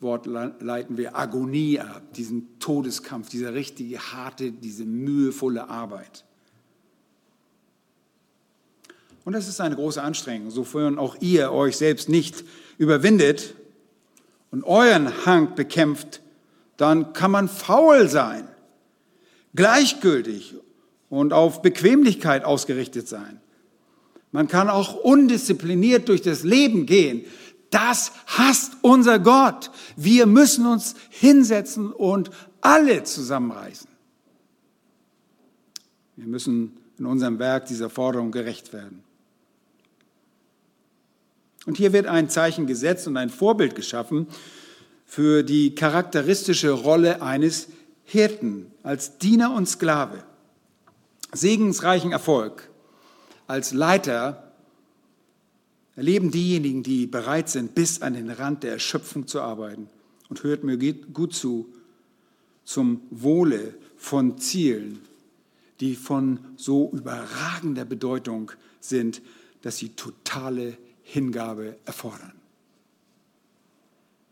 Wort 0.00 0.26
leiten 0.26 0.96
wir 0.96 1.16
Agonie 1.16 1.80
ab, 1.80 2.02
diesen 2.14 2.58
Todeskampf, 2.58 3.28
diese 3.28 3.54
richtige, 3.54 3.98
harte, 3.98 4.52
diese 4.52 4.84
mühevolle 4.84 5.68
Arbeit. 5.68 6.24
Und 9.26 9.32
das 9.32 9.48
ist 9.48 9.60
eine 9.60 9.74
große 9.74 10.00
Anstrengung, 10.00 10.52
sofern 10.52 11.00
auch 11.00 11.16
ihr 11.18 11.50
euch 11.50 11.76
selbst 11.76 12.08
nicht 12.08 12.44
überwindet 12.78 13.56
und 14.52 14.62
euren 14.62 15.26
Hang 15.26 15.56
bekämpft, 15.56 16.22
dann 16.76 17.12
kann 17.12 17.32
man 17.32 17.48
faul 17.48 18.08
sein, 18.08 18.46
gleichgültig 19.56 20.54
und 21.10 21.32
auf 21.32 21.60
Bequemlichkeit 21.60 22.44
ausgerichtet 22.44 23.08
sein. 23.08 23.40
Man 24.30 24.46
kann 24.46 24.68
auch 24.68 24.94
undiszipliniert 24.94 26.08
durch 26.08 26.22
das 26.22 26.44
Leben 26.44 26.86
gehen. 26.86 27.24
Das 27.70 28.12
hasst 28.26 28.74
unser 28.82 29.18
Gott. 29.18 29.72
Wir 29.96 30.26
müssen 30.26 30.66
uns 30.66 30.94
hinsetzen 31.10 31.92
und 31.92 32.30
alle 32.60 33.02
zusammenreißen. 33.02 33.88
Wir 36.14 36.26
müssen 36.28 36.76
in 36.96 37.06
unserem 37.06 37.40
Werk 37.40 37.66
dieser 37.66 37.90
Forderung 37.90 38.30
gerecht 38.30 38.72
werden. 38.72 39.02
Und 41.66 41.76
hier 41.76 41.92
wird 41.92 42.06
ein 42.06 42.30
Zeichen 42.30 42.66
gesetzt 42.66 43.06
und 43.08 43.16
ein 43.16 43.28
Vorbild 43.28 43.74
geschaffen 43.74 44.28
für 45.04 45.42
die 45.42 45.74
charakteristische 45.74 46.70
Rolle 46.70 47.22
eines 47.22 47.68
Hirten 48.04 48.70
als 48.82 49.18
Diener 49.18 49.52
und 49.52 49.68
Sklave. 49.68 50.22
Segensreichen 51.32 52.12
Erfolg 52.12 52.70
als 53.48 53.72
Leiter 53.72 54.52
erleben 55.96 56.30
diejenigen, 56.30 56.82
die 56.82 57.06
bereit 57.06 57.48
sind, 57.48 57.74
bis 57.74 58.00
an 58.00 58.14
den 58.14 58.30
Rand 58.30 58.62
der 58.62 58.72
Erschöpfung 58.72 59.26
zu 59.26 59.40
arbeiten. 59.40 59.88
Und 60.28 60.42
hört 60.42 60.62
mir 60.62 60.76
gut 60.76 61.34
zu, 61.34 61.72
zum 62.64 63.00
Wohle 63.10 63.74
von 63.96 64.38
Zielen, 64.38 65.00
die 65.80 65.94
von 65.94 66.40
so 66.56 66.90
überragender 66.92 67.84
Bedeutung 67.84 68.52
sind, 68.80 69.22
dass 69.62 69.78
sie 69.78 69.90
totale 69.90 70.76
Hingabe 71.08 71.76
erfordern. 71.84 72.32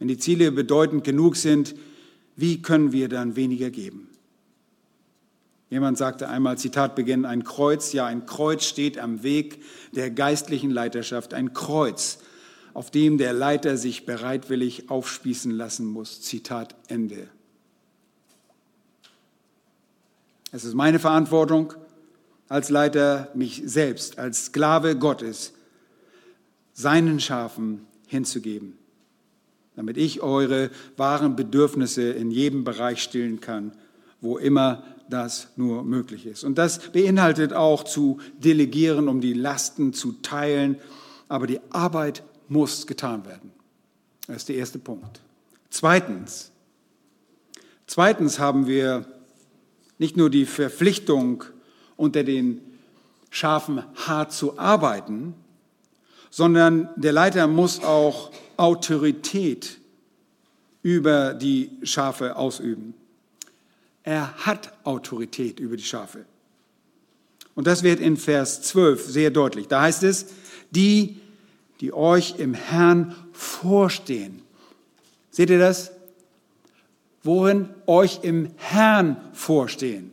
Wenn 0.01 0.09
die 0.09 0.19
Ziele 0.19 0.51
bedeutend 0.51 1.05
genug 1.05 1.37
sind, 1.37 1.77
wie 2.35 2.63
können 2.63 2.91
wir 2.91 3.09
dann 3.09 3.37
weniger 3.37 3.71
geben? 3.71 4.09
Jemand 5.71 5.97
sagte 5.97 6.29
einmal, 6.29 6.59
Zitat 6.59 6.97
beginnen, 6.97 7.27
ein 7.27 7.45
Kreuz, 7.45 7.93
ja, 7.93 8.07
ein 8.07 8.27
Kreuz 8.27 8.65
steht 8.65 8.99
am 8.99 9.23
Weg 9.23 9.63
der 9.93 10.11
geistlichen 10.11 10.71
Leiterschaft, 10.71 11.33
ein 11.33 11.53
Kreuz, 11.53 12.19
auf 12.75 12.91
dem 12.91 13.19
der 13.19 13.33
Leiter 13.33 13.77
sich 13.77 14.05
bereitwillig 14.05 14.91
aufspießen 14.91 15.53
lassen 15.53 15.87
muss. 15.87 16.23
Zitat 16.23 16.75
Ende. 16.89 17.29
Es 20.51 20.65
ist 20.65 20.75
meine 20.75 20.99
Verantwortung 20.99 21.73
als 22.49 22.69
Leiter, 22.69 23.31
mich 23.35 23.63
selbst 23.65 24.19
als 24.19 24.47
Sklave 24.47 24.97
Gottes 24.97 25.53
seinen 26.75 27.21
Schafen 27.21 27.87
hinzugeben, 28.07 28.77
damit 29.77 29.97
ich 29.97 30.21
eure 30.21 30.71
wahren 30.97 31.37
Bedürfnisse 31.37 32.11
in 32.11 32.31
jedem 32.31 32.65
Bereich 32.65 33.03
stillen 33.03 33.41
kann, 33.41 33.73
wo 34.21 34.37
immer 34.37 34.85
das 35.09 35.49
nur 35.57 35.85
möglich 35.85 36.27
ist. 36.27 36.45
Und 36.45 36.59
das 36.59 36.91
beinhaltet 36.93 37.53
auch 37.53 37.85
zu 37.85 38.19
delegieren, 38.39 39.09
um 39.09 39.21
die 39.21 39.35
Lasten 39.35 39.93
zu 39.93 40.13
teilen, 40.13 40.77
aber 41.29 41.47
die 41.47 41.61
Arbeit 41.71 42.23
muss 42.49 42.87
getan 42.87 43.25
werden. 43.25 43.53
Das 44.27 44.39
ist 44.39 44.49
der 44.49 44.57
erste 44.57 44.79
Punkt. 44.79 45.21
Zweitens, 45.71 46.51
zweitens 47.87 48.39
haben 48.39 48.67
wir 48.67 49.07
nicht 49.99 50.17
nur 50.17 50.31
die 50.31 50.47
Verpflichtung, 50.47 51.45
unter 51.97 52.25
den 52.25 52.61
Schafen 53.31 53.85
hart 53.95 54.33
zu 54.33 54.59
arbeiten, 54.59 55.35
sondern 56.35 56.89
der 56.97 57.13
Leiter 57.13 57.47
muss 57.47 57.85
auch 57.85 58.33
Autorität 58.57 59.79
über 60.83 61.33
die 61.33 61.71
Schafe 61.85 62.35
ausüben. 62.35 62.93
Er 64.03 64.35
hat 64.39 64.73
Autorität 64.83 65.61
über 65.61 65.77
die 65.77 65.85
Schafe. 65.85 66.25
Und 67.55 67.69
das 67.69 67.85
wird 67.85 68.01
in 68.01 68.17
Vers 68.17 68.63
12 68.63 69.07
sehr 69.07 69.31
deutlich. 69.31 69.69
Da 69.69 69.83
heißt 69.83 70.03
es, 70.03 70.27
die, 70.73 71.21
die 71.81 71.93
euch 71.93 72.35
im 72.39 72.53
Herrn 72.53 73.15
vorstehen. 73.33 74.43
Seht 75.31 75.51
ihr 75.51 75.61
das? 75.61 75.93
Worin 77.23 77.69
euch 77.87 78.25
im 78.25 78.51
Herrn 78.57 79.19
vorstehen. 79.35 80.13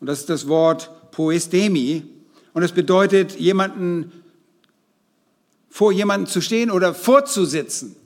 Und 0.00 0.06
das 0.06 0.20
ist 0.20 0.30
das 0.30 0.48
Wort 0.48 1.10
Poestemi, 1.10 2.13
und 2.54 2.62
es 2.62 2.72
bedeutet, 2.72 3.38
jemanden 3.38 4.10
vor 5.68 5.90
jemanden 5.90 6.28
zu 6.28 6.40
stehen 6.40 6.70
oder 6.70 6.94
vorzusitzen. 6.94 7.96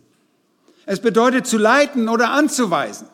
Es 0.87 1.01
bedeutet 1.01 1.47
zu 1.47 1.59
leiten 1.59 2.09
oder 2.09 2.31
anzuweisen. 2.31 3.09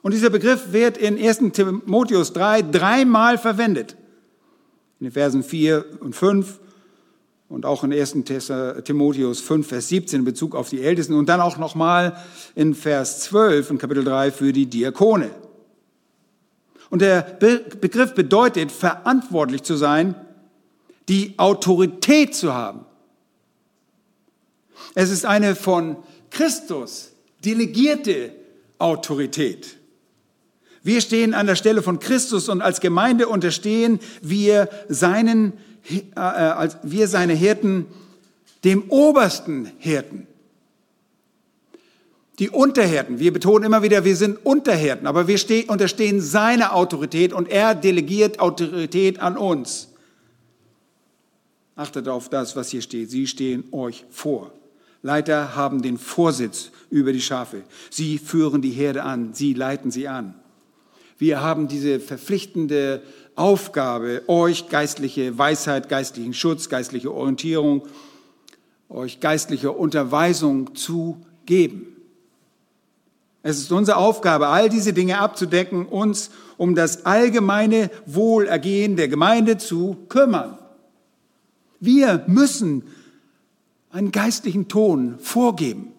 Und 0.00 0.14
dieser 0.14 0.30
Begriff 0.30 0.72
wird 0.72 0.96
in 0.96 1.18
1. 1.18 1.52
Timotheus 1.52 2.32
3 2.32 2.62
dreimal 2.62 3.36
verwendet. 3.36 3.94
In 4.98 5.04
den 5.04 5.12
Versen 5.12 5.42
4 5.42 5.84
und 6.00 6.16
5 6.16 6.60
und 7.50 7.66
auch 7.66 7.84
in 7.84 7.92
1. 7.92 8.16
Timotheus 8.84 9.40
5, 9.40 9.66
Vers 9.68 9.88
17 9.88 10.20
in 10.20 10.24
Bezug 10.24 10.54
auf 10.54 10.70
die 10.70 10.80
Ältesten 10.80 11.12
und 11.12 11.28
dann 11.28 11.42
auch 11.42 11.58
nochmal 11.58 12.16
in 12.54 12.74
Vers 12.74 13.20
12 13.20 13.72
in 13.72 13.78
Kapitel 13.78 14.02
3 14.02 14.30
für 14.30 14.54
die 14.54 14.64
Diakone. 14.64 15.30
Und 16.90 17.02
der 17.02 17.22
Begriff 17.22 18.14
bedeutet, 18.14 18.72
verantwortlich 18.72 19.62
zu 19.62 19.76
sein, 19.76 20.14
die 21.08 21.34
Autorität 21.38 22.34
zu 22.34 22.52
haben. 22.52 22.84
Es 24.94 25.10
ist 25.10 25.24
eine 25.24 25.54
von 25.54 25.96
Christus 26.30 27.12
delegierte 27.44 28.32
Autorität. 28.78 29.76
Wir 30.82 31.00
stehen 31.00 31.34
an 31.34 31.46
der 31.46 31.56
Stelle 31.56 31.82
von 31.82 32.00
Christus 32.00 32.48
und 32.48 32.62
als 32.62 32.80
Gemeinde 32.80 33.28
unterstehen 33.28 34.00
wir 34.20 34.68
seinen, 34.88 35.52
äh, 36.16 36.20
als 36.20 36.78
wir 36.82 37.06
seine 37.06 37.34
Hirten, 37.34 37.86
dem 38.64 38.90
obersten 38.90 39.70
Hirten 39.78 40.26
die 42.40 42.48
Unterhirten. 42.48 43.18
Wir 43.18 43.32
betonen 43.34 43.64
immer 43.64 43.82
wieder, 43.82 44.04
wir 44.04 44.16
sind 44.16 44.44
Unterhirten, 44.44 45.06
aber 45.06 45.28
wir 45.28 45.38
unterstehen 45.68 46.22
seiner 46.22 46.74
Autorität 46.74 47.34
und 47.34 47.50
er 47.50 47.74
delegiert 47.74 48.40
Autorität 48.40 49.20
an 49.20 49.36
uns. 49.36 49.88
Achtet 51.76 52.08
auf 52.08 52.30
das, 52.30 52.56
was 52.56 52.70
hier 52.70 52.80
steht. 52.80 53.10
Sie 53.10 53.26
stehen 53.26 53.64
euch 53.72 54.06
vor. 54.10 54.52
Leiter 55.02 55.54
haben 55.54 55.82
den 55.82 55.98
Vorsitz 55.98 56.70
über 56.90 57.12
die 57.12 57.20
Schafe. 57.20 57.62
Sie 57.90 58.18
führen 58.18 58.62
die 58.62 58.70
Herde 58.70 59.02
an. 59.02 59.34
Sie 59.34 59.52
leiten 59.52 59.90
sie 59.90 60.08
an. 60.08 60.34
Wir 61.18 61.42
haben 61.42 61.68
diese 61.68 62.00
verpflichtende 62.00 63.02
Aufgabe, 63.34 64.22
euch 64.26 64.68
geistliche 64.70 65.36
Weisheit, 65.36 65.90
geistlichen 65.90 66.32
Schutz, 66.32 66.70
geistliche 66.70 67.12
Orientierung, 67.12 67.86
euch 68.88 69.20
geistliche 69.20 69.72
Unterweisung 69.72 70.74
zu 70.74 71.20
geben. 71.44 71.99
Es 73.42 73.58
ist 73.58 73.72
unsere 73.72 73.96
Aufgabe, 73.96 74.48
all 74.48 74.68
diese 74.68 74.92
Dinge 74.92 75.18
abzudecken, 75.18 75.86
uns 75.86 76.30
um 76.56 76.74
das 76.74 77.06
allgemeine 77.06 77.90
Wohlergehen 78.04 78.96
der 78.96 79.08
Gemeinde 79.08 79.56
zu 79.56 79.96
kümmern. 80.08 80.58
Wir 81.80 82.24
müssen 82.26 82.84
einen 83.90 84.12
geistlichen 84.12 84.68
Ton 84.68 85.18
vorgeben. 85.18 85.92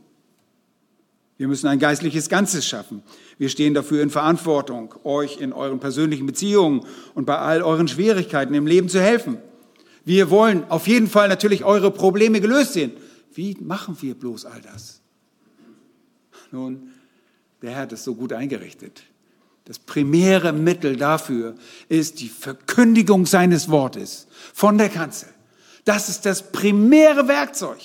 Wir 1.37 1.47
müssen 1.47 1.67
ein 1.67 1.79
geistliches 1.79 2.29
Ganzes 2.29 2.67
schaffen. 2.67 3.01
Wir 3.39 3.49
stehen 3.49 3.73
dafür 3.73 4.03
in 4.03 4.11
Verantwortung, 4.11 4.93
euch 5.03 5.41
in 5.41 5.53
euren 5.53 5.79
persönlichen 5.79 6.27
Beziehungen 6.27 6.85
und 7.15 7.25
bei 7.25 7.39
all 7.39 7.63
euren 7.63 7.87
Schwierigkeiten 7.87 8.53
im 8.53 8.67
Leben 8.67 8.89
zu 8.89 9.01
helfen. 9.01 9.39
Wir 10.05 10.29
wollen 10.29 10.63
auf 10.69 10.85
jeden 10.85 11.07
Fall 11.07 11.27
natürlich 11.27 11.63
eure 11.63 11.89
Probleme 11.89 12.41
gelöst 12.41 12.73
sehen. 12.73 12.91
Wie 13.33 13.57
machen 13.59 13.97
wir 14.01 14.13
bloß 14.13 14.45
all 14.45 14.61
das? 14.61 15.01
Nun, 16.51 16.91
der 17.61 17.71
Herr 17.71 17.81
hat 17.81 17.91
es 17.91 18.03
so 18.03 18.15
gut 18.15 18.33
eingerichtet. 18.33 19.03
Das 19.65 19.77
primäre 19.79 20.53
Mittel 20.53 20.97
dafür 20.97 21.55
ist 21.87 22.19
die 22.19 22.29
Verkündigung 22.29 23.25
seines 23.25 23.69
Wortes 23.69 24.27
von 24.53 24.77
der 24.77 24.89
Kanzel. 24.89 25.29
Das 25.85 26.09
ist 26.09 26.25
das 26.25 26.51
primäre 26.51 27.27
Werkzeug. 27.27 27.79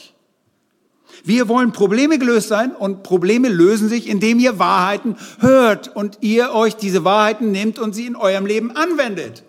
Wir 1.24 1.49
wollen 1.49 1.72
Probleme 1.72 2.18
gelöst 2.18 2.49
sein 2.49 2.72
und 2.72 3.03
Probleme 3.03 3.49
lösen 3.49 3.89
sich, 3.89 4.09
indem 4.09 4.39
ihr 4.39 4.59
Wahrheiten 4.59 5.16
hört 5.39 5.95
und 5.95 6.18
ihr 6.20 6.53
euch 6.53 6.77
diese 6.77 7.05
Wahrheiten 7.05 7.51
nehmt 7.51 7.79
und 7.79 7.95
sie 7.95 8.07
in 8.07 8.16
eurem 8.16 8.47
Leben 8.47 8.70
anwendet. 8.70 9.43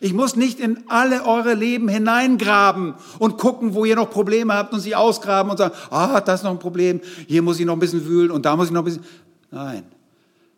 Ich 0.00 0.12
muss 0.12 0.36
nicht 0.36 0.60
in 0.60 0.84
alle 0.88 1.24
eure 1.24 1.54
Leben 1.54 1.88
hineingraben 1.88 2.94
und 3.18 3.36
gucken, 3.36 3.74
wo 3.74 3.84
ihr 3.84 3.96
noch 3.96 4.10
Probleme 4.10 4.54
habt 4.54 4.72
und 4.72 4.80
sie 4.80 4.94
ausgraben 4.94 5.50
und 5.50 5.56
sagen, 5.56 5.74
ah, 5.90 6.20
das 6.20 6.40
ist 6.40 6.44
noch 6.44 6.52
ein 6.52 6.60
Problem, 6.60 7.00
hier 7.26 7.42
muss 7.42 7.58
ich 7.58 7.66
noch 7.66 7.72
ein 7.74 7.80
bisschen 7.80 8.06
wühlen 8.06 8.30
und 8.30 8.46
da 8.46 8.54
muss 8.54 8.66
ich 8.66 8.72
noch 8.72 8.82
ein 8.82 8.84
bisschen. 8.84 9.04
Nein, 9.50 9.84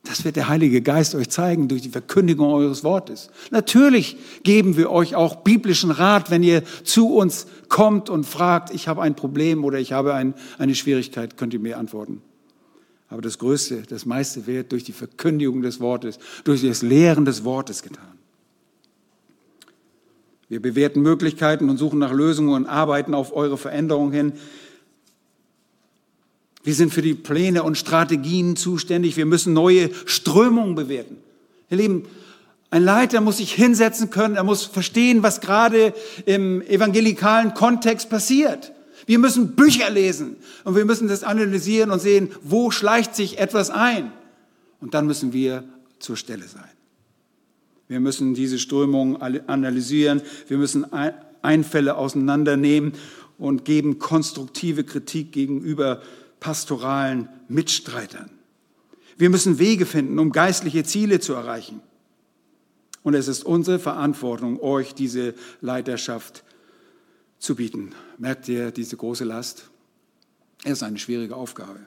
das 0.05 0.25
wird 0.25 0.37
der 0.37 0.49
Heilige 0.49 0.81
Geist 0.81 1.15
euch 1.15 1.29
zeigen 1.29 1.69
durch 1.69 1.83
die 1.83 1.91
Verkündigung 1.91 2.53
eures 2.53 2.83
Wortes. 2.85 3.31
Natürlich 3.51 4.17
geben 4.43 4.77
wir 4.77 4.91
euch 4.91 5.15
auch 5.15 5.37
biblischen 5.37 5.91
Rat, 5.91 6.31
wenn 6.31 6.43
ihr 6.43 6.65
zu 6.85 7.15
uns 7.15 7.47
kommt 7.69 8.09
und 8.09 8.25
fragt, 8.25 8.73
ich 8.73 8.89
habe 8.89 9.03
ein 9.03 9.15
Problem 9.15 9.65
oder 9.65 9.79
ich 9.79 9.93
habe 9.93 10.15
ein, 10.15 10.35
eine 10.59 10.75
Schwierigkeit, 10.75 11.37
könnt 11.37 11.53
ihr 11.53 11.61
mir 11.61 11.79
antworten. 11.79 12.23
Aber 13.09 13.23
das 13.23 13.39
Größte, 13.39 13.83
das 13.89 14.07
meiste 14.07 14.47
wird 14.47 14.73
durch 14.73 14.85
die 14.85 14.93
Verkündigung 14.93 15.63
des 15.63 15.81
Wortes, 15.81 16.19
durch 16.45 16.63
das 16.63 16.81
Lehren 16.83 17.25
des 17.25 17.45
Wortes 17.45 17.83
getan. 17.83 18.19
Wir 20.49 20.61
bewerten 20.61 21.03
Möglichkeiten 21.03 21.69
und 21.69 21.77
suchen 21.77 21.99
nach 21.99 22.13
Lösungen 22.13 22.51
und 22.55 22.67
arbeiten 22.67 23.15
auf 23.15 23.33
eure 23.35 23.57
Veränderung 23.57 24.11
hin. 24.11 24.33
Wir 26.63 26.75
sind 26.75 26.93
für 26.93 27.03
die 27.03 27.15
Pläne 27.15 27.63
und 27.63 27.79
Strategien 27.79 28.57
zuständig. 28.57 29.17
Wir 29.17 29.27
müssen 29.27 29.53
neue 29.53 29.91
Strömungen 30.05 30.75
bewerten. 30.75 31.17
Ihr 31.71 31.79
Lieben, 31.79 32.05
ein 32.71 32.85
Leiter 32.85 33.21
muss 33.21 33.39
sich 33.39 33.53
hinsetzen 33.53 34.11
können, 34.11 34.37
er 34.37 34.45
muss 34.45 34.65
verstehen, 34.65 35.23
was 35.23 35.41
gerade 35.41 35.93
im 36.25 36.63
evangelikalen 36.63 37.55
Kontext 37.55 38.11
passiert. 38.11 38.73
Wir 39.07 39.19
müssen 39.19 39.57
Bücher 39.57 39.91
lesen 39.91 40.37
und 40.65 40.77
wir 40.77 40.85
müssen 40.85 41.09
das 41.09 41.25
analysieren 41.25 41.91
und 41.91 42.01
sehen, 42.01 42.31
wo 42.43 42.71
schleicht 42.71 43.17
sich 43.17 43.39
etwas 43.39 43.71
ein. 43.71 44.13
Und 44.81 44.95
dann 44.95 45.07
müssen 45.07 45.33
wir 45.33 45.65
zur 45.99 46.17
Stelle 46.17 46.47
sein. 46.47 46.63
Wir 47.89 47.99
müssen 47.99 48.35
diese 48.35 48.61
Strömung 48.61 49.21
analysieren, 49.21 50.23
wir 50.47 50.59
müssen 50.59 50.87
Einfälle 51.43 51.97
auseinandernehmen 51.97 52.93
und 53.37 53.65
geben 53.65 53.99
konstruktive 53.99 54.85
Kritik 54.85 55.33
gegenüber 55.33 56.01
pastoralen 56.41 57.29
Mitstreitern. 57.49 58.31
Wir 59.17 59.31
müssen 59.31 59.59
Wege 59.59 59.87
finden, 59.87 60.19
um 60.19 60.33
geistliche 60.33 60.83
Ziele 60.83 61.21
zu 61.21 61.35
erreichen. 61.35 61.83
Und 63.03 63.15
es 63.15 63.29
ist 63.29 63.45
unsere 63.45 63.79
Verantwortung, 63.79 64.61
euch 64.61 64.95
diese 64.95 65.35
Leiterschaft 65.61 66.43
zu 67.39 67.55
bieten. 67.55 67.93
Merkt 68.19 68.49
ihr 68.49 68.71
diese 68.71 68.97
große 68.97 69.25
Last? 69.25 69.71
Es 70.65 70.73
ist 70.73 70.83
eine 70.83 70.99
schwierige 70.99 71.37
Aufgabe, 71.37 71.81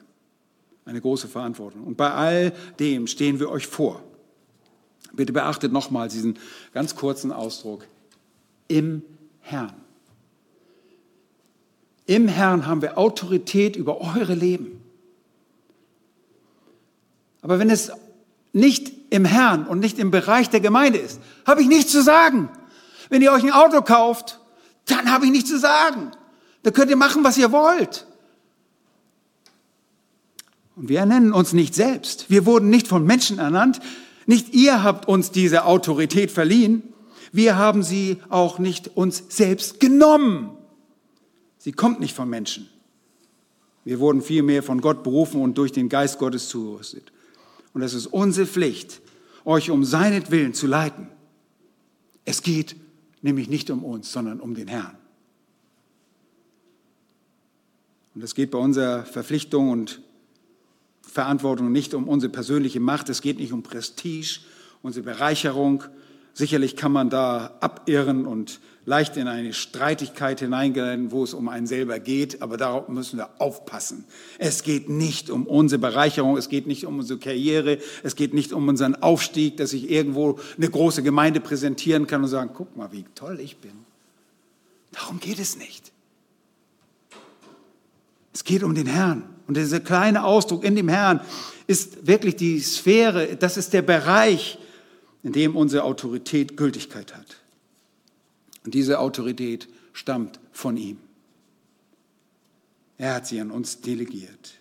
eine 0.84 1.00
große 1.00 1.28
Verantwortung. 1.28 1.84
Und 1.84 1.96
bei 1.96 2.10
all 2.12 2.52
dem 2.80 3.06
stehen 3.06 3.38
wir 3.38 3.50
euch 3.50 3.66
vor. 3.66 4.02
Bitte 5.12 5.32
beachtet 5.32 5.72
nochmal 5.72 6.08
diesen 6.08 6.38
ganz 6.72 6.96
kurzen 6.96 7.30
Ausdruck. 7.30 7.86
Im 8.66 9.02
Herrn. 9.40 9.83
Im 12.06 12.28
Herrn 12.28 12.66
haben 12.66 12.82
wir 12.82 12.98
Autorität 12.98 13.76
über 13.76 14.00
eure 14.00 14.34
Leben. 14.34 14.80
Aber 17.42 17.58
wenn 17.58 17.70
es 17.70 17.92
nicht 18.52 18.92
im 19.10 19.24
Herrn 19.24 19.66
und 19.66 19.80
nicht 19.80 19.98
im 19.98 20.10
Bereich 20.10 20.50
der 20.50 20.60
Gemeinde 20.60 20.98
ist, 20.98 21.20
habe 21.46 21.62
ich 21.62 21.68
nichts 21.68 21.92
zu 21.92 22.02
sagen. 22.02 22.48
Wenn 23.10 23.22
ihr 23.22 23.32
euch 23.32 23.42
ein 23.42 23.52
Auto 23.52 23.82
kauft, 23.82 24.40
dann 24.86 25.10
habe 25.10 25.26
ich 25.26 25.30
nichts 25.30 25.50
zu 25.50 25.58
sagen. 25.58 26.10
Da 26.62 26.70
könnt 26.70 26.90
ihr 26.90 26.96
machen, 26.96 27.24
was 27.24 27.36
ihr 27.36 27.52
wollt. 27.52 28.06
Und 30.76 30.88
wir 30.88 30.98
ernennen 30.98 31.32
uns 31.32 31.52
nicht 31.52 31.74
selbst. 31.74 32.30
Wir 32.30 32.46
wurden 32.46 32.70
nicht 32.70 32.88
von 32.88 33.04
Menschen 33.04 33.38
ernannt. 33.38 33.80
Nicht 34.26 34.54
ihr 34.54 34.82
habt 34.82 35.06
uns 35.06 35.30
diese 35.30 35.64
Autorität 35.64 36.30
verliehen. 36.30 36.82
Wir 37.32 37.56
haben 37.56 37.82
sie 37.82 38.20
auch 38.28 38.58
nicht 38.58 38.96
uns 38.96 39.24
selbst 39.28 39.80
genommen. 39.80 40.56
Sie 41.64 41.72
kommt 41.72 41.98
nicht 41.98 42.14
von 42.14 42.28
Menschen. 42.28 42.68
Wir 43.86 43.98
wurden 43.98 44.20
vielmehr 44.20 44.62
von 44.62 44.82
Gott 44.82 45.02
berufen 45.02 45.40
und 45.40 45.56
durch 45.56 45.72
den 45.72 45.88
Geist 45.88 46.18
Gottes 46.18 46.50
zugerüstet. 46.50 47.10
Und 47.72 47.80
es 47.80 47.94
ist 47.94 48.06
unsere 48.06 48.46
Pflicht, 48.46 49.00
euch 49.46 49.70
um 49.70 49.82
seinetwillen 49.82 50.52
zu 50.52 50.66
leiten. 50.66 51.08
Es 52.26 52.42
geht 52.42 52.76
nämlich 53.22 53.48
nicht 53.48 53.70
um 53.70 53.82
uns, 53.82 54.12
sondern 54.12 54.40
um 54.40 54.54
den 54.54 54.68
Herrn. 54.68 54.98
Und 58.14 58.22
es 58.22 58.34
geht 58.34 58.50
bei 58.50 58.58
unserer 58.58 59.06
Verpflichtung 59.06 59.70
und 59.70 60.02
Verantwortung 61.00 61.72
nicht 61.72 61.94
um 61.94 62.08
unsere 62.08 62.30
persönliche 62.30 62.80
Macht, 62.80 63.08
es 63.08 63.22
geht 63.22 63.38
nicht 63.38 63.54
um 63.54 63.62
Prestige, 63.62 64.40
unsere 64.82 65.06
Bereicherung. 65.06 65.82
Sicherlich 66.34 66.76
kann 66.76 66.92
man 66.92 67.08
da 67.08 67.56
abirren 67.60 68.26
und 68.26 68.60
leicht 68.86 69.16
in 69.16 69.28
eine 69.28 69.52
Streitigkeit 69.52 70.40
hineingehen, 70.40 71.10
wo 71.10 71.24
es 71.24 71.32
um 71.32 71.48
einen 71.48 71.66
selber 71.66 71.98
geht, 71.98 72.42
aber 72.42 72.56
darauf 72.56 72.88
müssen 72.88 73.18
wir 73.18 73.30
aufpassen. 73.38 74.04
Es 74.38 74.62
geht 74.62 74.88
nicht 74.88 75.30
um 75.30 75.46
unsere 75.46 75.78
Bereicherung, 75.78 76.36
es 76.36 76.48
geht 76.48 76.66
nicht 76.66 76.84
um 76.84 76.98
unsere 76.98 77.18
Karriere, 77.18 77.78
es 78.02 78.14
geht 78.14 78.34
nicht 78.34 78.52
um 78.52 78.68
unseren 78.68 78.94
Aufstieg, 78.96 79.56
dass 79.56 79.72
ich 79.72 79.90
irgendwo 79.90 80.38
eine 80.56 80.68
große 80.68 81.02
Gemeinde 81.02 81.40
präsentieren 81.40 82.06
kann 82.06 82.22
und 82.22 82.28
sagen, 82.28 82.50
guck 82.52 82.76
mal, 82.76 82.92
wie 82.92 83.04
toll 83.14 83.40
ich 83.40 83.56
bin. 83.56 83.72
Darum 84.92 85.18
geht 85.18 85.38
es 85.38 85.56
nicht. 85.56 85.90
Es 88.32 88.44
geht 88.44 88.62
um 88.62 88.74
den 88.74 88.86
Herrn. 88.86 89.24
Und 89.46 89.56
dieser 89.56 89.80
kleine 89.80 90.24
Ausdruck 90.24 90.64
in 90.64 90.74
dem 90.74 90.88
Herrn 90.88 91.20
ist 91.66 92.06
wirklich 92.06 92.36
die 92.36 92.60
Sphäre, 92.60 93.36
das 93.36 93.56
ist 93.56 93.72
der 93.72 93.82
Bereich, 93.82 94.58
in 95.22 95.32
dem 95.32 95.56
unsere 95.56 95.84
Autorität 95.84 96.56
Gültigkeit 96.56 97.14
hat. 97.14 97.43
Und 98.64 98.74
diese 98.74 98.98
Autorität 98.98 99.68
stammt 99.92 100.40
von 100.52 100.76
ihm. 100.76 100.98
Er 102.98 103.14
hat 103.14 103.26
sie 103.26 103.40
an 103.40 103.50
uns 103.50 103.80
delegiert. 103.80 104.54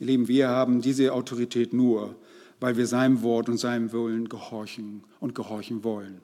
Ihr 0.00 0.06
Lieben, 0.06 0.28
wir 0.28 0.48
haben 0.48 0.80
diese 0.80 1.12
Autorität 1.12 1.72
nur, 1.72 2.14
weil 2.60 2.76
wir 2.76 2.86
seinem 2.86 3.22
Wort 3.22 3.48
und 3.48 3.58
seinem 3.58 3.92
Willen 3.92 4.28
gehorchen 4.28 5.04
und 5.20 5.34
gehorchen 5.34 5.84
wollen. 5.84 6.20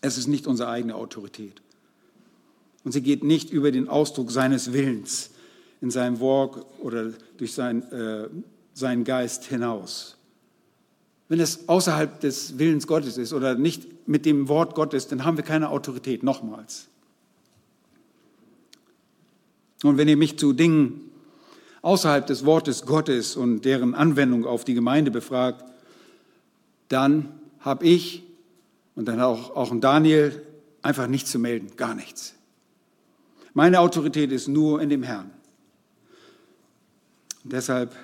Es 0.00 0.18
ist 0.18 0.26
nicht 0.26 0.46
unsere 0.46 0.68
eigene 0.68 0.94
Autorität. 0.94 1.62
Und 2.84 2.92
sie 2.92 3.02
geht 3.02 3.22
nicht 3.22 3.50
über 3.50 3.70
den 3.70 3.88
Ausdruck 3.88 4.30
seines 4.30 4.72
Willens 4.72 5.30
in 5.80 5.90
seinem 5.90 6.20
Wort 6.20 6.66
oder 6.80 7.12
durch 7.36 7.52
sein, 7.54 7.82
äh, 7.92 8.28
seinen 8.74 9.04
Geist 9.04 9.44
hinaus. 9.44 10.16
Wenn 11.32 11.40
es 11.40 11.66
außerhalb 11.66 12.20
des 12.20 12.58
Willens 12.58 12.86
Gottes 12.86 13.16
ist 13.16 13.32
oder 13.32 13.54
nicht 13.54 14.06
mit 14.06 14.26
dem 14.26 14.48
Wort 14.48 14.74
Gottes, 14.74 15.08
dann 15.08 15.24
haben 15.24 15.38
wir 15.38 15.44
keine 15.44 15.70
Autorität, 15.70 16.22
nochmals. 16.22 16.88
Und 19.82 19.96
wenn 19.96 20.08
ihr 20.08 20.18
mich 20.18 20.38
zu 20.38 20.52
Dingen 20.52 21.10
außerhalb 21.80 22.26
des 22.26 22.44
Wortes 22.44 22.84
Gottes 22.84 23.34
und 23.34 23.64
deren 23.64 23.94
Anwendung 23.94 24.44
auf 24.44 24.64
die 24.64 24.74
Gemeinde 24.74 25.10
befragt, 25.10 25.64
dann 26.88 27.30
habe 27.60 27.86
ich 27.86 28.24
und 28.94 29.08
dann 29.08 29.18
auch, 29.22 29.56
auch 29.56 29.74
Daniel 29.80 30.38
einfach 30.82 31.06
nichts 31.06 31.30
zu 31.30 31.38
melden, 31.38 31.68
gar 31.78 31.94
nichts. 31.94 32.34
Meine 33.54 33.80
Autorität 33.80 34.32
ist 34.32 34.48
nur 34.48 34.82
in 34.82 34.90
dem 34.90 35.02
Herrn. 35.02 35.30
Und 37.42 37.54
deshalb 37.54 37.96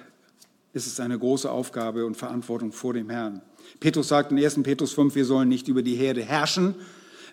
ist 0.86 0.94
es 0.94 1.00
eine 1.00 1.18
große 1.18 1.50
Aufgabe 1.50 2.06
und 2.06 2.16
Verantwortung 2.16 2.72
vor 2.72 2.94
dem 2.94 3.10
Herrn. 3.10 3.42
Petrus 3.80 4.08
sagt 4.08 4.32
in 4.32 4.38
1. 4.38 4.62
Petrus 4.62 4.92
5, 4.92 5.14
wir 5.14 5.24
sollen 5.24 5.48
nicht 5.48 5.68
über 5.68 5.82
die 5.82 5.94
Herde 5.94 6.22
herrschen, 6.22 6.74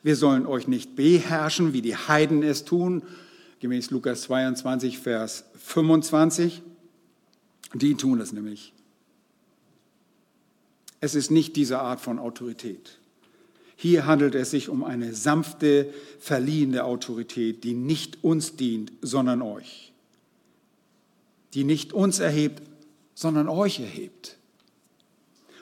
wir 0.04 0.16
sollen 0.16 0.46
euch 0.46 0.68
nicht 0.68 0.96
beherrschen, 0.96 1.74
wie 1.74 1.82
die 1.82 1.96
Heiden 1.96 2.44
es 2.44 2.66
tun, 2.66 3.04
gemäß 3.60 3.92
Lukas 3.92 4.24
22, 4.24 5.00
Vers 5.00 5.46
25. 5.56 6.62
Die 7.74 7.96
tun 7.96 8.22
es 8.22 8.32
nämlich. 8.32 8.74
Es 11.02 11.16
ist 11.16 11.32
nicht 11.32 11.56
diese 11.56 11.80
Art 11.80 12.02
von 12.02 12.20
Autorität. 12.20 13.00
Hier 13.76 14.06
handelt 14.06 14.36
es 14.36 14.52
sich 14.52 14.70
um 14.70 14.84
eine 14.84 15.14
sanfte, 15.14 15.94
verliehene 16.20 16.86
Autorität, 16.86 17.64
die 17.64 17.74
nicht 17.74 18.24
uns 18.24 18.56
dient, 18.56 18.92
sondern 19.02 19.42
euch. 19.42 19.92
Die 21.54 21.64
nicht 21.64 21.94
uns 21.94 22.20
erhebt, 22.20 22.62
sondern 23.16 23.50
euch 23.50 23.80
erhebt. 23.80 24.38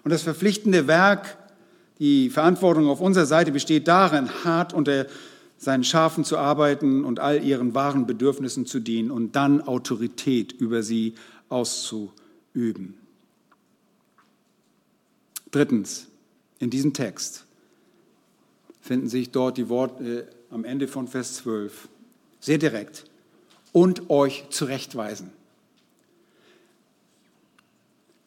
Und 0.04 0.12
das 0.12 0.24
verpflichtende 0.24 0.88
Werk, 0.88 1.38
die 2.00 2.30
Verantwortung 2.30 2.88
auf 2.90 3.00
unserer 3.00 3.26
Seite 3.26 3.54
besteht 3.54 3.88
darin, 3.88 4.44
hart 4.44 4.74
unter 4.74 5.06
seinen 5.58 5.86
Schafen 5.86 6.26
zu 6.26 6.38
arbeiten 6.38 7.06
und 7.06 7.22
all 7.22 7.42
ihren 7.42 7.74
wahren 7.74 8.06
Bedürfnissen 8.06 8.66
zu 8.66 8.82
dienen 8.82 9.12
und 9.12 9.38
dann 9.38 9.62
Autorität 9.62 10.52
über 10.52 10.84
sie 10.84 11.14
auszuüben. 11.48 12.96
Drittens, 15.52 16.08
in 16.60 16.70
diesem 16.70 16.94
Text 16.94 17.46
finden 18.82 19.08
sich 19.08 19.32
dort 19.32 19.58
die 19.58 19.70
Worte 19.70 20.28
äh, 20.30 20.54
am 20.54 20.66
Ende 20.66 20.88
von 20.88 21.08
Vers 21.08 21.36
12. 21.36 21.88
Sehr 22.40 22.58
direkt. 22.58 23.06
Und 23.72 24.10
euch 24.10 24.46
zurechtweisen. 24.50 25.32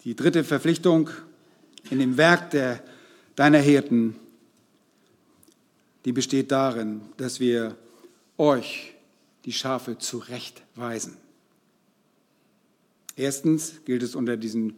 Die 0.07 0.15
dritte 0.15 0.45
Verpflichtung 0.45 1.11
in 1.91 1.99
dem 1.99 2.17
Werk 2.17 2.53
der, 2.53 2.81
deiner 3.35 3.59
Hirten, 3.59 4.15
die 6.05 6.13
besteht 6.13 6.53
darin, 6.53 7.01
dass 7.17 7.41
wir 7.41 7.77
euch, 8.39 8.95
die 9.45 9.53
Schafe, 9.53 9.99
zurechtweisen. 9.99 11.17
Erstens 13.17 13.85
gilt 13.85 14.05
es 14.05 14.15
unter 14.15 14.37
diesen 14.37 14.75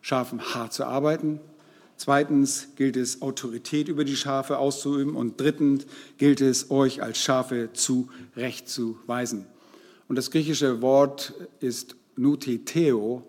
Schafen 0.00 0.40
hart 0.52 0.72
zu 0.72 0.84
arbeiten. 0.84 1.38
Zweitens 1.96 2.66
gilt 2.74 2.96
es, 2.96 3.22
Autorität 3.22 3.86
über 3.86 4.04
die 4.04 4.16
Schafe 4.16 4.58
auszuüben. 4.58 5.14
Und 5.14 5.40
drittens 5.40 5.86
gilt 6.18 6.40
es, 6.40 6.72
euch 6.72 7.04
als 7.04 7.18
Schafe 7.18 7.70
zurechtzuweisen. 7.72 9.46
Und 10.08 10.16
das 10.16 10.32
griechische 10.32 10.82
Wort 10.82 11.34
ist 11.60 11.94
nuteteo 12.16 13.28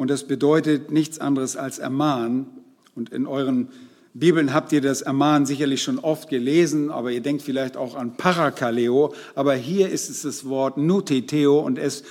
und 0.00 0.08
das 0.08 0.24
bedeutet 0.24 0.90
nichts 0.90 1.18
anderes 1.18 1.58
als 1.58 1.78
ermahnen. 1.78 2.46
Und 2.94 3.10
in 3.10 3.26
euren 3.26 3.68
Bibeln 4.14 4.54
habt 4.54 4.72
ihr 4.72 4.80
das 4.80 5.02
Ermahnen 5.02 5.44
sicherlich 5.44 5.82
schon 5.82 5.98
oft 5.98 6.30
gelesen, 6.30 6.90
aber 6.90 7.10
ihr 7.10 7.20
denkt 7.20 7.42
vielleicht 7.42 7.76
auch 7.76 7.94
an 7.94 8.16
Parakaleo. 8.16 9.12
Aber 9.34 9.54
hier 9.54 9.90
ist 9.90 10.08
es 10.08 10.22
das 10.22 10.48
Wort 10.48 10.78
Nuteteo 10.78 11.60
und 11.60 11.76
es 11.76 12.02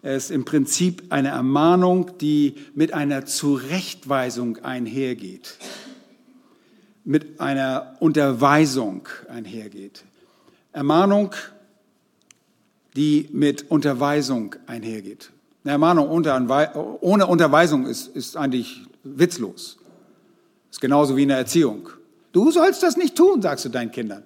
ist 0.00 0.30
im 0.30 0.46
Prinzip 0.46 1.02
eine 1.10 1.28
Ermahnung, 1.28 2.12
die 2.18 2.54
mit 2.74 2.94
einer 2.94 3.26
Zurechtweisung 3.26 4.64
einhergeht, 4.64 5.58
mit 7.04 7.40
einer 7.40 7.94
Unterweisung 8.00 9.06
einhergeht. 9.28 10.04
Ermahnung, 10.72 11.34
die 12.96 13.28
mit 13.32 13.70
Unterweisung 13.70 14.56
einhergeht. 14.66 15.33
Eine 15.64 15.72
Ermahnung 15.72 16.08
ohne 17.00 17.26
Unterweisung 17.26 17.86
ist, 17.86 18.08
ist 18.08 18.36
eigentlich 18.36 18.82
witzlos. 19.02 19.78
Ist 20.70 20.80
genauso 20.80 21.16
wie 21.16 21.22
in 21.22 21.30
der 21.30 21.38
Erziehung. 21.38 21.88
Du 22.32 22.50
sollst 22.50 22.82
das 22.82 22.98
nicht 22.98 23.16
tun, 23.16 23.40
sagst 23.40 23.64
du 23.64 23.70
deinen 23.70 23.90
Kindern. 23.90 24.24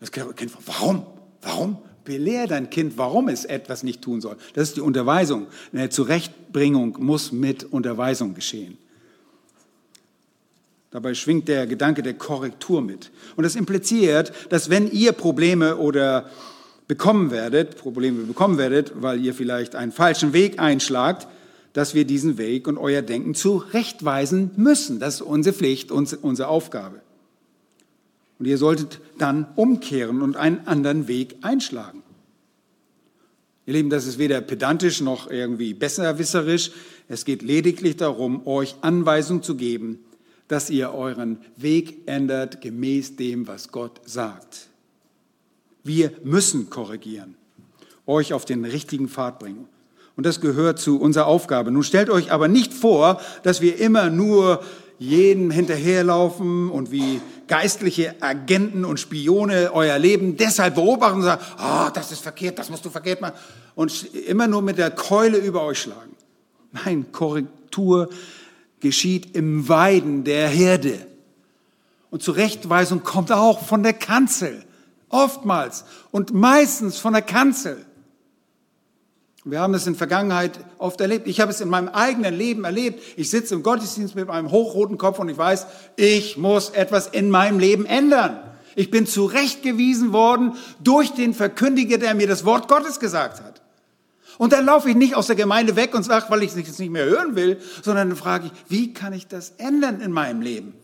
Das 0.00 0.10
Kind, 0.10 0.50
warum? 0.66 1.06
Warum? 1.40 1.78
Belehr 2.04 2.48
dein 2.48 2.68
Kind, 2.68 2.98
warum 2.98 3.28
es 3.28 3.44
etwas 3.44 3.84
nicht 3.84 4.02
tun 4.02 4.20
soll. 4.20 4.36
Das 4.54 4.68
ist 4.68 4.76
die 4.76 4.80
Unterweisung. 4.80 5.46
Eine 5.72 5.88
Zurechtbringung 5.88 6.96
muss 6.98 7.30
mit 7.30 7.62
Unterweisung 7.62 8.34
geschehen. 8.34 8.76
Dabei 10.90 11.14
schwingt 11.14 11.46
der 11.46 11.68
Gedanke 11.68 12.02
der 12.02 12.14
Korrektur 12.14 12.82
mit. 12.82 13.12
Und 13.36 13.44
das 13.44 13.54
impliziert, 13.54 14.32
dass 14.50 14.68
wenn 14.68 14.90
ihr 14.90 15.12
Probleme 15.12 15.76
oder 15.76 16.28
bekommen 16.92 17.30
werdet, 17.30 17.78
Probleme 17.78 18.24
bekommen 18.24 18.58
werdet, 18.58 18.92
weil 19.00 19.24
ihr 19.24 19.32
vielleicht 19.32 19.74
einen 19.74 19.92
falschen 19.92 20.34
Weg 20.34 20.60
einschlagt, 20.60 21.26
dass 21.72 21.94
wir 21.94 22.04
diesen 22.04 22.36
Weg 22.36 22.68
und 22.68 22.76
euer 22.76 23.00
Denken 23.00 23.34
zurechtweisen 23.34 24.50
müssen. 24.56 25.00
Das 25.00 25.14
ist 25.14 25.22
unsere 25.22 25.56
Pflicht, 25.56 25.90
unsere 25.90 26.48
Aufgabe. 26.48 27.00
Und 28.38 28.44
ihr 28.44 28.58
solltet 28.58 29.00
dann 29.16 29.46
umkehren 29.56 30.20
und 30.20 30.36
einen 30.36 30.66
anderen 30.66 31.08
Weg 31.08 31.36
einschlagen. 31.40 32.02
Ihr 33.64 33.72
Lieben, 33.72 33.88
das 33.88 34.06
ist 34.06 34.18
weder 34.18 34.42
pedantisch 34.42 35.00
noch 35.00 35.30
irgendwie 35.30 35.72
besserwisserisch. 35.72 36.72
Es 37.08 37.24
geht 37.24 37.40
lediglich 37.40 37.96
darum, 37.96 38.46
euch 38.46 38.74
Anweisung 38.82 39.42
zu 39.42 39.54
geben, 39.54 40.00
dass 40.46 40.68
ihr 40.68 40.92
euren 40.92 41.38
Weg 41.56 42.02
ändert 42.04 42.60
gemäß 42.60 43.16
dem, 43.16 43.46
was 43.46 43.72
Gott 43.72 44.02
sagt. 44.04 44.68
Wir 45.84 46.12
müssen 46.22 46.70
korrigieren, 46.70 47.34
euch 48.06 48.32
auf 48.32 48.44
den 48.44 48.64
richtigen 48.64 49.08
Pfad 49.08 49.38
bringen. 49.38 49.66
Und 50.16 50.26
das 50.26 50.40
gehört 50.40 50.78
zu 50.78 51.00
unserer 51.00 51.26
Aufgabe. 51.26 51.70
Nun 51.70 51.82
stellt 51.82 52.10
euch 52.10 52.30
aber 52.32 52.48
nicht 52.48 52.74
vor, 52.74 53.20
dass 53.42 53.60
wir 53.60 53.78
immer 53.78 54.10
nur 54.10 54.62
jedem 54.98 55.50
hinterherlaufen 55.50 56.70
und 56.70 56.92
wie 56.92 57.20
geistliche 57.48 58.14
Agenten 58.20 58.84
und 58.84 59.00
Spione 59.00 59.70
euer 59.72 59.98
Leben 59.98 60.36
deshalb 60.36 60.76
beobachten 60.76 61.16
und 61.18 61.22
sagen, 61.24 61.42
ah, 61.56 61.86
oh, 61.86 61.90
das 61.92 62.12
ist 62.12 62.20
verkehrt, 62.20 62.58
das 62.58 62.70
musst 62.70 62.84
du 62.84 62.90
verkehrt 62.90 63.20
machen 63.20 63.34
und 63.74 64.14
immer 64.14 64.46
nur 64.46 64.62
mit 64.62 64.78
der 64.78 64.90
Keule 64.90 65.38
über 65.38 65.64
euch 65.64 65.80
schlagen. 65.80 66.14
Nein, 66.72 67.06
Korrektur 67.10 68.08
geschieht 68.80 69.34
im 69.34 69.68
Weiden 69.68 70.24
der 70.24 70.48
Herde. 70.48 71.06
Und 72.10 72.22
Zurechtweisung 72.22 73.02
kommt 73.02 73.32
auch 73.32 73.64
von 73.64 73.82
der 73.82 73.94
Kanzel, 73.94 74.64
oftmals 75.12 75.84
und 76.10 76.34
meistens 76.34 76.98
von 76.98 77.12
der 77.12 77.22
Kanzel. 77.22 77.86
Wir 79.44 79.60
haben 79.60 79.74
es 79.74 79.86
in 79.86 79.94
der 79.94 79.98
Vergangenheit 79.98 80.60
oft 80.78 81.00
erlebt. 81.00 81.26
Ich 81.26 81.40
habe 81.40 81.50
es 81.50 81.60
in 81.60 81.68
meinem 81.68 81.88
eigenen 81.88 82.32
Leben 82.32 82.64
erlebt. 82.64 83.02
Ich 83.16 83.28
sitze 83.28 83.54
im 83.54 83.64
Gottesdienst 83.64 84.14
mit 84.14 84.28
meinem 84.28 84.52
hochroten 84.52 84.98
Kopf 84.98 85.18
und 85.18 85.28
ich 85.28 85.38
weiß, 85.38 85.66
ich 85.96 86.36
muss 86.36 86.70
etwas 86.70 87.08
in 87.08 87.28
meinem 87.28 87.58
Leben 87.58 87.84
ändern. 87.84 88.38
Ich 88.76 88.90
bin 88.90 89.06
zurechtgewiesen 89.06 90.12
worden 90.12 90.54
durch 90.80 91.10
den 91.10 91.34
Verkündiger, 91.34 91.98
der 91.98 92.14
mir 92.14 92.28
das 92.28 92.44
Wort 92.44 92.68
Gottes 92.68 93.00
gesagt 93.00 93.42
hat. 93.42 93.62
Und 94.38 94.52
dann 94.52 94.64
laufe 94.64 94.88
ich 94.88 94.96
nicht 94.96 95.14
aus 95.14 95.26
der 95.26 95.36
Gemeinde 95.36 95.76
weg 95.76 95.94
und 95.94 96.04
sage, 96.04 96.26
weil 96.28 96.42
ich 96.42 96.56
es 96.56 96.78
nicht 96.78 96.90
mehr 96.90 97.04
hören 97.04 97.36
will, 97.36 97.60
sondern 97.82 98.08
dann 98.10 98.16
frage 98.16 98.46
ich, 98.46 98.52
wie 98.70 98.94
kann 98.94 99.12
ich 99.12 99.26
das 99.26 99.50
ändern 99.58 100.00
in 100.00 100.12
meinem 100.12 100.40
Leben? 100.40 100.74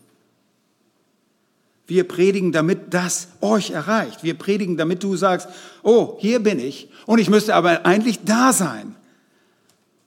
Wir 1.89 2.07
predigen, 2.07 2.51
damit 2.51 2.93
das 2.93 3.29
euch 3.41 3.71
erreicht. 3.71 4.23
Wir 4.23 4.35
predigen, 4.35 4.77
damit 4.77 5.03
du 5.03 5.15
sagst, 5.15 5.47
oh, 5.81 6.17
hier 6.19 6.39
bin 6.39 6.59
ich 6.59 6.89
und 7.05 7.19
ich 7.19 7.29
müsste 7.29 7.55
aber 7.55 7.85
eigentlich 7.85 8.19
da 8.23 8.53
sein. 8.53 8.95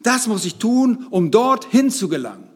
Das 0.00 0.26
muss 0.26 0.44
ich 0.44 0.56
tun, 0.56 1.06
um 1.10 1.30
dorthin 1.30 1.90
zu 1.90 2.08
gelangen. 2.08 2.48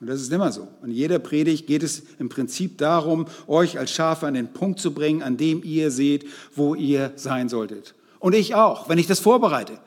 Und 0.00 0.08
das 0.08 0.20
ist 0.20 0.32
immer 0.32 0.50
so. 0.50 0.66
In 0.82 0.90
jeder 0.90 1.20
Predigt 1.20 1.68
geht 1.68 1.84
es 1.84 2.02
im 2.18 2.28
Prinzip 2.28 2.78
darum, 2.78 3.26
euch 3.46 3.78
als 3.78 3.92
Schafe 3.92 4.26
an 4.26 4.34
den 4.34 4.52
Punkt 4.52 4.80
zu 4.80 4.92
bringen, 4.92 5.22
an 5.22 5.36
dem 5.36 5.62
ihr 5.62 5.92
seht, 5.92 6.26
wo 6.56 6.74
ihr 6.74 7.12
sein 7.14 7.48
solltet. 7.48 7.94
Und 8.18 8.34
ich 8.34 8.56
auch, 8.56 8.88
wenn 8.88 8.98
ich 8.98 9.06
das 9.06 9.20
vorbereite. 9.20 9.78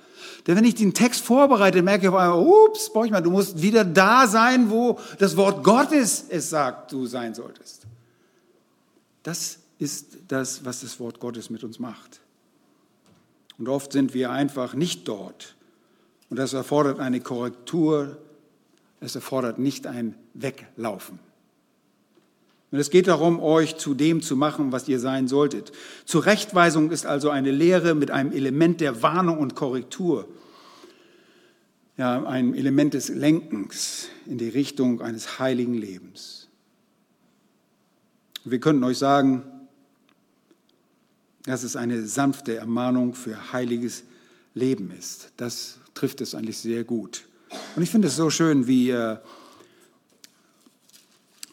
Denn 0.45 0.55
wenn 0.55 0.63
ich 0.63 0.75
den 0.75 0.93
Text 0.93 1.21
vorbereite, 1.23 1.81
merke 1.81 2.03
ich 2.03 2.09
auf 2.09 2.15
einmal, 2.15 2.39
ups, 2.39 2.91
mal, 2.93 3.21
du 3.21 3.31
musst 3.31 3.61
wieder 3.61 3.83
da 3.83 4.27
sein, 4.27 4.69
wo 4.69 4.99
das 5.17 5.35
Wort 5.37 5.63
Gottes 5.63 6.25
es 6.29 6.49
sagt, 6.49 6.91
du 6.91 7.07
sein 7.07 7.33
solltest. 7.33 7.87
Das 9.23 9.59
ist 9.79 10.17
das, 10.27 10.63
was 10.63 10.81
das 10.81 10.99
Wort 10.99 11.19
Gottes 11.19 11.49
mit 11.49 11.63
uns 11.63 11.79
macht. 11.79 12.21
Und 13.57 13.69
oft 13.69 13.91
sind 13.91 14.13
wir 14.13 14.31
einfach 14.31 14.75
nicht 14.75 15.07
dort. 15.07 15.55
Und 16.29 16.37
das 16.37 16.53
erfordert 16.53 16.99
eine 16.99 17.21
Korrektur, 17.21 18.17
es 18.99 19.15
erfordert 19.15 19.57
nicht 19.57 19.87
ein 19.87 20.15
Weglaufen. 20.33 21.19
Und 22.71 22.79
es 22.79 22.89
geht 22.89 23.07
darum, 23.07 23.39
euch 23.39 23.77
zu 23.77 23.93
dem 23.93 24.21
zu 24.21 24.35
machen, 24.35 24.71
was 24.71 24.87
ihr 24.87 24.99
sein 24.99 25.27
solltet. 25.27 25.71
Zurechtweisung 26.05 26.91
ist 26.91 27.05
also 27.05 27.29
eine 27.29 27.51
Lehre 27.51 27.95
mit 27.95 28.11
einem 28.11 28.31
Element 28.31 28.81
der 28.81 29.01
Warnung 29.01 29.37
und 29.37 29.55
Korrektur. 29.55 30.27
Ja, 31.97 32.25
ein 32.25 32.53
Element 32.53 32.93
des 32.93 33.09
Lenkens 33.09 34.09
in 34.25 34.37
die 34.37 34.49
Richtung 34.49 35.01
eines 35.01 35.39
heiligen 35.39 35.75
Lebens. 35.75 36.49
Wir 38.43 38.59
könnten 38.59 38.83
euch 38.83 38.97
sagen, 38.97 39.43
dass 41.45 41.63
es 41.63 41.75
eine 41.75 42.05
sanfte 42.05 42.57
Ermahnung 42.57 43.13
für 43.13 43.53
heiliges 43.53 44.03
Leben 44.53 44.91
ist. 44.91 45.31
Das 45.37 45.79
trifft 45.93 46.21
es 46.21 46.35
eigentlich 46.35 46.57
sehr 46.57 46.83
gut. 46.83 47.25
Und 47.75 47.83
ich 47.83 47.89
finde 47.89 48.07
es 48.07 48.15
so 48.15 48.29
schön, 48.29 48.67
wie 48.67 48.93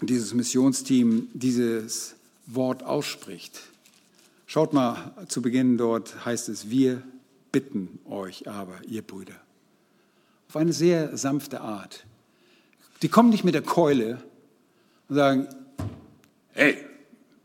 dieses 0.07 0.35
Missionsteam 0.35 1.29
dieses 1.33 2.17
Wort 2.47 2.83
ausspricht. 2.83 3.61
Schaut 4.47 4.73
mal 4.73 5.13
zu 5.29 5.41
Beginn 5.43 5.79
dort 5.79 6.25
heißt 6.25 6.49
es, 6.49 6.71
wir 6.71 7.03
bitten 7.53 7.99
euch 8.05 8.49
aber, 8.49 8.75
ihr 8.87 9.03
Brüder. 9.03 9.35
Auf 10.49 10.57
eine 10.57 10.73
sehr 10.73 11.17
sanfte 11.17 11.61
Art. 11.61 12.05
Die 13.03 13.09
kommen 13.09 13.31
nicht 13.31 13.45
mit 13.45 13.55
der 13.55 13.63
Keule 13.63 14.23
und 15.09 15.17
sagen, 15.17 15.49
hey, 16.51 16.77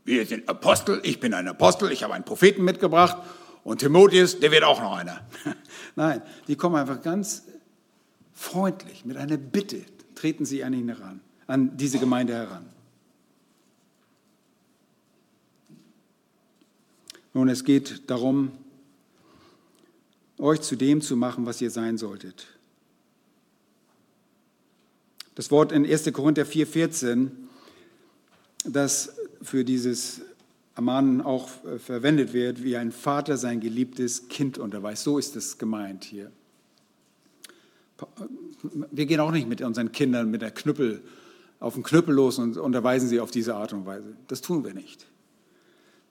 wir 0.04 0.26
sind 0.26 0.48
Apostel, 0.48 1.00
ich 1.02 1.20
bin 1.20 1.34
ein 1.34 1.48
Apostel, 1.48 1.92
ich 1.92 2.02
habe 2.02 2.14
einen 2.14 2.24
Propheten 2.24 2.64
mitgebracht 2.64 3.18
und 3.64 3.78
Timotheus, 3.78 4.40
der 4.40 4.50
wird 4.50 4.64
auch 4.64 4.80
noch 4.80 4.96
einer. 4.96 5.26
Nein, 5.96 6.22
die 6.46 6.56
kommen 6.56 6.76
einfach 6.76 7.02
ganz 7.02 7.44
freundlich 8.32 9.04
mit 9.04 9.16
einer 9.16 9.36
Bitte, 9.36 9.82
treten 10.14 10.44
sie 10.44 10.64
an 10.64 10.72
ihn 10.72 10.88
heran 10.88 11.20
an 11.48 11.76
diese 11.76 11.98
Gemeinde 11.98 12.34
heran. 12.34 12.66
Nun, 17.34 17.48
es 17.48 17.64
geht 17.64 18.08
darum, 18.08 18.52
euch 20.38 20.60
zu 20.60 20.76
dem 20.76 21.00
zu 21.00 21.16
machen, 21.16 21.46
was 21.46 21.60
ihr 21.60 21.70
sein 21.70 21.98
solltet. 21.98 22.46
Das 25.34 25.50
Wort 25.50 25.72
in 25.72 25.86
1. 25.86 26.12
Korinther 26.12 26.44
4,14, 26.44 27.30
das 28.64 29.14
für 29.40 29.64
dieses 29.64 30.20
Ermahnen 30.74 31.22
auch 31.22 31.48
äh, 31.64 31.78
verwendet 31.78 32.32
wird, 32.32 32.62
wie 32.62 32.76
ein 32.76 32.92
Vater 32.92 33.36
sein 33.36 33.60
geliebtes 33.60 34.28
Kind 34.28 34.58
unterweist. 34.58 35.04
So 35.04 35.18
ist 35.18 35.34
es 35.36 35.58
gemeint 35.58 36.04
hier. 36.04 36.30
Wir 38.90 39.06
gehen 39.06 39.20
auch 39.20 39.32
nicht 39.32 39.48
mit 39.48 39.62
unseren 39.62 39.92
Kindern 39.92 40.30
mit 40.30 40.42
der 40.42 40.50
Knüppel 40.50 41.02
auf 41.60 41.74
den 41.74 41.82
Knüppel 41.82 42.14
los 42.14 42.38
und 42.38 42.56
unterweisen 42.56 43.08
sie 43.08 43.20
auf 43.20 43.30
diese 43.30 43.54
Art 43.54 43.72
und 43.72 43.86
Weise. 43.86 44.16
Das 44.28 44.40
tun 44.40 44.64
wir 44.64 44.74
nicht. 44.74 45.06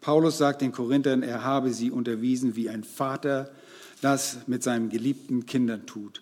Paulus 0.02 0.38
sagt 0.38 0.62
den 0.62 0.72
Korinthern, 0.72 1.24
er 1.24 1.44
habe 1.44 1.74
sie 1.74 1.92
unterwiesen, 1.92 2.56
wie 2.56 2.70
ein 2.70 2.84
Vater 2.84 3.50
das 4.02 4.38
mit 4.48 4.64
seinen 4.64 4.90
geliebten 4.90 5.46
Kindern 5.46 5.86
tut. 5.86 6.22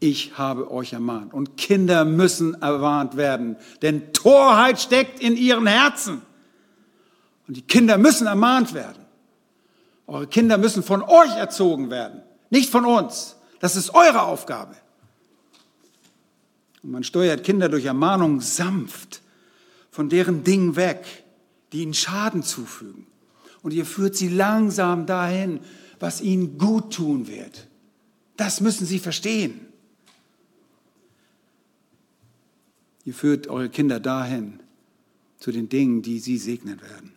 Ich 0.00 0.36
habe 0.36 0.70
euch 0.70 0.92
ermahnt. 0.92 1.32
Und 1.32 1.56
Kinder 1.56 2.04
müssen 2.04 2.60
erwarnt 2.60 3.16
werden, 3.16 3.56
denn 3.82 4.12
Torheit 4.12 4.80
steckt 4.80 5.20
in 5.20 5.36
ihren 5.36 5.66
Herzen. 5.66 6.22
Und 7.46 7.56
die 7.56 7.62
Kinder 7.62 7.98
müssen 7.98 8.26
ermahnt 8.26 8.74
werden. 8.74 9.04
Eure 10.06 10.26
Kinder 10.26 10.58
müssen 10.58 10.82
von 10.82 11.02
euch 11.02 11.34
erzogen 11.36 11.90
werden, 11.90 12.22
nicht 12.50 12.70
von 12.70 12.84
uns. 12.84 13.36
Das 13.60 13.76
ist 13.76 13.94
eure 13.94 14.22
Aufgabe. 14.22 14.74
Und 16.84 16.90
man 16.90 17.02
steuert 17.02 17.44
Kinder 17.44 17.70
durch 17.70 17.86
Ermahnung 17.86 18.42
sanft 18.42 19.22
von 19.90 20.10
deren 20.10 20.44
Dingen 20.44 20.76
weg, 20.76 21.24
die 21.72 21.82
ihnen 21.82 21.94
Schaden 21.94 22.42
zufügen. 22.42 23.06
Und 23.62 23.72
ihr 23.72 23.86
führt 23.86 24.14
sie 24.14 24.28
langsam 24.28 25.06
dahin, 25.06 25.60
was 25.98 26.20
ihnen 26.20 26.58
gut 26.58 26.92
tun 26.92 27.26
wird. 27.26 27.68
Das 28.36 28.60
müssen 28.60 28.86
sie 28.86 28.98
verstehen. 28.98 29.60
Ihr 33.06 33.14
führt 33.14 33.48
eure 33.48 33.70
Kinder 33.70 33.98
dahin, 33.98 34.60
zu 35.38 35.52
den 35.52 35.70
Dingen, 35.70 36.02
die 36.02 36.18
sie 36.18 36.36
segnen 36.36 36.80
werden. 36.82 37.12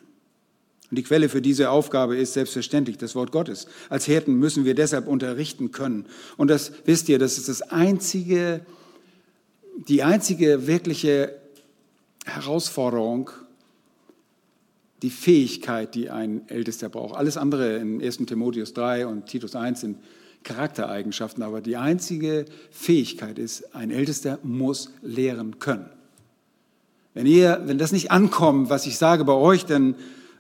Und 0.90 0.98
die 0.98 1.04
Quelle 1.04 1.28
für 1.28 1.42
diese 1.42 1.70
Aufgabe 1.72 2.16
ist 2.16 2.34
selbstverständlich 2.34 2.98
das 2.98 3.16
Wort 3.16 3.34
Gottes. 3.34 3.68
Als 3.90 4.06
Hirten 4.06 4.36
müssen 4.36 4.64
wir 4.64 4.76
deshalb 4.76 5.08
unterrichten 5.08 5.72
können. 5.72 6.06
Und 6.38 6.48
das 6.50 6.72
wisst 6.86 7.10
ihr, 7.10 7.20
das 7.20 7.38
ist 7.38 7.50
das 7.50 7.62
einzige, 7.62 8.66
die 9.78 10.04
einzige 10.04 10.66
wirkliche 10.66 11.36
Herausforderung, 12.26 13.30
die 15.04 15.12
Fähigkeit, 15.12 15.94
die 15.94 16.10
ein 16.10 16.48
Ältester 16.50 16.90
braucht. 16.90 17.16
Alles 17.16 17.38
andere 17.38 17.78
in 17.78 18.02
1. 18.02 18.18
Timotheus 18.26 18.74
3 18.74 19.06
und 19.06 19.28
Titus 19.28 19.56
1 19.56 19.82
sind 19.82 19.98
Charaktereigenschaften, 20.44 21.44
aber 21.44 21.62
die 21.62 21.78
einzige 21.78 22.46
Fähigkeit 22.72 23.38
ist, 23.38 23.76
ein 23.76 23.92
Ältester 23.92 24.40
muss 24.44 24.92
lehren 25.02 25.60
können. 25.60 25.90
Wenn, 27.14 27.28
ihr, 27.28 27.62
wenn 27.66 27.78
das 27.78 27.92
nicht 27.92 28.12
ankommt, 28.12 28.70
was 28.70 28.88
ich 28.88 28.98
sage 28.98 29.26
bei 29.26 29.34
euch, 29.34 29.66
dann 29.66 29.96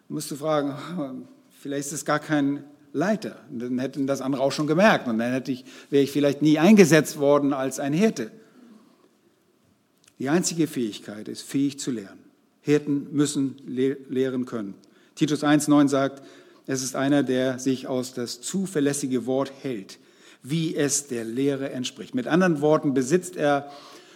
musst 0.09 0.31
du 0.31 0.35
fragen, 0.35 1.27
vielleicht 1.61 1.88
ist 1.88 1.93
es 1.93 2.05
gar 2.05 2.19
kein 2.19 2.63
Leiter. 2.93 3.38
Dann 3.51 3.77
hätten 3.79 4.07
das 4.07 4.21
andere 4.21 4.41
auch 4.41 4.51
schon 4.51 4.67
gemerkt 4.67 5.07
und 5.07 5.19
dann 5.19 5.31
hätte 5.31 5.51
ich, 5.51 5.65
wäre 5.89 6.03
ich 6.03 6.11
vielleicht 6.11 6.41
nie 6.41 6.57
eingesetzt 6.57 7.19
worden 7.19 7.53
als 7.53 7.79
ein 7.79 7.93
Hirte. 7.93 8.31
Die 10.20 10.30
einzige 10.30 10.68
Fähigkeit 10.68 11.28
ist, 11.28 11.43
fähig 11.43 11.80
zu 11.80 11.91
lernen. 11.91 12.24
Hirten 12.61 13.07
müssen 13.11 13.55
lehren 13.65 14.45
können. 14.45 14.74
Titus 15.15 15.43
1,9 15.43 15.88
sagt, 15.88 16.24
es 16.65 16.84
ist 16.84 16.95
einer, 16.95 17.24
der 17.24 17.59
sich 17.59 17.88
aus 17.88 18.13
das 18.13 18.41
zuverlässige 18.41 19.26
Wort 19.26 19.51
hält, 19.61 19.99
wie 20.43 20.76
es 20.76 21.07
der 21.07 21.24
Lehre 21.24 21.70
entspricht. 21.72 22.13
Mit 22.13 22.28
anderen 22.28 22.61
Worten 22.61 22.93
besitzt 22.93 23.36
er 23.38 23.72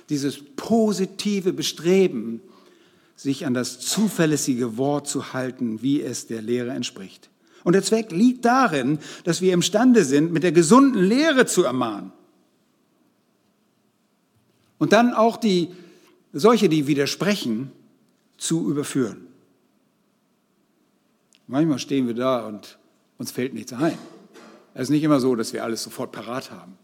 dieses 0.09 0.39
positive 0.57 1.53
Bestreben, 1.53 2.41
sich 3.15 3.45
an 3.45 3.53
das 3.53 3.79
zuverlässige 3.79 4.77
Wort 4.77 5.07
zu 5.07 5.33
halten, 5.33 5.81
wie 5.81 6.01
es 6.01 6.27
der 6.27 6.41
Lehre 6.41 6.71
entspricht. 6.71 7.29
Und 7.63 7.73
der 7.73 7.83
Zweck 7.83 8.11
liegt 8.11 8.43
darin, 8.45 8.99
dass 9.23 9.41
wir 9.41 9.53
imstande 9.53 10.03
sind, 10.03 10.33
mit 10.33 10.43
der 10.43 10.51
gesunden 10.51 11.03
Lehre 11.03 11.45
zu 11.45 11.63
ermahnen. 11.63 12.11
Und 14.79 14.93
dann 14.93 15.13
auch 15.13 15.37
die, 15.37 15.69
solche, 16.33 16.69
die 16.69 16.87
widersprechen, 16.87 17.71
zu 18.37 18.69
überführen. 18.69 19.27
Manchmal 21.47 21.79
stehen 21.79 22.07
wir 22.07 22.13
da 22.13 22.47
und 22.47 22.79
uns 23.17 23.31
fällt 23.31 23.53
nichts 23.53 23.73
ein. 23.73 23.97
Es 24.73 24.83
ist 24.83 24.89
nicht 24.89 25.03
immer 25.03 25.19
so, 25.19 25.35
dass 25.35 25.53
wir 25.53 25.63
alles 25.63 25.83
sofort 25.83 26.11
parat 26.11 26.49
haben. 26.51 26.77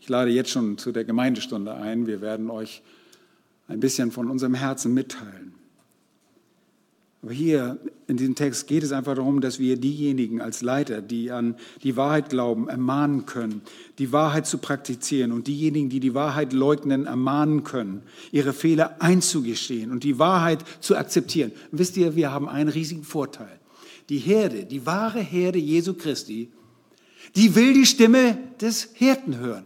Ich 0.00 0.08
lade 0.08 0.30
jetzt 0.30 0.50
schon 0.50 0.78
zu 0.78 0.90
der 0.90 1.04
Gemeindestunde 1.04 1.74
ein. 1.74 2.06
Wir 2.06 2.22
werden 2.22 2.48
euch 2.48 2.82
ein 3.68 3.78
bisschen 3.78 4.10
von 4.10 4.30
unserem 4.30 4.54
Herzen 4.54 4.94
mitteilen. 4.94 5.57
Aber 7.20 7.32
hier 7.32 7.78
in 8.06 8.16
diesem 8.16 8.36
Text 8.36 8.68
geht 8.68 8.84
es 8.84 8.92
einfach 8.92 9.16
darum, 9.16 9.40
dass 9.40 9.58
wir 9.58 9.76
diejenigen 9.76 10.40
als 10.40 10.62
Leiter, 10.62 11.02
die 11.02 11.32
an 11.32 11.56
die 11.82 11.96
Wahrheit 11.96 12.30
glauben, 12.30 12.68
ermahnen 12.68 13.26
können, 13.26 13.62
die 13.98 14.12
Wahrheit 14.12 14.46
zu 14.46 14.58
praktizieren 14.58 15.32
und 15.32 15.48
diejenigen, 15.48 15.88
die 15.88 15.98
die 15.98 16.14
Wahrheit 16.14 16.52
leugnen, 16.52 17.06
ermahnen 17.06 17.64
können, 17.64 18.02
ihre 18.30 18.52
Fehler 18.52 19.02
einzugestehen 19.02 19.90
und 19.90 20.04
die 20.04 20.20
Wahrheit 20.20 20.64
zu 20.80 20.96
akzeptieren. 20.96 21.50
Wisst 21.72 21.96
ihr, 21.96 22.14
wir 22.14 22.30
haben 22.30 22.48
einen 22.48 22.70
riesigen 22.70 23.02
Vorteil. 23.02 23.58
Die 24.10 24.18
Herde, 24.18 24.64
die 24.64 24.86
wahre 24.86 25.20
Herde 25.20 25.58
Jesu 25.58 25.94
Christi, 25.94 26.52
die 27.34 27.56
will 27.56 27.74
die 27.74 27.86
Stimme 27.86 28.38
des 28.60 28.90
Hirten 28.94 29.38
hören, 29.38 29.64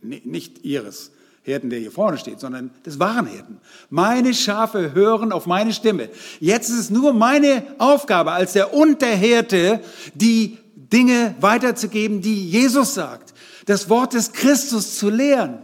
nicht 0.00 0.64
ihres 0.64 1.12
Hirten, 1.44 1.68
der 1.68 1.78
hier 1.78 1.92
vorne 1.92 2.16
steht, 2.16 2.40
sondern 2.40 2.70
des 2.86 2.98
wahren 2.98 3.26
Hirten. 3.26 3.58
Meine 3.90 4.32
Schafe 4.32 4.94
hören 4.94 5.30
auf 5.30 5.44
meine 5.44 5.74
Stimme. 5.74 6.08
Jetzt 6.40 6.70
ist 6.70 6.78
es 6.78 6.90
nur 6.90 7.12
meine 7.12 7.66
Aufgabe 7.76 8.32
als 8.32 8.54
der 8.54 8.72
Unterhirte, 8.72 9.80
die 10.14 10.56
Dinge 10.74 11.34
weiterzugeben, 11.40 12.22
die 12.22 12.48
Jesus 12.48 12.94
sagt. 12.94 13.34
Das 13.66 13.90
Wort 13.90 14.14
des 14.14 14.32
Christus 14.32 14.96
zu 14.96 15.10
lehren. 15.10 15.58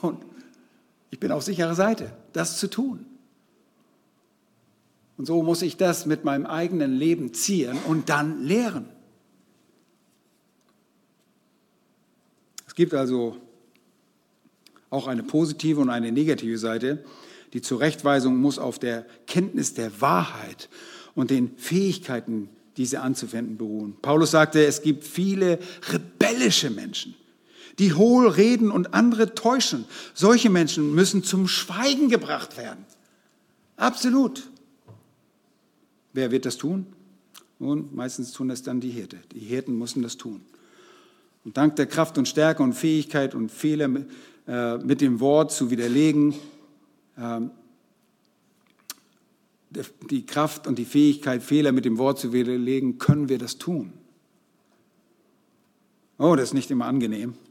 Und 0.00 0.24
ich 1.10 1.20
bin 1.20 1.30
auf 1.30 1.42
sicherer 1.42 1.74
Seite, 1.74 2.10
das 2.32 2.58
zu 2.58 2.68
tun. 2.68 3.04
Und 5.18 5.26
so 5.26 5.42
muss 5.42 5.60
ich 5.60 5.76
das 5.76 6.06
mit 6.06 6.24
meinem 6.24 6.46
eigenen 6.46 6.94
Leben 6.94 7.34
ziehen 7.34 7.76
und 7.86 8.08
dann 8.08 8.42
lehren. 8.42 8.86
Es 12.66 12.74
gibt 12.74 12.94
also 12.94 13.36
auch 14.90 15.06
eine 15.06 15.22
positive 15.22 15.80
und 15.80 15.90
eine 15.90 16.12
negative 16.12 16.58
Seite. 16.58 17.04
Die 17.52 17.60
Zurechtweisung 17.60 18.36
muss 18.36 18.58
auf 18.58 18.78
der 18.78 19.06
Kenntnis 19.26 19.74
der 19.74 20.00
Wahrheit 20.00 20.68
und 21.14 21.30
den 21.30 21.56
Fähigkeiten, 21.56 22.48
diese 22.76 23.00
anzuwenden, 23.00 23.56
beruhen. 23.56 23.96
Paulus 24.02 24.32
sagte, 24.32 24.64
es 24.64 24.82
gibt 24.82 25.04
viele 25.04 25.58
rebellische 25.90 26.70
Menschen, 26.70 27.14
die 27.78 27.94
hohl 27.94 28.28
reden 28.28 28.70
und 28.70 28.92
andere 28.92 29.34
täuschen. 29.34 29.86
Solche 30.12 30.50
Menschen 30.50 30.94
müssen 30.94 31.24
zum 31.24 31.48
Schweigen 31.48 32.08
gebracht 32.08 32.58
werden. 32.58 32.84
Absolut. 33.76 34.48
Wer 36.12 36.30
wird 36.30 36.46
das 36.46 36.56
tun? 36.56 36.86
Nun, 37.58 37.88
meistens 37.94 38.32
tun 38.32 38.48
das 38.48 38.62
dann 38.62 38.80
die 38.80 38.90
Hirte. 38.90 39.18
Die 39.32 39.40
Hirten 39.40 39.78
müssen 39.78 40.02
das 40.02 40.16
tun. 40.16 40.42
Und 41.44 41.56
dank 41.56 41.76
der 41.76 41.86
Kraft 41.86 42.18
und 42.18 42.28
Stärke 42.28 42.62
und 42.62 42.72
Fähigkeit 42.72 43.34
und 43.34 43.50
Fehler 43.50 43.88
äh, 44.46 44.78
mit 44.78 45.00
dem 45.00 45.20
Wort 45.20 45.52
zu 45.52 45.70
widerlegen, 45.70 46.34
ähm, 47.18 47.50
die 50.10 50.24
Kraft 50.24 50.66
und 50.66 50.78
die 50.78 50.84
Fähigkeit, 50.84 51.42
Fehler 51.42 51.72
mit 51.72 51.84
dem 51.84 51.98
Wort 51.98 52.18
zu 52.18 52.32
widerlegen, 52.32 52.98
können 52.98 53.28
wir 53.28 53.38
das 53.38 53.58
tun. 53.58 53.92
Oh, 56.18 56.34
das 56.34 56.50
ist 56.50 56.54
nicht 56.54 56.70
immer 56.70 56.86
angenehm. 56.86 57.34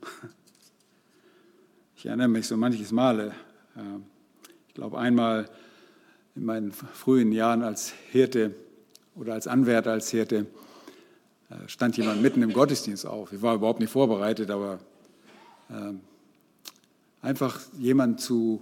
Ich 1.98 2.10
erinnere 2.10 2.28
mich 2.28 2.46
so 2.46 2.56
manches 2.56 2.92
Male. 2.92 3.34
Äh, 3.76 3.80
ich 4.68 4.76
glaube, 4.76 5.00
einmal 5.00 5.50
in 6.36 6.46
meinen 6.46 6.72
frühen 6.72 7.32
Jahren 7.32 7.64
als 7.64 7.94
Hirte 8.12 8.54
oder 9.16 9.34
als 9.34 9.48
Anwärter 9.48 9.92
als 9.92 10.12
Hirte 10.12 10.46
äh, 11.50 11.68
stand 11.68 11.98
jemand 11.98 12.22
mitten 12.22 12.44
im 12.44 12.54
Gottesdienst 12.54 13.08
auf. 13.08 13.34
Ich 13.34 13.42
war 13.42 13.56
überhaupt 13.56 13.80
nicht 13.80 13.90
vorbereitet, 13.90 14.52
aber 14.52 14.80
ähm, 15.72 16.02
einfach 17.26 17.60
jemand 17.80 18.22
zu 18.22 18.62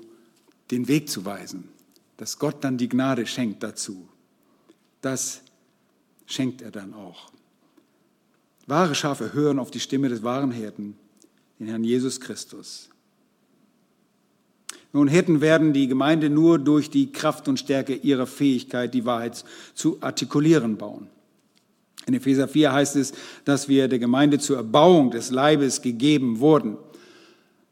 den 0.71 0.87
Weg 0.87 1.09
zu 1.09 1.25
weisen, 1.25 1.69
dass 2.17 2.39
Gott 2.39 2.63
dann 2.63 2.77
die 2.77 2.89
Gnade 2.89 3.27
schenkt 3.27 3.61
dazu. 3.61 4.07
Das 5.01 5.41
schenkt 6.25 6.61
er 6.61 6.71
dann 6.71 6.93
auch. 6.93 7.31
Wahre 8.65 8.95
Schafe 8.95 9.33
hören 9.33 9.59
auf 9.59 9.69
die 9.69 9.81
Stimme 9.81 10.07
des 10.07 10.23
wahren 10.23 10.51
Hirten, 10.51 10.95
den 11.59 11.67
Herrn 11.67 11.83
Jesus 11.83 12.21
Christus. 12.21 12.89
Nun, 14.93 15.07
Hirten 15.07 15.41
werden 15.41 15.73
die 15.73 15.87
Gemeinde 15.87 16.29
nur 16.29 16.59
durch 16.59 16.89
die 16.89 17.11
Kraft 17.11 17.47
und 17.47 17.59
Stärke 17.59 17.95
ihrer 17.95 18.27
Fähigkeit, 18.27 18.93
die 18.93 19.05
Wahrheit 19.05 19.43
zu 19.73 19.97
artikulieren, 20.01 20.77
bauen. 20.77 21.07
In 22.05 22.13
Epheser 22.13 22.47
4 22.47 22.71
heißt 22.71 22.95
es, 22.95 23.13
dass 23.43 23.67
wir 23.67 23.87
der 23.87 23.99
Gemeinde 23.99 24.39
zur 24.39 24.57
Erbauung 24.57 25.11
des 25.11 25.31
Leibes 25.31 25.81
gegeben 25.81 26.39
wurden. 26.39 26.77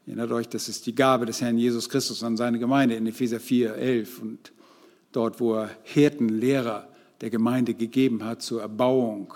Erinnert 0.06 0.32
euch, 0.32 0.48
das 0.48 0.68
ist 0.68 0.86
die 0.86 0.94
Gabe 0.94 1.26
des 1.26 1.40
Herrn 1.40 1.58
Jesus 1.58 1.88
Christus 1.88 2.24
an 2.24 2.36
seine 2.36 2.58
Gemeinde 2.58 2.96
in 2.96 3.06
Epheser 3.06 3.38
4, 3.38 3.74
11 3.76 4.20
und 4.20 4.52
dort, 5.12 5.38
wo 5.38 5.54
er 5.54 5.70
Hirten, 5.84 6.28
Lehrer 6.28 6.88
der 7.20 7.30
Gemeinde 7.30 7.74
gegeben 7.74 8.24
hat 8.24 8.42
zur 8.42 8.62
Erbauung 8.62 9.32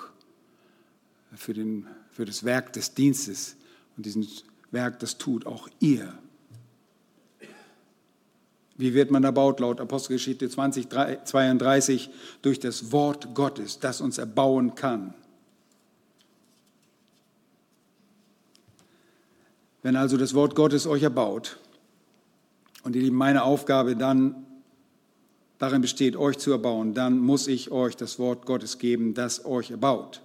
für, 1.37 1.55
den, 1.55 1.87
für 2.11 2.25
das 2.25 2.45
Werk 2.45 2.73
des 2.73 2.95
Dienstes. 2.95 3.57
Und 3.97 4.07
dieses 4.07 4.45
Werk, 4.73 4.99
das 4.99 5.19
tut 5.19 5.47
auch 5.47 5.69
ihr. 5.79 6.13
Wie 8.77 8.93
wird 8.93 9.13
man 9.13 9.23
erbaut? 9.23 9.61
Laut 9.61 9.81
Apostelgeschichte 9.81 10.49
20, 10.49 10.89
32 10.89 12.11
durch 12.43 12.59
das 12.59 12.91
Wort 12.91 13.35
Gottes, 13.35 13.79
das 13.79 14.01
uns 14.01 14.19
erbauen 14.19 14.75
kann. 14.75 15.15
Wenn 19.87 19.95
also 19.95 20.17
das 20.17 20.35
Wort 20.35 20.57
Gottes 20.57 20.89
euch 20.89 21.05
erbaut 21.05 21.61
und 22.83 22.97
ihr 22.97 23.03
Lieben, 23.03 23.15
meine 23.15 23.45
Aufgabe 23.45 23.95
dann 23.95 24.45
darin 25.61 25.81
besteht, 25.81 26.17
euch 26.17 26.39
zu 26.39 26.51
erbauen, 26.51 26.93
dann 26.93 27.21
muss 27.21 27.47
ich 27.47 27.71
euch 27.71 27.97
das 27.97 28.19
Wort 28.19 28.47
Gottes 28.47 28.79
geben, 28.79 29.15
das 29.15 29.45
euch 29.45 29.71
erbaut. 29.71 30.23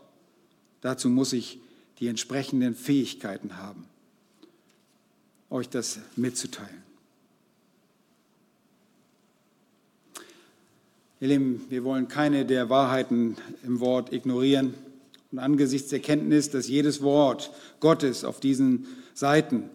Dazu 0.82 1.10
muss 1.10 1.32
ich 1.32 1.60
die 2.00 2.08
entsprechenden 2.08 2.74
Fähigkeiten 2.74 3.58
haben, 3.58 3.86
euch 5.52 5.70
das 5.70 6.00
mitzuteilen. 6.16 6.82
Ihr 11.20 11.28
Lieben, 11.28 11.68
wir 11.70 11.84
wollen 11.84 12.08
keine 12.08 12.48
der 12.48 12.72
Wahrheiten 12.72 13.38
im 13.64 13.80
Wort 13.80 14.12
ignorieren. 14.12 14.74
Und 15.32 15.38
angesichts 15.38 15.90
der 15.90 16.00
Kenntnis, 16.00 16.50
dass 16.50 16.68
jedes 16.68 17.04
Wort 17.04 17.52
Gottes 17.80 18.26
auf 18.26 18.40
diesen 18.40 18.88
Seiten 19.14 19.70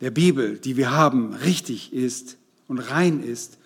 der 0.00 0.10
Bibel, 0.10 0.58
die 0.58 0.76
wir 0.76 0.90
haben, 0.90 1.34
richtig 1.34 1.92
ist 1.92 2.36
und 2.68 2.78
rein 2.78 3.22
ist 3.22 3.58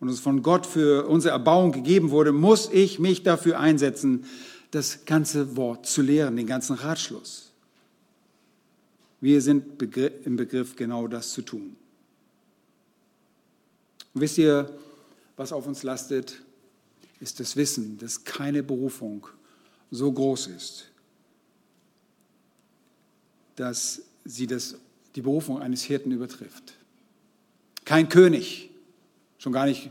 und 0.00 0.08
uns 0.08 0.20
von 0.20 0.42
Gott 0.42 0.66
für 0.66 1.06
unsere 1.06 1.32
Erbauung 1.32 1.72
gegeben 1.72 2.10
wurde, 2.10 2.32
muss 2.32 2.70
ich 2.72 2.98
mich 2.98 3.22
dafür 3.22 3.58
einsetzen, 3.58 4.24
das 4.70 5.04
ganze 5.04 5.56
Wort 5.56 5.86
zu 5.86 6.02
lehren, 6.02 6.36
den 6.36 6.46
ganzen 6.46 6.74
Ratschluss. 6.74 7.52
Wir 9.20 9.40
sind 9.40 9.80
im 10.24 10.36
Begriff, 10.36 10.76
genau 10.76 11.06
das 11.06 11.32
zu 11.32 11.42
tun. 11.42 11.76
Und 14.12 14.20
wisst 14.20 14.38
ihr, 14.38 14.70
was 15.36 15.52
auf 15.52 15.66
uns 15.66 15.82
lastet, 15.82 16.42
ist 17.20 17.40
das 17.40 17.56
Wissen, 17.56 17.98
dass 17.98 18.24
keine 18.24 18.62
Berufung 18.62 19.26
so 19.90 20.12
groß 20.12 20.48
ist, 20.48 20.90
dass 23.56 24.02
sie 24.24 24.46
das, 24.46 24.76
die 25.14 25.22
Berufung 25.22 25.60
eines 25.60 25.82
Hirten 25.82 26.10
übertrifft. 26.10 26.74
Kein 27.84 28.08
König, 28.08 28.70
schon 29.38 29.52
gar 29.52 29.66
nicht 29.66 29.90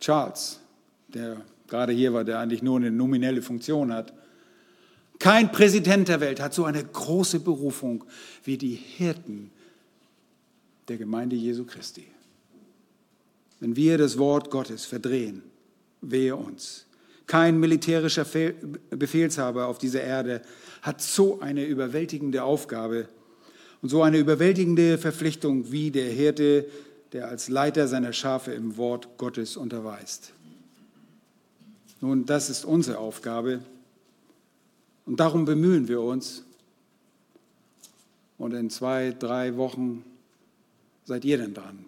Charles, 0.00 0.60
der 1.08 1.40
gerade 1.68 1.92
hier 1.92 2.12
war, 2.12 2.24
der 2.24 2.38
eigentlich 2.38 2.62
nur 2.62 2.76
eine 2.76 2.90
nominelle 2.90 3.42
Funktion 3.42 3.92
hat. 3.92 4.12
Kein 5.18 5.50
Präsident 5.50 6.08
der 6.08 6.20
Welt 6.20 6.40
hat 6.40 6.54
so 6.54 6.64
eine 6.64 6.84
große 6.84 7.40
Berufung 7.40 8.04
wie 8.44 8.58
die 8.58 8.74
Hirten 8.74 9.50
der 10.88 10.98
Gemeinde 10.98 11.36
Jesu 11.36 11.64
Christi. 11.64 12.06
Wenn 13.60 13.76
wir 13.76 13.96
das 13.96 14.18
Wort 14.18 14.50
Gottes 14.50 14.84
verdrehen, 14.84 15.42
wehe 16.00 16.36
uns. 16.36 16.86
Kein 17.26 17.58
militärischer 17.58 18.26
Befehlshaber 18.90 19.66
auf 19.66 19.78
dieser 19.78 20.02
Erde 20.02 20.42
hat 20.82 21.00
so 21.00 21.40
eine 21.40 21.64
überwältigende 21.64 22.44
Aufgabe 22.44 23.08
und 23.84 23.90
so 23.90 24.02
eine 24.02 24.16
überwältigende 24.16 24.96
Verpflichtung 24.96 25.70
wie 25.70 25.90
der 25.90 26.10
Hirte, 26.10 26.64
der 27.12 27.28
als 27.28 27.50
Leiter 27.50 27.86
seiner 27.86 28.14
Schafe 28.14 28.52
im 28.52 28.78
Wort 28.78 29.18
Gottes 29.18 29.58
unterweist. 29.58 30.32
Nun, 32.00 32.24
das 32.24 32.48
ist 32.48 32.64
unsere 32.64 32.96
Aufgabe 32.96 33.60
und 35.04 35.20
darum 35.20 35.44
bemühen 35.44 35.86
wir 35.86 36.00
uns. 36.00 36.44
Und 38.38 38.54
in 38.54 38.70
zwei, 38.70 39.14
drei 39.18 39.58
Wochen 39.58 40.02
seid 41.04 41.26
ihr 41.26 41.36
dann 41.36 41.52
dran. 41.52 41.84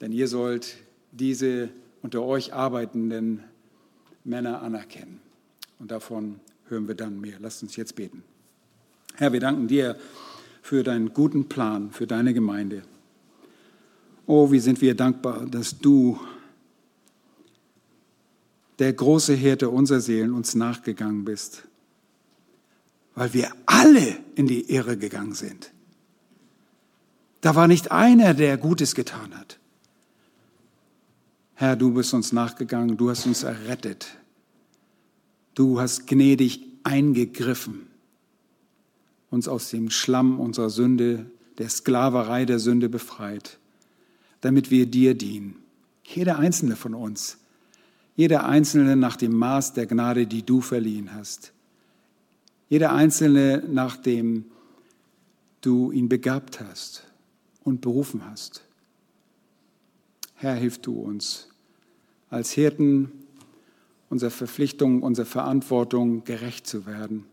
Denn 0.00 0.12
ihr 0.12 0.28
sollt 0.28 0.76
diese 1.10 1.70
unter 2.02 2.22
euch 2.22 2.54
arbeitenden 2.54 3.42
Männer 4.22 4.62
anerkennen. 4.62 5.20
Und 5.80 5.90
davon 5.90 6.38
hören 6.68 6.86
wir 6.86 6.94
dann 6.94 7.20
mehr. 7.20 7.38
Lasst 7.40 7.64
uns 7.64 7.74
jetzt 7.74 7.96
beten. 7.96 8.22
Herr, 9.16 9.32
wir 9.32 9.40
danken 9.40 9.66
dir 9.66 9.96
für 10.68 10.82
deinen 10.82 11.14
guten 11.14 11.48
Plan, 11.48 11.92
für 11.92 12.06
deine 12.06 12.34
Gemeinde. 12.34 12.82
Oh, 14.26 14.52
wie 14.52 14.60
sind 14.60 14.82
wir 14.82 14.94
dankbar, 14.94 15.46
dass 15.46 15.78
du, 15.78 16.20
der 18.78 18.92
große 18.92 19.32
Hirte 19.32 19.70
unserer 19.70 20.00
Seelen, 20.00 20.34
uns 20.34 20.54
nachgegangen 20.54 21.24
bist, 21.24 21.64
weil 23.14 23.32
wir 23.32 23.50
alle 23.64 24.18
in 24.34 24.46
die 24.46 24.70
Irre 24.70 24.98
gegangen 24.98 25.32
sind. 25.32 25.72
Da 27.40 27.54
war 27.54 27.66
nicht 27.66 27.90
einer, 27.90 28.34
der 28.34 28.58
Gutes 28.58 28.94
getan 28.94 29.34
hat. 29.38 29.58
Herr, 31.54 31.76
du 31.76 31.94
bist 31.94 32.12
uns 32.12 32.30
nachgegangen, 32.30 32.98
du 32.98 33.08
hast 33.08 33.24
uns 33.24 33.42
errettet. 33.42 34.18
Du 35.54 35.80
hast 35.80 36.06
gnädig 36.06 36.62
eingegriffen, 36.84 37.87
uns 39.30 39.48
aus 39.48 39.70
dem 39.70 39.90
Schlamm 39.90 40.40
unserer 40.40 40.70
Sünde, 40.70 41.26
der 41.58 41.68
Sklaverei 41.68 42.44
der 42.44 42.58
Sünde 42.58 42.88
befreit, 42.88 43.58
damit 44.40 44.70
wir 44.70 44.86
dir 44.86 45.14
dienen. 45.14 45.56
Jeder 46.04 46.38
einzelne 46.38 46.76
von 46.76 46.94
uns, 46.94 47.38
jeder 48.16 48.46
einzelne 48.46 48.96
nach 48.96 49.16
dem 49.16 49.36
Maß 49.36 49.74
der 49.74 49.86
Gnade, 49.86 50.26
die 50.26 50.42
du 50.42 50.60
verliehen 50.60 51.14
hast. 51.14 51.52
Jeder 52.68 52.92
einzelne 52.92 53.62
nach 53.68 53.96
dem 53.96 54.46
du 55.60 55.92
ihn 55.92 56.08
begabt 56.08 56.60
hast 56.60 57.04
und 57.64 57.80
berufen 57.80 58.24
hast. 58.28 58.62
Herr, 60.34 60.54
hilf 60.54 60.78
du 60.78 60.98
uns 61.00 61.48
als 62.30 62.52
Hirten 62.52 63.10
unserer 64.08 64.30
Verpflichtung, 64.30 65.02
unserer 65.02 65.26
Verantwortung 65.26 66.24
gerecht 66.24 66.66
zu 66.66 66.86
werden. 66.86 67.24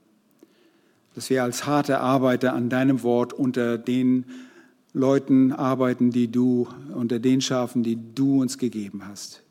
Dass 1.15 1.29
wir 1.29 1.43
als 1.43 1.65
harte 1.65 1.99
Arbeiter 1.99 2.53
an 2.53 2.69
deinem 2.69 3.01
Wort 3.01 3.33
unter 3.33 3.77
den 3.77 4.25
Leuten 4.93 5.51
arbeiten, 5.51 6.11
die 6.11 6.29
du, 6.29 6.67
unter 6.93 7.19
den 7.19 7.41
Schafen, 7.41 7.83
die 7.83 7.97
du 8.13 8.41
uns 8.41 8.57
gegeben 8.57 9.07
hast. 9.07 9.43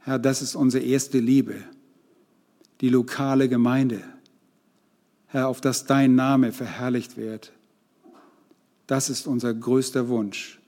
Herr, 0.00 0.18
das 0.18 0.42
ist 0.42 0.54
unsere 0.54 0.84
erste 0.84 1.18
Liebe, 1.18 1.56
die 2.80 2.90
lokale 2.90 3.48
Gemeinde. 3.48 4.02
Herr, 5.26 5.48
auf 5.48 5.60
dass 5.60 5.86
dein 5.86 6.14
Name 6.14 6.52
verherrlicht 6.52 7.16
wird. 7.16 7.52
Das 8.86 9.08
ist 9.08 9.26
unser 9.26 9.54
größter 9.54 10.08
Wunsch. 10.08 10.60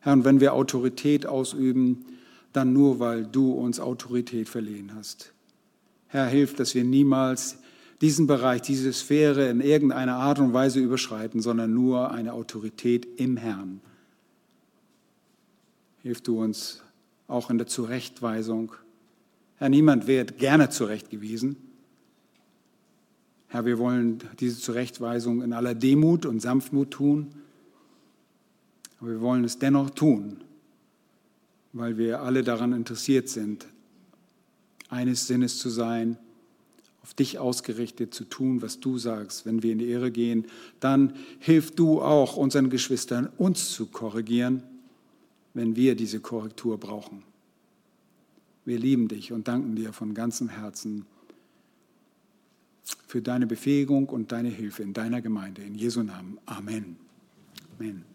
Herr, 0.00 0.12
und 0.12 0.24
wenn 0.24 0.40
wir 0.40 0.52
Autorität 0.52 1.26
ausüben, 1.26 2.04
dann 2.52 2.72
nur, 2.72 3.00
weil 3.00 3.24
du 3.24 3.52
uns 3.52 3.80
Autorität 3.80 4.48
verliehen 4.48 4.92
hast. 4.94 5.32
Herr, 6.08 6.26
hilf, 6.26 6.54
dass 6.54 6.74
wir 6.74 6.84
niemals 6.84 7.56
diesen 8.02 8.26
Bereich, 8.26 8.62
diese 8.62 8.92
Sphäre 8.92 9.48
in 9.48 9.60
irgendeiner 9.60 10.16
Art 10.16 10.40
und 10.40 10.52
Weise 10.52 10.80
überschreiten, 10.80 11.40
sondern 11.40 11.72
nur 11.72 12.10
eine 12.10 12.32
Autorität 12.32 13.06
im 13.16 13.36
Herrn. 13.36 13.80
Hilf 16.02 16.20
du 16.20 16.42
uns 16.42 16.82
auch 17.28 17.48
in 17.48 17.58
der 17.58 17.68
Zurechtweisung. 17.68 18.72
Herr, 19.56 19.68
niemand 19.68 20.08
wird 20.08 20.38
gerne 20.38 20.68
zurechtgewiesen. 20.68 21.56
Herr, 23.46 23.64
wir 23.66 23.78
wollen 23.78 24.18
diese 24.40 24.58
Zurechtweisung 24.58 25.40
in 25.40 25.52
aller 25.52 25.76
Demut 25.76 26.26
und 26.26 26.40
Sanftmut 26.40 26.90
tun. 26.90 27.28
Aber 28.98 29.10
wir 29.10 29.20
wollen 29.20 29.44
es 29.44 29.60
dennoch 29.60 29.90
tun, 29.90 30.42
weil 31.72 31.98
wir 31.98 32.22
alle 32.22 32.42
daran 32.42 32.72
interessiert 32.72 33.28
sind, 33.28 33.68
eines 34.88 35.28
Sinnes 35.28 35.58
zu 35.58 35.70
sein, 35.70 36.18
auf 37.02 37.14
dich 37.14 37.38
ausgerichtet 37.38 38.14
zu 38.14 38.24
tun, 38.24 38.62
was 38.62 38.80
du 38.80 38.96
sagst. 38.98 39.44
Wenn 39.44 39.62
wir 39.62 39.72
in 39.72 39.78
die 39.78 39.90
Irre 39.90 40.10
gehen, 40.10 40.46
dann 40.80 41.14
hilf 41.40 41.74
du 41.74 42.00
auch 42.00 42.36
unseren 42.36 42.70
Geschwistern, 42.70 43.28
uns 43.38 43.72
zu 43.72 43.86
korrigieren, 43.86 44.62
wenn 45.54 45.74
wir 45.76 45.96
diese 45.96 46.20
Korrektur 46.20 46.78
brauchen. 46.78 47.24
Wir 48.64 48.78
lieben 48.78 49.08
dich 49.08 49.32
und 49.32 49.48
danken 49.48 49.74
dir 49.74 49.92
von 49.92 50.14
ganzem 50.14 50.48
Herzen 50.48 51.04
für 53.06 53.20
deine 53.20 53.46
Befähigung 53.46 54.08
und 54.08 54.32
deine 54.32 54.48
Hilfe 54.48 54.82
in 54.82 54.92
deiner 54.92 55.20
Gemeinde. 55.20 55.62
In 55.62 55.74
Jesu 55.74 56.02
Namen. 56.02 56.38
Amen. 56.46 56.96
Amen. 57.78 58.11